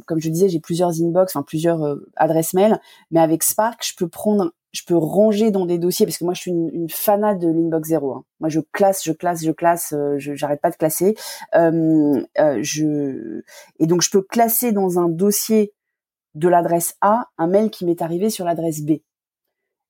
comme 0.06 0.20
je 0.20 0.28
disais, 0.28 0.48
j'ai 0.48 0.60
plusieurs 0.60 1.00
inbox, 1.00 1.34
enfin 1.34 1.44
plusieurs 1.44 1.98
adresses 2.16 2.54
mail, 2.54 2.80
mais 3.10 3.20
avec 3.20 3.42
Spark, 3.42 3.84
je 3.84 3.94
peux 3.96 4.08
prendre 4.08 4.52
je 4.72 4.82
peux 4.86 4.96
ranger 4.96 5.50
dans 5.50 5.66
des 5.66 5.78
dossiers 5.78 6.06
parce 6.06 6.18
que 6.18 6.24
moi 6.24 6.34
je 6.34 6.40
suis 6.42 6.50
une, 6.50 6.70
une 6.72 6.90
fanade 6.90 7.38
de 7.38 7.48
l'inbox 7.48 7.88
zéro. 7.88 8.12
Hein. 8.12 8.24
Moi 8.40 8.48
je 8.48 8.60
classe, 8.72 9.02
je 9.04 9.12
classe, 9.12 9.44
je 9.44 9.50
classe, 9.50 9.92
euh, 9.92 10.16
je 10.18 10.34
j'arrête 10.34 10.60
pas 10.60 10.70
de 10.70 10.76
classer. 10.76 11.16
Euh, 11.54 12.22
euh, 12.38 12.58
je 12.62 13.42
et 13.78 13.86
donc 13.86 14.02
je 14.02 14.10
peux 14.10 14.22
classer 14.22 14.72
dans 14.72 14.98
un 14.98 15.08
dossier 15.08 15.72
de 16.34 16.48
l'adresse 16.48 16.96
A 17.00 17.28
un 17.38 17.46
mail 17.46 17.70
qui 17.70 17.84
m'est 17.86 18.02
arrivé 18.02 18.30
sur 18.30 18.44
l'adresse 18.44 18.82
B. 18.82 18.98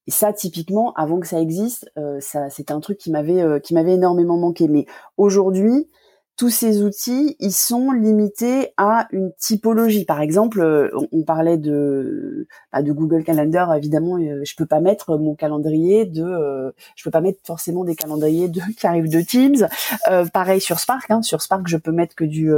Et 0.08 0.10
ça 0.10 0.32
typiquement 0.32 0.92
avant 0.94 1.20
que 1.20 1.28
ça 1.28 1.40
existe, 1.40 1.88
euh, 1.96 2.18
ça 2.20 2.50
c'était 2.50 2.72
un 2.72 2.80
truc 2.80 2.98
qui 2.98 3.12
m'avait 3.12 3.40
euh, 3.40 3.60
qui 3.60 3.74
m'avait 3.74 3.94
énormément 3.94 4.38
manqué. 4.38 4.66
Mais 4.66 4.86
aujourd'hui 5.16 5.88
tous 6.38 6.50
ces 6.50 6.84
outils, 6.84 7.36
ils 7.40 7.52
sont 7.52 7.90
limités 7.90 8.72
à 8.76 9.08
une 9.10 9.32
typologie. 9.40 10.04
Par 10.04 10.20
exemple, 10.20 10.60
euh, 10.60 10.88
on, 11.10 11.24
parlait 11.24 11.58
de 11.58 12.46
bah, 12.72 12.80
de 12.80 12.92
Google 12.92 13.24
Calendar. 13.24 13.74
Évidemment, 13.74 14.18
euh, 14.18 14.42
je 14.44 14.54
peux 14.54 14.64
pas 14.64 14.80
mettre 14.80 15.18
mon 15.18 15.34
calendrier 15.34 16.06
de, 16.06 16.22
euh, 16.22 16.70
je 16.94 17.02
peux 17.02 17.10
pas 17.10 17.20
mettre 17.20 17.40
forcément 17.44 17.82
des 17.82 17.96
calendriers 17.96 18.48
de 18.48 18.60
qui 18.78 18.86
arrivent 18.86 19.10
de 19.10 19.20
Teams. 19.20 19.66
pareil 20.32 20.60
sur 20.60 20.78
Spark. 20.78 21.10
Hein. 21.10 21.22
Sur 21.22 21.42
Spark, 21.42 21.66
je 21.66 21.76
peux 21.76 21.92
mettre 21.92 22.14
que 22.14 22.24
du, 22.24 22.52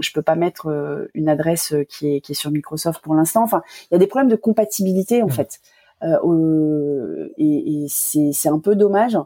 je 0.00 0.12
peux 0.12 0.22
pas 0.22 0.34
mettre 0.34 1.06
une 1.12 1.28
adresse 1.28 1.74
qui 1.90 2.14
est 2.14 2.20
qui 2.22 2.32
est 2.32 2.34
sur 2.34 2.50
Microsoft 2.50 3.02
pour 3.02 3.14
l'instant. 3.14 3.42
Enfin, 3.42 3.60
il 3.90 3.94
y 3.94 3.96
a 3.96 3.98
des 3.98 4.06
problèmes 4.06 4.30
de 4.30 4.36
compatibilité 4.36 5.22
en 5.22 5.26
mmh. 5.26 5.32
Fait. 6.00 7.32
et, 7.38 7.84
et 7.84 7.86
c'est 7.88 8.30
c'est 8.32 8.48
un 8.48 8.58
peu 8.58 8.74
dommage 8.74 9.16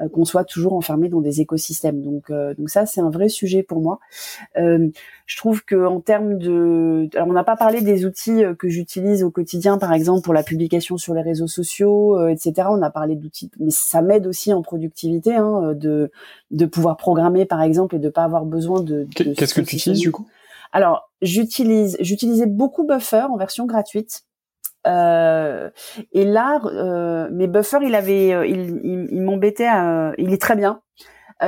euh, 0.00 0.08
qu'on 0.08 0.24
soit 0.24 0.44
toujours 0.44 0.72
enfermé 0.72 1.10
dans 1.10 1.20
des 1.20 1.42
écosystèmes. 1.42 2.00
Donc, 2.00 2.30
euh, 2.30 2.54
donc 2.54 2.70
ça, 2.70 2.86
c'est 2.86 3.02
un 3.02 3.10
vrai 3.10 3.28
sujet 3.28 3.62
pour 3.62 3.82
moi. 3.82 4.00
Euh, 4.56 4.88
je 5.26 5.36
trouve 5.36 5.62
que 5.66 5.86
en 5.86 6.00
termes 6.00 6.38
de, 6.38 7.10
alors 7.14 7.28
on 7.28 7.34
n'a 7.34 7.44
pas 7.44 7.56
parlé 7.56 7.82
des 7.82 8.06
outils 8.06 8.42
que 8.58 8.70
j'utilise 8.70 9.22
au 9.22 9.30
quotidien, 9.30 9.76
par 9.76 9.92
exemple 9.92 10.22
pour 10.22 10.32
la 10.32 10.42
publication 10.42 10.96
sur 10.96 11.12
les 11.12 11.20
réseaux 11.20 11.46
sociaux, 11.46 12.26
etc. 12.28 12.68
On 12.70 12.80
a 12.80 12.88
parlé 12.88 13.16
d'outils, 13.16 13.50
mais 13.60 13.70
ça 13.70 14.00
m'aide 14.00 14.26
aussi 14.26 14.54
en 14.54 14.62
productivité 14.62 15.34
hein, 15.34 15.74
de 15.74 16.10
de 16.50 16.64
pouvoir 16.64 16.96
programmer, 16.96 17.44
par 17.44 17.60
exemple, 17.60 17.96
et 17.96 17.98
de 17.98 18.08
pas 18.08 18.24
avoir 18.24 18.46
besoin 18.46 18.80
de. 18.80 19.06
Qu'est-ce 19.14 19.52
que 19.52 19.60
tu 19.60 19.76
utilises 19.76 20.00
du 20.00 20.10
coup? 20.10 20.26
Alors, 20.72 21.10
j'utilise, 21.20 21.98
j'utilisais 22.00 22.46
beaucoup 22.46 22.86
Buffer 22.86 23.26
en 23.30 23.36
version 23.36 23.66
gratuite. 23.66 24.22
Euh, 24.86 25.70
et 26.12 26.24
là, 26.24 26.60
euh, 26.64 27.28
mes 27.30 27.46
buffers, 27.46 27.82
il 27.82 27.94
avait, 27.94 28.32
euh, 28.32 28.46
il, 28.46 29.08
il, 29.10 29.22
m'embêtait. 29.22 29.68
il 30.18 30.32
est 30.32 30.40
très 30.40 30.56
bien. 30.56 30.80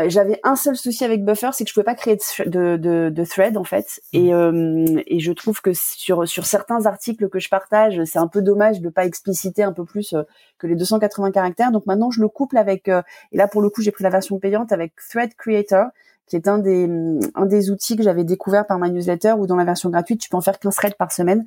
J'avais 0.08 0.40
un 0.42 0.56
seul 0.56 0.74
souci 0.74 1.04
avec 1.04 1.24
Buffer, 1.24 1.50
c'est 1.52 1.62
que 1.62 1.68
je 1.68 1.74
pouvais 1.74 1.84
pas 1.84 1.94
créer 1.94 2.18
de, 2.46 2.76
de, 2.76 3.10
de 3.10 3.24
thread 3.24 3.56
en 3.56 3.62
fait. 3.62 4.00
Et, 4.12 4.34
mmh. 4.34 5.02
et 5.06 5.20
je 5.20 5.30
trouve 5.30 5.60
que 5.60 5.70
sur 5.72 6.26
sur 6.26 6.46
certains 6.46 6.86
articles 6.86 7.28
que 7.28 7.38
je 7.38 7.48
partage, 7.48 8.02
c'est 8.02 8.18
un 8.18 8.26
peu 8.26 8.42
dommage 8.42 8.80
de 8.80 8.88
pas 8.88 9.04
expliciter 9.04 9.62
un 9.62 9.72
peu 9.72 9.84
plus 9.84 10.16
que 10.58 10.66
les 10.66 10.74
280 10.74 11.30
caractères. 11.30 11.70
Donc 11.70 11.86
maintenant, 11.86 12.10
je 12.10 12.20
le 12.20 12.28
couple 12.28 12.56
avec. 12.56 12.88
et 12.88 13.36
là, 13.36 13.46
pour 13.46 13.62
le 13.62 13.70
coup, 13.70 13.82
j'ai 13.82 13.92
pris 13.92 14.02
la 14.02 14.10
version 14.10 14.40
payante 14.40 14.72
avec 14.72 14.94
Thread 15.10 15.32
Creator 15.36 15.86
qui 16.26 16.36
est 16.36 16.48
un 16.48 16.58
des 16.58 16.88
un 17.34 17.46
des 17.46 17.70
outils 17.70 17.96
que 17.96 18.02
j'avais 18.02 18.24
découvert 18.24 18.66
par 18.66 18.78
ma 18.78 18.88
newsletter 18.88 19.34
où 19.38 19.46
dans 19.46 19.56
la 19.56 19.64
version 19.64 19.90
gratuite 19.90 20.20
tu 20.20 20.28
peux 20.30 20.36
en 20.36 20.40
faire 20.40 20.58
15 20.58 20.74
threads 20.74 20.96
par 20.96 21.12
semaine. 21.12 21.46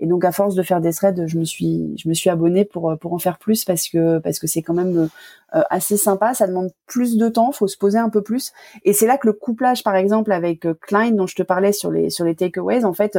Et 0.00 0.06
donc 0.06 0.24
à 0.24 0.32
force 0.32 0.54
de 0.54 0.62
faire 0.62 0.80
des 0.80 0.92
threads 0.92 1.26
je 1.26 1.38
me 1.38 1.44
suis 1.44 1.94
je 1.96 2.08
me 2.08 2.14
suis 2.14 2.28
abonnée 2.30 2.64
pour 2.64 2.96
pour 3.00 3.12
en 3.12 3.18
faire 3.18 3.38
plus 3.38 3.64
parce 3.64 3.88
que 3.88 4.18
parce 4.18 4.38
que 4.38 4.46
c'est 4.46 4.62
quand 4.62 4.74
même 4.74 5.08
euh, 5.54 5.62
assez 5.70 5.96
sympa. 5.96 6.34
Ça 6.34 6.46
demande 6.46 6.70
plus 6.86 7.16
de 7.16 7.28
temps 7.28 7.52
faut 7.52 7.68
se 7.68 7.78
poser 7.78 7.98
un 7.98 8.08
peu 8.08 8.22
plus. 8.22 8.52
Et 8.84 8.92
c'est 8.92 9.06
là 9.06 9.16
que 9.18 9.26
le 9.26 9.32
couplage 9.32 9.84
par 9.84 9.94
exemple 9.94 10.32
avec 10.32 10.66
euh, 10.66 10.74
Klein 10.74 11.12
dont 11.12 11.26
je 11.26 11.36
te 11.36 11.42
parlais 11.42 11.72
sur 11.72 11.90
les 11.90 12.10
sur 12.10 12.24
les 12.24 12.34
takeaways 12.34 12.84
en 12.84 12.92
fait 12.92 13.16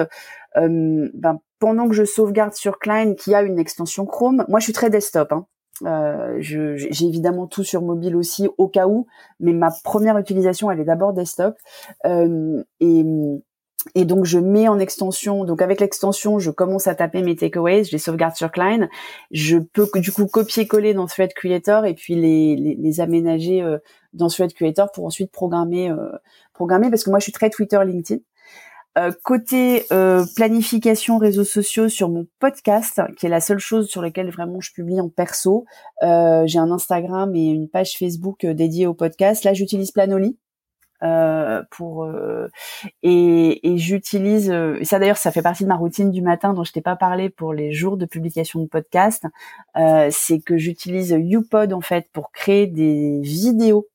euh, 0.58 1.10
ben, 1.14 1.40
pendant 1.60 1.88
que 1.88 1.96
je 1.96 2.04
sauvegarde 2.04 2.54
sur 2.54 2.80
Klein 2.80 3.16
qui 3.16 3.34
a 3.34 3.42
une 3.42 3.60
extension 3.60 4.06
Chrome 4.06 4.46
moi 4.48 4.60
je 4.60 4.66
suis 4.66 4.74
très 4.74 4.90
desktop 4.90 5.32
hein. 5.32 5.46
Euh, 5.86 6.38
j'ai 6.40 7.06
évidemment 7.06 7.48
tout 7.48 7.64
sur 7.64 7.82
mobile 7.82 8.16
aussi 8.16 8.50
au 8.58 8.68
cas 8.68 8.88
où, 8.88 9.08
mais 9.40 9.54
ma 9.54 9.70
première 9.84 10.18
utilisation 10.18 10.72
elle 10.72 10.80
est 10.80 10.86
d'abord 10.86 11.14
desktop. 11.14 11.56
Euh, 12.06 12.64
et 12.80 13.06
et 13.96 14.06
donc 14.06 14.26
je 14.26 14.40
mets 14.40 14.68
en 14.68 14.80
extension, 14.80 15.46
donc 15.46 15.62
avec 15.62 15.80
l'extension, 15.80 16.40
je 16.40 16.52
commence 16.52 16.88
à 16.88 16.96
taper 16.96 17.22
mes 17.22 17.36
takeaways, 17.36 17.86
je 17.86 17.92
les 17.92 18.00
sauvegarde 18.00 18.36
sur 18.36 18.52
Klein, 18.52 18.90
je 19.32 19.58
peux 19.58 19.88
du 19.96 20.12
coup 20.12 20.26
copier-coller 20.26 20.94
dans 20.94 21.06
Thread 21.06 21.34
Creator 21.34 21.86
et 21.86 21.94
puis 21.94 22.16
les, 22.16 22.56
les, 22.56 22.76
les 22.76 23.00
aménager 23.00 23.62
euh, 23.62 23.78
dans 24.14 24.28
Thread 24.28 24.54
Creator 24.54 24.92
pour 24.92 25.06
ensuite 25.06 25.32
programmer, 25.32 25.90
euh, 25.90 26.10
programmer. 26.54 26.90
Parce 26.90 27.04
que 27.04 27.10
moi 27.10 27.20
je 27.20 27.24
suis 27.24 27.32
très 27.32 27.50
Twitter, 27.50 27.80
LinkedIn. 27.86 28.22
Euh, 28.98 29.12
côté 29.24 29.86
euh, 29.92 30.26
planification 30.36 31.20
réseaux 31.20 31.44
sociaux 31.44 31.88
sur 31.88 32.10
mon 32.10 32.26
podcast, 32.40 33.00
qui 33.18 33.28
est 33.28 33.30
la 33.30 33.42
seule 33.42 33.60
chose 33.60 33.90
sur 33.90 34.02
laquelle 34.02 34.32
vraiment 34.32 34.60
je 34.60 34.72
publie 34.72 35.00
en 35.00 35.10
perso, 35.10 35.66
euh, 36.02 36.44
j'ai 36.48 36.58
un 36.58 36.72
Instagram 36.72 37.36
et 37.36 37.46
une 37.46 37.70
page 37.70 37.98
Facebook 38.00 38.44
dédiée 38.44 38.88
au 38.88 38.96
podcast. 38.96 39.44
Là, 39.44 39.54
j'utilise 39.54 39.92
Planoli. 39.92 40.38
pour 41.70 42.10
et, 43.04 43.74
et 43.74 43.78
j'utilise 43.78 44.52
ça 44.82 44.98
d'ailleurs 44.98 45.18
ça 45.18 45.32
fait 45.32 45.44
partie 45.44 45.64
de 45.64 45.70
ma 45.70 45.76
routine 45.76 46.10
du 46.10 46.24
matin 46.24 46.54
dont 46.54 46.64
je 46.64 46.72
t'ai 46.72 46.82
pas 46.82 46.96
parlé 46.96 47.30
pour 47.30 47.54
les 47.54 47.72
jours 47.72 47.98
de 47.98 48.08
publication 48.08 48.60
de 48.62 48.68
podcast 48.68 49.24
c'est 50.10 50.40
que 50.40 50.58
j'utilise 50.58 51.12
YouPod 51.12 51.72
en 51.74 51.82
fait 51.82 52.08
pour 52.14 52.32
créer 52.32 52.66
des 52.66 53.20
vidéos 53.22 53.88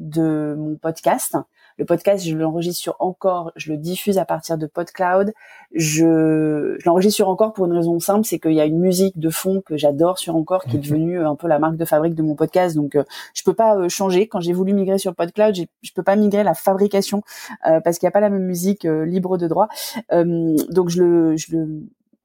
de 0.00 0.56
mon 0.58 0.76
podcast 0.76 1.36
le 1.80 1.86
podcast, 1.86 2.26
je 2.26 2.36
l'enregistre 2.36 2.78
sur 2.78 2.96
Encore, 2.98 3.52
je 3.56 3.72
le 3.72 3.78
diffuse 3.78 4.18
à 4.18 4.26
partir 4.26 4.58
de 4.58 4.66
PodCloud. 4.66 5.32
Je, 5.72 6.76
je 6.78 6.84
l'enregistre 6.84 7.16
sur 7.16 7.28
Encore 7.30 7.54
pour 7.54 7.64
une 7.64 7.72
raison 7.72 7.98
simple, 7.98 8.26
c'est 8.26 8.38
qu'il 8.38 8.52
y 8.52 8.60
a 8.60 8.66
une 8.66 8.78
musique 8.78 9.18
de 9.18 9.30
fond 9.30 9.62
que 9.64 9.78
j'adore 9.78 10.18
sur 10.18 10.36
Encore, 10.36 10.64
qui 10.64 10.76
est 10.76 10.78
devenue 10.86 11.18
un 11.24 11.36
peu 11.36 11.48
la 11.48 11.58
marque 11.58 11.76
de 11.76 11.86
fabrique 11.86 12.14
de 12.14 12.22
mon 12.22 12.34
podcast. 12.34 12.76
Donc, 12.76 12.96
euh, 12.96 13.04
je 13.32 13.42
peux 13.44 13.54
pas 13.54 13.78
euh, 13.78 13.88
changer. 13.88 14.28
Quand 14.28 14.40
j'ai 14.40 14.52
voulu 14.52 14.74
migrer 14.74 14.98
sur 14.98 15.14
PodCloud, 15.14 15.54
je 15.56 15.92
peux 15.94 16.02
pas 16.02 16.16
migrer 16.16 16.44
la 16.44 16.52
fabrication 16.52 17.22
euh, 17.66 17.80
parce 17.80 17.98
qu'il 17.98 18.04
n'y 18.06 18.10
a 18.10 18.12
pas 18.12 18.20
la 18.20 18.28
même 18.28 18.44
musique 18.44 18.84
libre 18.84 19.38
de 19.38 19.48
droit. 19.48 19.68
donc, 20.10 20.90
je 20.90 21.02
le, 21.02 21.36
je 21.38 21.56
le 21.56 21.80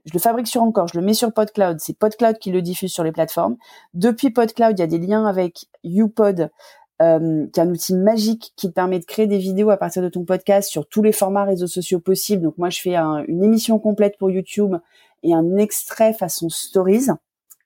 je 0.06 0.12
le 0.14 0.20
fabrique 0.20 0.46
sur 0.46 0.62
encore, 0.62 0.88
je 0.88 1.00
le 1.00 1.04
mets 1.04 1.16
sur 1.16 1.34
PodCloud, 1.34 1.80
c'est 1.80 1.98
PodCloud 1.98 2.38
qui 2.38 2.52
le 2.52 2.62
diffuse 2.62 2.94
sur 2.94 3.04
les 3.04 3.12
plateformes. 3.12 3.56
Depuis 3.96 4.30
PodCloud, 4.30 4.78
il 4.78 4.80
y 4.80 4.84
a 4.84 4.88
des 4.88 5.00
liens 5.00 5.26
avec 5.26 5.66
YouPod 5.84 6.52
euh, 7.02 7.48
qui 7.52 7.60
est 7.60 7.64
un 7.64 7.70
outil 7.70 7.94
magique 7.94 8.54
qui 8.56 8.68
te 8.68 8.74
permet 8.74 9.00
de 9.00 9.06
créer 9.06 9.28
des 9.28 9.38
vidéos 9.38 9.70
à 9.70 9.76
partir 9.76 10.02
de 10.02 10.08
ton 10.08 10.24
podcast 10.24 10.70
sur 10.70 10.88
tous 10.88 11.04
les 11.04 11.12
formats 11.12 11.44
réseaux 11.44 11.68
sociaux 11.68 12.00
possibles. 12.00 12.44
Donc 12.44 12.58
moi, 12.58 12.70
je 12.70 12.80
fais 12.80 12.96
une 12.96 13.44
émission 13.44 13.80
complète 13.80 14.18
pour 14.18 14.32
YouTube 14.32 14.76
et 15.22 15.34
un 15.34 15.58
extrait 15.58 16.14
façon 16.14 16.48
stories 16.48 17.08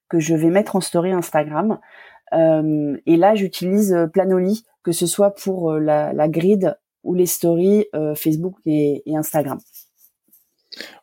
que 0.10 0.20
je 0.20 0.34
vais 0.34 0.50
mettre 0.50 0.76
en 0.76 0.82
story 0.82 1.12
Instagram. 1.12 1.80
Euh, 2.34 2.98
et 3.06 3.18
là, 3.18 3.36
j'utilise 3.36 3.94
euh, 3.94 4.08
Planoly, 4.08 4.64
que 4.82 4.92
ce 4.92 5.06
soit 5.06 5.36
pour 5.36 5.74
la, 5.74 6.28
grid 6.28 6.76
ou 7.04 7.14
les 7.14 7.28
stories 7.28 7.86
Facebook 8.16 8.56
et, 8.66 9.04
Instagram. 9.16 9.60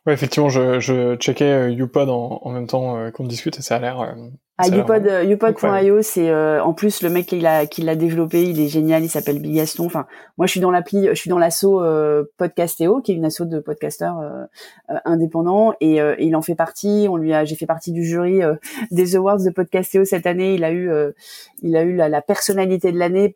Ouais, 0.07 0.13
effectivement, 0.13 0.49
je, 0.49 0.79
je 0.79 1.15
checkais 1.17 1.71
YouPod 1.73 2.09
en, 2.09 2.39
en 2.41 2.49
même 2.49 2.65
temps 2.65 3.11
qu'on 3.11 3.25
discute 3.25 3.59
et 3.59 3.61
ça 3.61 3.75
a 3.75 3.79
l'air 3.79 4.15
ah, 4.59 4.69
Upod, 4.69 5.05
Upod.io, 5.05 6.01
c'est 6.01 6.31
euh, 6.31 6.63
en 6.63 6.73
plus 6.73 7.03
le 7.03 7.11
mec 7.11 7.27
qui 7.27 7.39
l'a 7.39 7.67
qui 7.67 7.83
l'a 7.83 7.95
développé, 7.95 8.41
il 8.41 8.59
est 8.59 8.67
génial, 8.67 9.03
il 9.03 9.07
s'appelle 9.07 9.39
Bigaston. 9.39 9.85
Enfin, 9.85 10.07
moi 10.39 10.47
je 10.47 10.51
suis 10.51 10.59
dans 10.59 10.71
l'appli, 10.71 11.05
je 11.09 11.13
suis 11.13 11.29
dans 11.29 11.37
l'asso 11.37 11.65
euh, 11.65 12.23
Podcastéo, 12.37 13.01
qui 13.01 13.11
est 13.11 13.15
une 13.15 13.25
asso 13.25 13.41
de 13.41 13.59
podcasteurs 13.59 14.17
euh, 14.17 14.45
euh 14.89 14.95
indépendants, 15.05 15.73
et, 15.79 15.97
et, 15.97 16.25
il 16.25 16.35
en 16.35 16.41
fait 16.41 16.55
partie. 16.55 17.05
On 17.07 17.17
lui 17.17 17.35
a, 17.35 17.45
j'ai 17.45 17.55
fait 17.55 17.67
partie 17.67 17.91
du 17.91 18.03
jury 18.03 18.39
des 18.89 19.15
awards 19.15 19.43
de 19.43 19.51
Podcastéo 19.51 20.05
cette 20.05 20.25
année. 20.25 20.55
Il 20.55 20.63
a 20.63 20.71
eu, 20.71 20.89
il 21.61 21.75
a 21.75 21.83
eu 21.83 21.95
la, 21.95 22.09
la 22.09 22.23
personnalité 22.23 22.91
de 22.91 22.97
l'année, 22.97 23.35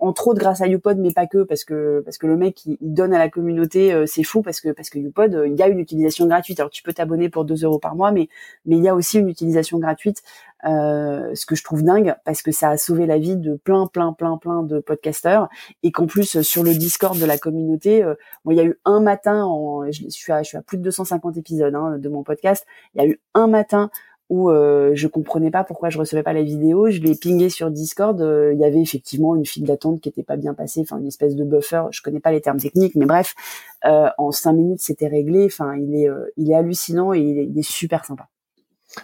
entre 0.00 0.26
autres 0.26 0.40
grâce 0.40 0.62
à 0.62 0.66
Upod, 0.66 0.98
mais 0.98 1.12
pas 1.12 1.28
que, 1.28 1.44
parce 1.44 1.62
que 1.62 2.02
parce 2.04 2.18
que 2.18 2.26
le 2.26 2.36
mec 2.36 2.66
il, 2.66 2.76
donne 2.80 3.14
à 3.14 3.20
la 3.20 3.28
communauté, 3.28 4.04
c'est 4.08 4.24
fou 4.24 4.42
parce 4.42 4.60
que 4.60 4.70
parce 4.70 4.90
que 4.90 4.98
Upod, 4.98 5.44
il 5.46 5.54
y 5.54 5.62
a 5.62 5.68
une 5.68 5.78
utilisation 5.78 6.05
gratuite. 6.26 6.60
Alors 6.60 6.70
tu 6.70 6.82
peux 6.82 6.92
t'abonner 6.92 7.28
pour 7.28 7.44
2 7.44 7.64
euros 7.64 7.78
par 7.78 7.96
mois, 7.96 8.12
mais 8.12 8.28
mais 8.64 8.76
il 8.76 8.82
y 8.82 8.88
a 8.88 8.94
aussi 8.94 9.18
une 9.18 9.28
utilisation 9.28 9.78
gratuite. 9.78 10.22
Euh, 10.64 11.34
ce 11.34 11.44
que 11.44 11.54
je 11.54 11.62
trouve 11.62 11.82
dingue 11.82 12.16
parce 12.24 12.40
que 12.40 12.50
ça 12.50 12.70
a 12.70 12.76
sauvé 12.78 13.04
la 13.06 13.18
vie 13.18 13.36
de 13.36 13.56
plein, 13.56 13.86
plein, 13.86 14.14
plein, 14.14 14.38
plein 14.38 14.62
de 14.62 14.80
podcasteurs 14.80 15.48
et 15.82 15.92
qu'en 15.92 16.06
plus 16.06 16.40
sur 16.40 16.64
le 16.64 16.74
Discord 16.74 17.18
de 17.18 17.26
la 17.26 17.36
communauté, 17.36 18.02
euh, 18.02 18.14
il 18.50 18.56
y 18.56 18.60
a 18.60 18.64
eu 18.64 18.80
un 18.86 19.00
matin, 19.00 19.44
en, 19.44 19.84
je, 19.92 20.08
suis 20.08 20.32
à, 20.32 20.42
je 20.42 20.48
suis 20.48 20.56
à 20.56 20.62
plus 20.62 20.78
de 20.78 20.82
250 20.82 21.36
épisodes 21.36 21.74
hein, 21.74 21.98
de 21.98 22.08
mon 22.08 22.22
podcast, 22.22 22.66
il 22.94 23.02
y 23.02 23.04
a 23.04 23.06
eu 23.06 23.20
un 23.34 23.46
matin 23.48 23.90
où 24.28 24.50
euh, 24.50 24.92
je 24.94 25.06
comprenais 25.06 25.50
pas 25.50 25.64
pourquoi 25.64 25.88
je 25.88 25.98
recevais 25.98 26.22
pas 26.22 26.32
la 26.32 26.42
vidéo, 26.42 26.90
je 26.90 27.00
l'ai 27.00 27.14
pingé 27.14 27.48
sur 27.48 27.70
Discord, 27.70 28.20
euh, 28.20 28.52
il 28.52 28.60
y 28.60 28.64
avait 28.64 28.80
effectivement 28.80 29.36
une 29.36 29.46
file 29.46 29.64
d'attente 29.64 30.00
qui 30.00 30.08
était 30.08 30.22
pas 30.22 30.36
bien 30.36 30.54
passée, 30.54 30.80
enfin 30.80 30.98
une 30.98 31.06
espèce 31.06 31.36
de 31.36 31.44
buffer, 31.44 31.84
je 31.90 32.02
connais 32.02 32.20
pas 32.20 32.32
les 32.32 32.40
termes 32.40 32.58
techniques, 32.58 32.94
mais 32.94 33.06
bref, 33.06 33.34
en 33.82 34.32
cinq 34.32 34.54
minutes 34.54 34.80
c'était 34.80 35.06
réglé, 35.06 35.46
enfin 35.46 35.76
il 35.76 35.94
est 35.94 36.08
il 36.36 36.50
est 36.50 36.54
hallucinant 36.54 37.14
et 37.14 37.20
il 37.20 37.58
est 37.58 37.62
super 37.62 38.04
sympa. 38.04 38.28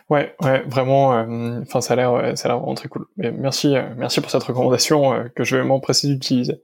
Ouais, 0.09 0.35
ouais, 0.42 0.62
vraiment. 0.66 1.14
Euh, 1.14 1.61
enfin, 1.62 1.81
ça 1.81 1.95
a 1.95 1.97
l'air, 1.97 2.37
ça 2.37 2.47
a 2.47 2.53
l'air 2.53 2.59
vraiment 2.59 2.75
très 2.75 2.88
cool. 2.88 3.07
Merci, 3.16 3.77
euh, 3.77 3.83
merci 3.97 4.21
pour 4.21 4.31
cette 4.31 4.42
recommandation 4.42 5.12
euh, 5.12 5.25
que 5.35 5.45
je 5.45 5.57
vais 5.57 5.64
m'empresser 5.64 6.09
d'utiliser. 6.09 6.62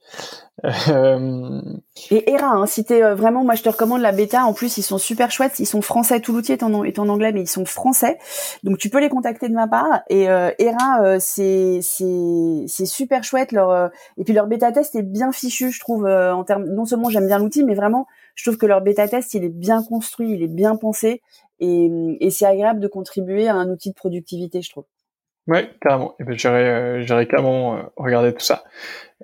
Et 0.64 2.32
ERA, 2.32 2.48
hein, 2.48 2.66
si 2.66 2.84
t'es 2.84 3.00
vraiment, 3.14 3.44
moi 3.44 3.54
je 3.54 3.62
te 3.62 3.68
recommande 3.68 4.00
la 4.00 4.12
bêta. 4.12 4.44
En 4.44 4.52
plus, 4.52 4.76
ils 4.76 4.82
sont 4.82 4.98
super 4.98 5.30
chouettes. 5.30 5.58
Ils 5.60 5.66
sont 5.66 5.82
français. 5.82 6.20
Tout 6.20 6.32
l'outil 6.32 6.52
est 6.52 6.62
en, 6.62 6.72
anglais, 6.72 7.32
mais 7.32 7.42
ils 7.42 7.48
sont 7.48 7.64
français. 7.64 8.18
Donc 8.64 8.78
tu 8.78 8.88
peux 8.88 8.98
les 8.98 9.08
contacter 9.08 9.48
de 9.48 9.54
ma 9.54 9.68
part. 9.68 10.00
Et 10.08 10.22
ERA, 10.24 11.20
c'est 11.20 11.80
c'est 11.82 12.64
c'est 12.66 12.86
super 12.86 13.22
chouette. 13.22 13.52
Leur 13.52 13.90
et 14.16 14.24
puis 14.24 14.32
leur 14.32 14.46
bêta 14.46 14.72
test 14.72 14.96
est 14.96 15.02
bien 15.02 15.30
fichu, 15.32 15.70
je 15.70 15.80
trouve. 15.80 16.06
en 16.06 16.42
termes, 16.44 16.64
non 16.64 16.86
seulement 16.86 17.10
j'aime 17.10 17.26
bien 17.26 17.38
l'outil, 17.38 17.62
mais 17.62 17.74
vraiment, 17.74 18.06
je 18.34 18.44
trouve 18.44 18.58
que 18.58 18.66
leur 18.66 18.80
bêta 18.80 19.06
test 19.06 19.34
il 19.34 19.44
est 19.44 19.50
bien 19.50 19.84
construit, 19.84 20.32
il 20.32 20.42
est 20.42 20.48
bien 20.48 20.74
pensé 20.74 21.22
et, 21.60 22.30
c'est 22.30 22.46
agréable 22.46 22.80
de 22.80 22.88
contribuer 22.88 23.48
à 23.48 23.54
un 23.54 23.68
outil 23.70 23.90
de 23.90 23.94
productivité, 23.94 24.62
je 24.62 24.70
trouve. 24.70 24.84
Ouais, 25.46 25.70
carrément. 25.80 26.14
Et 26.20 26.24
ben, 26.24 26.36
j'irai, 26.36 26.68
euh, 26.68 27.00
j'irai 27.02 27.26
carrément 27.26 27.76
euh, 27.76 27.82
regarder 27.96 28.34
tout 28.34 28.44
ça. 28.44 28.64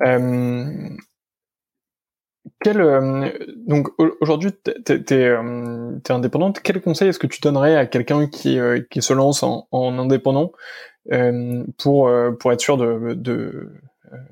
Euh, 0.02 0.88
donc 3.66 3.88
aujourd'hui, 4.22 4.52
t'es, 4.52 5.02
t'es, 5.02 5.36
indépendante. 6.08 6.60
Quel 6.62 6.80
conseil 6.80 7.08
est-ce 7.08 7.18
que 7.18 7.26
tu 7.26 7.40
donnerais 7.40 7.76
à 7.76 7.84
quelqu'un 7.84 8.26
qui, 8.26 8.56
se 8.56 9.12
lance 9.12 9.42
en, 9.42 9.68
en 9.70 9.98
indépendant 9.98 10.52
pour, 11.78 12.10
être 12.52 12.60
sûr 12.60 12.78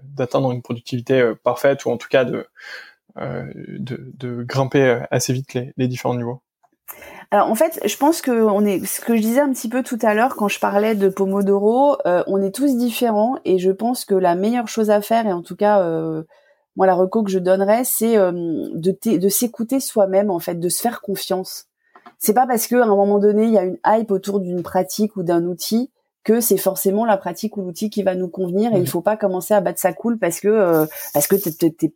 d'atteindre 0.05 0.53
une 0.53 0.63
productivité 0.63 1.33
parfaite 1.45 1.85
ou 1.85 1.91
en 1.91 1.99
tout 1.99 2.09
cas 2.09 2.25
de, 2.25 2.47
grimper 4.45 5.03
assez 5.11 5.35
vite 5.35 5.59
les 5.77 5.89
différents 5.89 6.15
niveaux? 6.15 6.41
Alors 7.33 7.51
en 7.51 7.55
fait, 7.55 7.81
je 7.83 7.97
pense 7.97 8.21
que 8.21 8.31
on 8.31 8.63
est, 8.63 8.85
ce 8.85 9.01
que 9.01 9.17
je 9.17 9.23
disais 9.23 9.41
un 9.41 9.51
petit 9.55 9.71
peu 9.71 9.83
tout 9.83 9.99
à 10.03 10.13
l'heure 10.13 10.37
quand 10.37 10.49
je 10.49 10.61
parlais 10.61 10.95
de 10.95 11.09
Pomodoro, 11.09 11.97
euh, 12.05 12.23
on 12.27 12.43
est 12.43 12.55
tous 12.55 12.77
différents 12.77 13.37
et 13.47 13.59
je 13.59 13.71
pense 13.71 14.05
que 14.05 14.15
la 14.15 14.35
meilleure 14.35 14.69
chose 14.69 14.91
à 14.91 15.01
faire, 15.01 15.27
et 15.27 15.33
en 15.33 15.41
tout 15.41 15.57
cas 15.57 15.81
euh, 15.81 16.25
moi 16.77 16.87
la 16.87 16.93
reco 16.93 17.23
que 17.23 17.31
je 17.31 17.39
donnerais, 17.39 17.85
c'est 17.85 18.19
euh, 18.19 18.33
de, 18.75 19.17
de 19.17 19.29
s'écouter 19.31 19.81
soi-même 19.81 20.31
en 20.31 20.41
fait, 20.41 20.57
de 20.57 20.69
se 20.69 20.83
faire 20.83 21.01
confiance. 21.01 21.69
C'est 22.19 22.35
pas 22.35 22.47
parce 22.47 22.67
que 22.67 22.77
à 22.77 22.85
un 22.85 22.95
moment 22.95 23.19
donné 23.19 23.45
il 23.45 23.53
y 23.53 23.59
a 23.59 23.65
une 23.65 23.79
hype 23.87 24.11
autour 24.11 24.39
d'une 24.39 24.63
pratique 24.63 25.17
ou 25.17 25.23
d'un 25.23 25.47
outil 25.47 25.91
que 26.25 26.41
c'est 26.41 26.57
forcément 26.57 27.05
la 27.05 27.17
pratique 27.17 27.57
ou 27.57 27.63
l'outil 27.63 27.91
qui 27.91 28.03
va 28.03 28.15
nous 28.15 28.29
convenir 28.29 28.73
et 28.75 28.79
il 28.79 28.83
mmh. 28.83 28.87
faut 28.87 29.01
pas 29.01 29.17
commencer 29.17 29.55
à 29.55 29.61
battre 29.61 29.81
sa 29.81 29.93
cool 29.93 30.19
parce 30.19 30.41
que 30.41 30.49
euh, 30.49 30.87
parce 31.13 31.27
que 31.27 31.37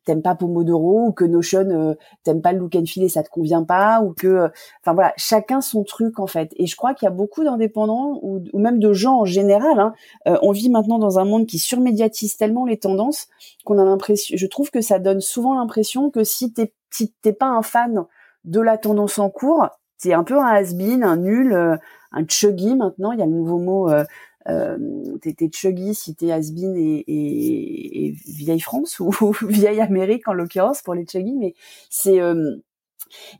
t'aimes 0.05 0.23
pas 0.23 0.35
Pomodoro 0.35 1.07
ou 1.07 1.13
que 1.13 1.25
Notion 1.25 1.69
euh, 1.71 1.95
t'aimes 2.25 2.43
pas 2.43 2.53
le 2.53 2.59
look 2.59 2.75
and 2.75 2.87
feel 2.87 3.05
et 3.05 3.09
ça 3.09 3.23
te 3.23 3.29
convient 3.29 3.63
pas 3.63 4.01
ou 4.01 4.13
que 4.13 4.27
euh, 4.27 4.49
enfin 4.83 4.95
voilà 4.95 5.13
chacun 5.17 5.61
son 5.61 5.85
truc 5.85 6.19
en 6.19 6.27
fait 6.27 6.53
et 6.57 6.67
je 6.67 6.75
crois 6.75 6.95
qu'il 6.95 7.07
y 7.07 7.09
a 7.09 7.15
beaucoup 7.15 7.45
d'indépendants 7.45 8.19
ou, 8.23 8.43
ou, 8.53 8.59
même 8.59 8.81
de 8.81 8.93
gens 8.93 9.21
en 9.21 9.25
général 9.25 9.79
hein, 9.79 9.93
euh, 10.27 10.37
on 10.43 10.51
vit 10.51 10.71
maintenant 10.71 10.99
dans 10.99 11.19
un 11.19 11.25
monde 11.25 11.47
qui 11.47 11.59
surmédiatise 11.59 12.37
tellement 12.37 12.65
les 12.65 12.79
tendances 12.79 13.29
qu'on 13.65 13.79
a 13.79 13.85
l'impression 13.85 14.37
je 14.37 14.47
trouve 14.47 14.71
que 14.71 14.81
ça 14.81 14.99
donne 14.99 15.21
souvent 15.21 15.55
l'impression 15.55 16.11
que 16.11 16.25
si 16.25 16.53
t'es 16.53 16.73
si 16.91 17.13
t'es 17.23 17.33
pas 17.33 17.47
un 17.47 17.63
fan 17.63 18.05
de 18.45 18.61
la 18.61 18.77
tendance 18.77 19.19
en 19.19 19.31
cours 19.31 19.69
c'est 19.99 20.13
un 20.13 20.25
peu 20.25 20.39
un 20.39 20.47
has-been, 20.47 21.03
un 21.03 21.17
nul, 21.17 21.53
euh, 21.53 21.77
un 22.13 22.25
chuggy 22.27 22.75
maintenant. 22.75 23.13
Il 23.13 23.19
y 23.19 23.23
a 23.23 23.27
le 23.27 23.33
nouveau 23.33 23.59
mot. 23.59 23.91
Euh, 23.91 24.05
euh, 24.49 24.79
t'es 25.21 25.51
chuggy 25.53 25.95
si 25.95 26.15
t'es 26.15 26.31
has-been 26.31 26.77
et, 26.77 28.15
vieille 28.27 28.61
France 28.61 29.01
ou, 29.01 29.11
vieille 29.49 29.81
Amérique 29.81 30.29
en 30.29 30.33
l'occurrence 30.33 30.83
pour 30.83 30.95
les 30.95 31.05
chuggy. 31.05 31.35
Mais 31.37 31.55
c'est 31.91 32.21
euh, 32.21 32.57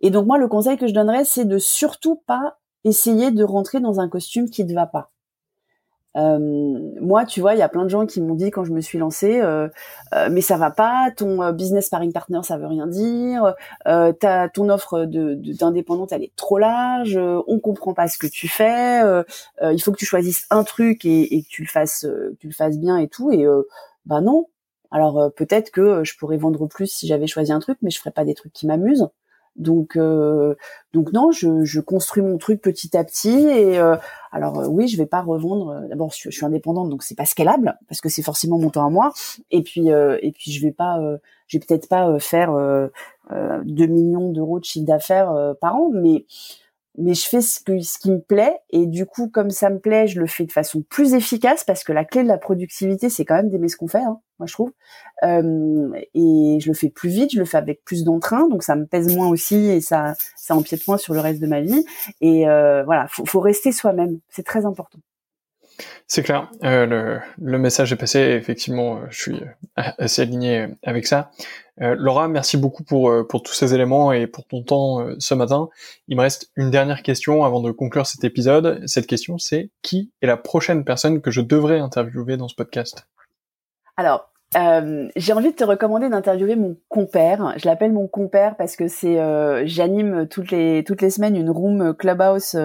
et 0.01 0.11
donc 0.11 0.27
moi 0.27 0.39
le 0.39 0.49
conseil 0.49 0.77
que 0.77 0.87
je 0.87 0.95
donnerais 0.95 1.25
c'est 1.25 1.45
de 1.45 1.59
surtout 1.59 2.17
pas 2.27 2.59
essayer 2.85 3.31
de 3.31 3.45
rentrer 3.45 3.81
dans 3.81 4.01
un 4.01 4.09
costume 4.09 4.51
qui 4.51 4.65
ne 4.65 4.75
va 4.75 4.87
pas. 4.87 5.13
Euh, 6.17 6.39
moi, 7.01 7.25
tu 7.27 7.41
vois, 7.41 7.55
il 7.55 7.59
y 7.59 7.63
a 7.63 7.69
plein 7.69 7.85
de 7.85 7.89
gens 7.91 8.07
qui 8.07 8.21
m'ont 8.21 8.35
dit 8.35 8.51
quand 8.51 8.65
je 8.65 8.73
me 8.73 8.81
suis 8.81 8.99
lancée, 8.99 9.41
euh, 9.41 9.69
euh, 10.15 10.29
mais 10.31 10.41
ça 10.41 10.57
va 10.57 10.71
pas, 10.71 11.11
ton 11.15 11.53
business 11.53 11.87
sparring 11.87 12.13
partner, 12.13 12.41
ça 12.43 12.57
veut 12.57 12.67
rien 12.67 12.87
dire, 12.87 13.55
euh, 13.87 14.13
ton 14.55 14.69
offre 14.71 15.05
de, 15.05 15.35
d'indépendante, 15.35 16.13
elle 16.13 16.23
est 16.23 16.35
trop 16.37 16.59
large, 16.59 17.19
on 17.47 17.59
comprend 17.61 17.93
pas 17.95 18.09
ce 18.09 18.19
que 18.19 18.27
tu 18.27 18.49
fais, 18.49 19.03
il 19.63 19.79
faut 19.83 19.93
que 19.93 19.99
tu 19.99 20.07
choisisses 20.07 20.47
un 20.51 20.65
truc 20.65 21.05
et, 21.05 21.37
et 21.37 21.43
que 21.43 21.49
tu 21.49 21.63
le 21.63 21.69
fasses, 21.69 22.07
tu 22.41 22.47
le 22.47 22.55
fasses 22.55 22.79
bien 22.79 22.97
et 22.97 23.09
tout, 23.09 23.31
et 23.31 23.45
bah 24.07 24.21
non. 24.21 24.47
Alors 24.91 25.31
peut-être 25.35 25.71
que 25.71 26.05
je 26.05 26.17
pourrais 26.17 26.37
vendre 26.37 26.67
plus 26.67 26.87
si 26.87 27.07
j'avais 27.07 27.27
choisi 27.27 27.53
un 27.53 27.59
truc, 27.59 27.79
mais 27.83 27.91
je 27.91 27.99
ferais 27.99 28.13
pas 28.13 28.25
des 28.25 28.35
trucs 28.35 28.53
qui 28.53 28.67
m'amusent. 28.67 29.09
Donc, 29.59 29.97
euh, 29.97 30.55
donc 30.93 31.13
non, 31.13 31.31
je, 31.33 31.81
construis 31.81 32.23
mon 32.23 32.39
truc 32.39 32.61
petit 32.61 32.97
à 32.97 33.05
petit. 33.05 33.39
Et 33.39 33.79
euh, 33.79 33.97
alors 34.33 34.61
euh, 34.61 34.67
oui, 34.69 34.89
je 34.89 34.97
vais 34.97 35.07
pas 35.07 35.23
revendre. 35.23 35.83
D'abord, 35.89 36.13
je, 36.17 36.31
suis 36.31 36.45
indépendante, 36.45 36.91
donc 36.91 37.03
c'est 37.03 37.17
pas 37.17 37.27
scalable 37.27 37.79
parce 37.89 38.01
que 38.01 38.09
c'est 38.09 38.23
forcément 38.23 38.59
mon 38.59 38.71
temps 38.71 38.87
à 38.87 38.91
moi. 38.91 39.13
Et 39.51 39.63
puis, 39.63 39.89
et 39.89 40.33
puis 40.33 40.53
je 40.53 40.63
vais 40.63 40.73
pas, 40.73 41.01
je 41.47 41.59
vais 41.59 41.65
peut-être 41.67 41.89
pas 41.89 42.19
faire 42.19 42.53
2 43.31 43.87
millions 43.87 44.33
d'euros 44.33 44.61
de 44.61 44.65
chiffre 44.65 44.87
d'affaires 44.87 45.55
par 45.61 45.77
an, 45.77 45.91
mais 45.93 46.27
mais 46.99 47.15
je 47.15 47.29
fais 47.29 47.41
ce, 47.41 47.61
que, 47.61 47.81
ce 47.81 47.99
qui 47.99 48.11
me 48.11 48.21
plaît. 48.21 48.57
Et 48.71 48.87
du 48.87 49.07
coup 49.07 49.29
comme 49.29 49.51
ça 49.51 49.71
me 49.71 49.79
plaît 49.79 50.07
je 50.07 50.21
le 50.21 50.27
fais 50.27 50.45
de 50.45 50.53
façon 50.53 50.83
plus 50.89 51.15
efficace 51.15 51.65
parce 51.65 51.85
que 51.85 51.93
la 51.93 52.05
clé 52.05 52.23
de 52.23 52.29
la 52.29 52.39
productivité 52.39 53.11
c'est 53.11 53.25
quand 53.25 53.37
même 53.37 53.51
d'aimer 53.51 53.69
ce 53.69 53.77
qu'on 53.77 53.89
fait 53.89 53.99
hein, 53.99 54.21
moi 54.39 54.47
je 54.47 54.53
trouve. 54.53 54.73
Euh, 55.23 55.91
et 56.15 56.59
je 56.61 56.69
le 56.69 56.75
fais 56.75 56.91
plus 56.91 57.09
vite 57.11 57.33
je 57.33 57.39
le 57.39 57.45
fais 57.45 57.59
avec 57.59 57.85
plus 57.85 58.05
d'entrain 58.05 58.49
donc 58.49 58.63
ça 58.63 58.77
me 58.77 58.87
pèse 58.87 59.15
moins 59.15 59.29
aussi 59.29 59.57
et 59.57 59.81
ça 59.81 60.15
ça 60.37 60.55
empiète 60.57 60.87
moins 60.87 60.99
sur 60.99 61.15
le 61.15 61.21
reste 61.21 61.41
de 61.41 61.47
ma 61.47 61.61
vie. 61.61 61.85
Et 62.21 62.49
euh, 62.49 62.85
voilà 62.85 63.07
faut, 63.09 63.25
faut 63.27 63.41
rester 63.41 63.73
soi-même. 63.73 64.19
C'est 64.29 64.45
très 64.45 64.67
important 64.67 64.99
c'est 66.07 66.23
clair, 66.23 66.51
euh, 66.65 67.19
le, 67.39 67.59
message 67.59 67.93
est 67.93 67.97
passé, 67.97 68.19
effectivement, 68.19 69.01
je 69.11 69.21
suis 69.21 69.41
assez 69.77 70.23
aligné 70.23 70.69
avec 70.83 71.07
ça. 71.07 71.31
Euh, 71.83 71.95
Laura, 71.99 72.27
merci 72.29 72.57
beaucoup 72.57 72.85
pour, 72.85 73.11
euh, 73.11 73.27
pour 73.27 73.43
tous 73.43 73.53
ces 73.53 73.75
éléments 73.75 74.13
et 74.13 74.27
pour 74.27 74.47
ton 74.47 74.63
temps 74.63 75.01
euh, 75.01 75.15
ce 75.19 75.35
matin. 75.35 75.69
Il 76.09 76.17
me 76.17 76.23
reste 76.23 76.51
une 76.57 76.71
dernière 76.71 77.03
question 77.03 77.45
avant 77.45 77.61
de 77.61 77.71
conclure 77.71 78.07
cet 78.07 78.25
épisode. 78.25 78.83
Cette 78.87 79.07
question, 79.07 79.37
c'est 79.39 79.71
qui 79.83 80.11
est 80.23 80.27
la 80.27 80.39
prochaine 80.39 80.85
personne 80.85 81.21
que 81.21 81.31
je 81.31 81.43
devrais 81.43 81.79
interviewer 81.79 82.37
dans 82.39 82.49
ce 82.49 82.55
podcast? 82.55 83.07
Alors, 83.97 84.31
euh, 84.57 85.09
j'ai 85.17 85.33
envie 85.33 85.51
de 85.51 85.57
te 85.57 85.65
recommander 85.65 86.09
d'interviewer 86.09 86.57
mon 86.57 86.77
compère. 86.89 87.55
Je 87.57 87.67
l'appelle 87.67 87.93
mon 87.93 88.07
compère 88.07 88.57
parce 88.57 88.77
que 88.77 88.89
c'est, 88.89 89.19
j'anime 89.67 90.29
toutes 90.29 90.51
les 90.51 90.85
toutes 90.85 91.03
les 91.03 91.11
semaines 91.11 91.37
une 91.37 91.51
room 91.51 91.95
clubhouse 91.95 92.57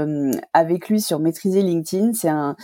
avec 0.53 0.89
lui 0.89 1.01
sur 1.01 1.19
maîtriser 1.19 1.61
LinkedIn. 1.61 2.13
C'est 2.13 2.29
un 2.29 2.55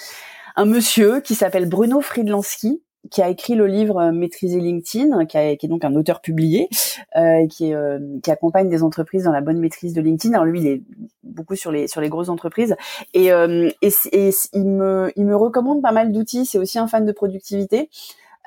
un 0.56 0.66
monsieur 0.66 1.20
qui 1.22 1.36
s'appelle 1.36 1.68
Bruno 1.68 2.02
Friedlanski 2.02 2.82
qui 3.10 3.22
a 3.22 3.30
écrit 3.30 3.56
le 3.56 3.68
livre 3.68 3.98
euh, 3.98 4.12
Maîtriser 4.12 4.60
LinkedIn, 4.60 5.26
qui, 5.26 5.38
est 5.38 5.68
donc 5.68 5.86
un 5.86 5.96
auteur 5.96 6.22
publié, 6.22 6.70
euh, 7.16 7.48
qui, 7.48 7.74
euh, 7.74 8.00
qui 8.24 8.32
accompagne 8.32 8.70
des 8.70 8.84
entreprises 8.84 9.24
dans 9.24 9.32
la 9.32 9.42
bonne 9.42 9.60
maîtrise 9.60 9.94
de 9.94 10.02
LinkedIn. 10.02 10.34
Alors 10.34 10.46
lui, 10.46 10.62
il 10.62 10.68
est 10.68 10.82
beaucoup 11.24 11.56
sur 11.56 11.72
les 11.72 11.88
sur 11.88 12.02
les 12.02 12.10
grosses 12.10 12.30
entreprises 12.30 12.76
et, 13.14 13.32
euh, 13.32 13.70
et, 13.82 14.30
il 14.54 14.66
me 14.66 15.12
il 15.16 15.26
me 15.26 15.36
recommande 15.36 15.82
pas 15.82 15.92
mal 15.92 16.12
d'outils. 16.12 16.46
C'est 16.46 16.58
aussi 16.58 16.80
un 16.80 16.88
fan 16.88 17.06
de 17.06 17.12
productivité. 17.12 17.90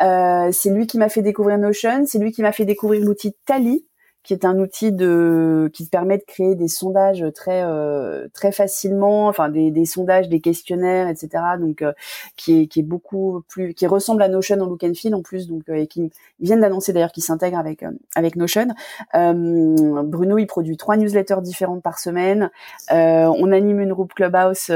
C'est 0.01 0.71
lui 0.71 0.87
qui 0.87 0.99
m'a 0.99 1.09
fait 1.09 1.23
découvrir 1.23 1.59
Notion. 1.59 2.05
C'est 2.07 2.19
lui 2.19 2.33
qui 2.33 2.43
m'a 2.43 2.53
fait 2.53 2.65
découvrir 2.65 3.05
l'outil 3.05 3.37
Tally 3.47 3.87
qui 4.23 4.35
est 4.35 4.45
un 4.45 4.59
outil 4.59 4.93
de 4.93 5.71
qui 5.73 5.87
permet 5.87 6.19
de 6.19 6.25
créer 6.25 6.55
des 6.55 6.69
sondages 6.69 7.25
très 7.35 7.63
euh, 7.65 8.29
très 8.35 8.53
facilement, 8.53 9.29
enfin 9.29 9.49
des, 9.49 9.71
des, 9.71 9.87
sondages, 9.87 10.29
des 10.29 10.41
questionnaires, 10.41 11.09
etc. 11.09 11.29
Donc 11.59 11.83
euh, 11.83 11.93
qui 12.37 12.63
est 12.63 12.67
qui 12.67 12.81
est 12.81 12.85
beaucoup 12.85 13.43
plus 13.49 13.75
qui 13.75 13.87
ressemble 13.87 14.23
à 14.23 14.29
Notion 14.29 14.61
en 14.61 14.67
look 14.67 14.85
and 14.85 14.95
feel 14.95 15.15
en 15.15 15.23
plus, 15.23 15.49
donc 15.49 15.63
euh, 15.69 15.75
et 15.75 15.87
qui 15.87 16.11
ils 16.39 16.47
viennent 16.47 16.61
d'annoncer 16.61 16.93
d'ailleurs 16.93 17.13
qu'ils 17.13 17.23
s'intègrent 17.23 17.59
avec 17.59 17.85
avec 18.15 18.37
Notion. 18.37 18.69
Bruno 19.15 20.39
il 20.39 20.47
produit 20.47 20.77
trois 20.77 20.97
newsletters 20.97 21.41
différentes 21.43 21.83
par 21.83 21.99
semaine. 21.99 22.51
on 22.91 23.53
anime 23.53 23.81
une 23.81 23.93
groupe 23.93 24.15
Clubhouse 24.15 24.71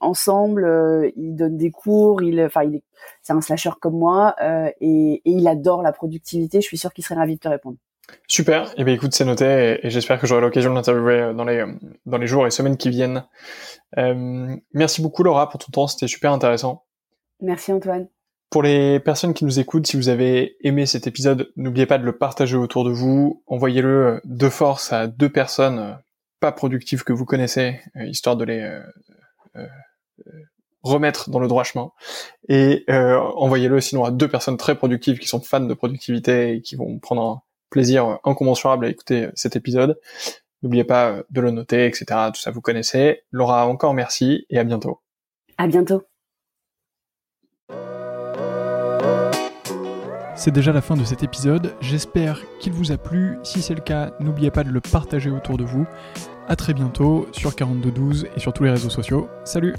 ensemble. 0.00 1.12
il 1.16 1.34
donne 1.36 1.56
des 1.56 1.70
cours. 1.70 2.22
Il 2.22 2.42
enfin 2.42 2.64
il 2.64 2.76
est 2.76 2.82
c'est 3.22 3.32
un 3.32 3.40
slasher 3.40 3.70
comme 3.80 3.98
moi 3.98 4.36
et, 4.80 5.22
et 5.24 5.30
il 5.30 5.48
adore 5.48 5.82
la 5.82 5.92
productivité. 5.92 6.60
Je 6.60 6.66
suis 6.66 6.78
sûre 6.78 6.92
qu'il 6.92 7.04
serait 7.04 7.14
ravi 7.16 7.36
de 7.36 7.40
te 7.40 7.48
répondre. 7.48 7.76
Super. 8.30 8.72
Eh 8.76 8.84
bien, 8.84 8.94
écoute, 8.94 9.12
c'est 9.12 9.24
noté 9.24 9.80
et, 9.82 9.90
j'espère 9.90 10.20
que 10.20 10.26
j'aurai 10.26 10.40
l'occasion 10.40 10.70
de 10.70 10.76
l'interviewer 10.76 11.20
euh, 11.20 11.32
dans 11.32 11.44
les, 11.44 11.58
euh, 11.58 11.72
dans 12.06 12.16
les 12.16 12.28
jours 12.28 12.46
et 12.46 12.50
semaines 12.52 12.76
qui 12.76 12.88
viennent. 12.88 13.24
Euh, 13.98 14.56
merci 14.72 15.02
beaucoup, 15.02 15.24
Laura, 15.24 15.48
pour 15.48 15.58
ton 15.58 15.72
temps. 15.72 15.86
C'était 15.88 16.06
super 16.06 16.32
intéressant. 16.32 16.84
Merci, 17.40 17.72
Antoine. 17.72 18.08
Pour 18.48 18.62
les 18.62 19.00
personnes 19.00 19.34
qui 19.34 19.44
nous 19.44 19.58
écoutent, 19.58 19.88
si 19.88 19.96
vous 19.96 20.08
avez 20.08 20.56
aimé 20.62 20.86
cet 20.86 21.06
épisode, 21.06 21.50
n'oubliez 21.56 21.86
pas 21.86 21.98
de 21.98 22.04
le 22.04 22.16
partager 22.16 22.56
autour 22.56 22.84
de 22.84 22.90
vous. 22.90 23.42
Envoyez-le 23.46 24.20
de 24.24 24.48
force 24.48 24.92
à 24.92 25.08
deux 25.08 25.28
personnes 25.28 25.98
pas 26.40 26.52
productives 26.52 27.04
que 27.04 27.12
vous 27.12 27.24
connaissez, 27.24 27.80
histoire 27.96 28.36
de 28.36 28.44
les 28.44 28.80
remettre 30.82 31.30
dans 31.30 31.38
le 31.38 31.46
droit 31.46 31.62
chemin. 31.62 31.92
Et 32.48 32.84
envoyez-le 32.88 33.80
sinon 33.80 34.04
à 34.04 34.10
deux 34.10 34.26
personnes 34.26 34.56
très 34.56 34.74
productives 34.74 35.18
qui 35.18 35.28
sont 35.28 35.40
fans 35.40 35.60
de 35.60 35.74
productivité 35.74 36.54
et 36.54 36.60
qui 36.60 36.74
vont 36.74 36.98
prendre 36.98 37.22
un 37.22 37.42
plaisir 37.70 38.18
incommensurable 38.24 38.84
à 38.84 38.88
écouter 38.88 39.28
cet 39.34 39.56
épisode. 39.56 39.98
N'oubliez 40.62 40.84
pas 40.84 41.22
de 41.30 41.40
le 41.40 41.50
noter, 41.50 41.86
etc. 41.86 42.04
Tout 42.34 42.40
ça, 42.40 42.50
vous 42.50 42.60
connaissez. 42.60 43.22
Laura, 43.30 43.66
encore 43.66 43.94
merci 43.94 44.46
et 44.50 44.58
à 44.58 44.64
bientôt. 44.64 45.00
À 45.56 45.66
bientôt. 45.66 46.02
C'est 50.36 50.50
déjà 50.50 50.72
la 50.72 50.80
fin 50.80 50.96
de 50.96 51.04
cet 51.04 51.22
épisode. 51.22 51.74
J'espère 51.82 52.40
qu'il 52.60 52.72
vous 52.72 52.92
a 52.92 52.96
plu. 52.96 53.38
Si 53.42 53.60
c'est 53.60 53.74
le 53.74 53.82
cas, 53.82 54.12
n'oubliez 54.20 54.50
pas 54.50 54.64
de 54.64 54.70
le 54.70 54.80
partager 54.80 55.30
autour 55.30 55.58
de 55.58 55.64
vous. 55.64 55.86
À 56.48 56.56
très 56.56 56.72
bientôt 56.72 57.26
sur 57.32 57.54
4212 57.54 58.26
et 58.34 58.40
sur 58.40 58.54
tous 58.54 58.64
les 58.64 58.70
réseaux 58.70 58.88
sociaux. 58.88 59.28
Salut 59.44 59.74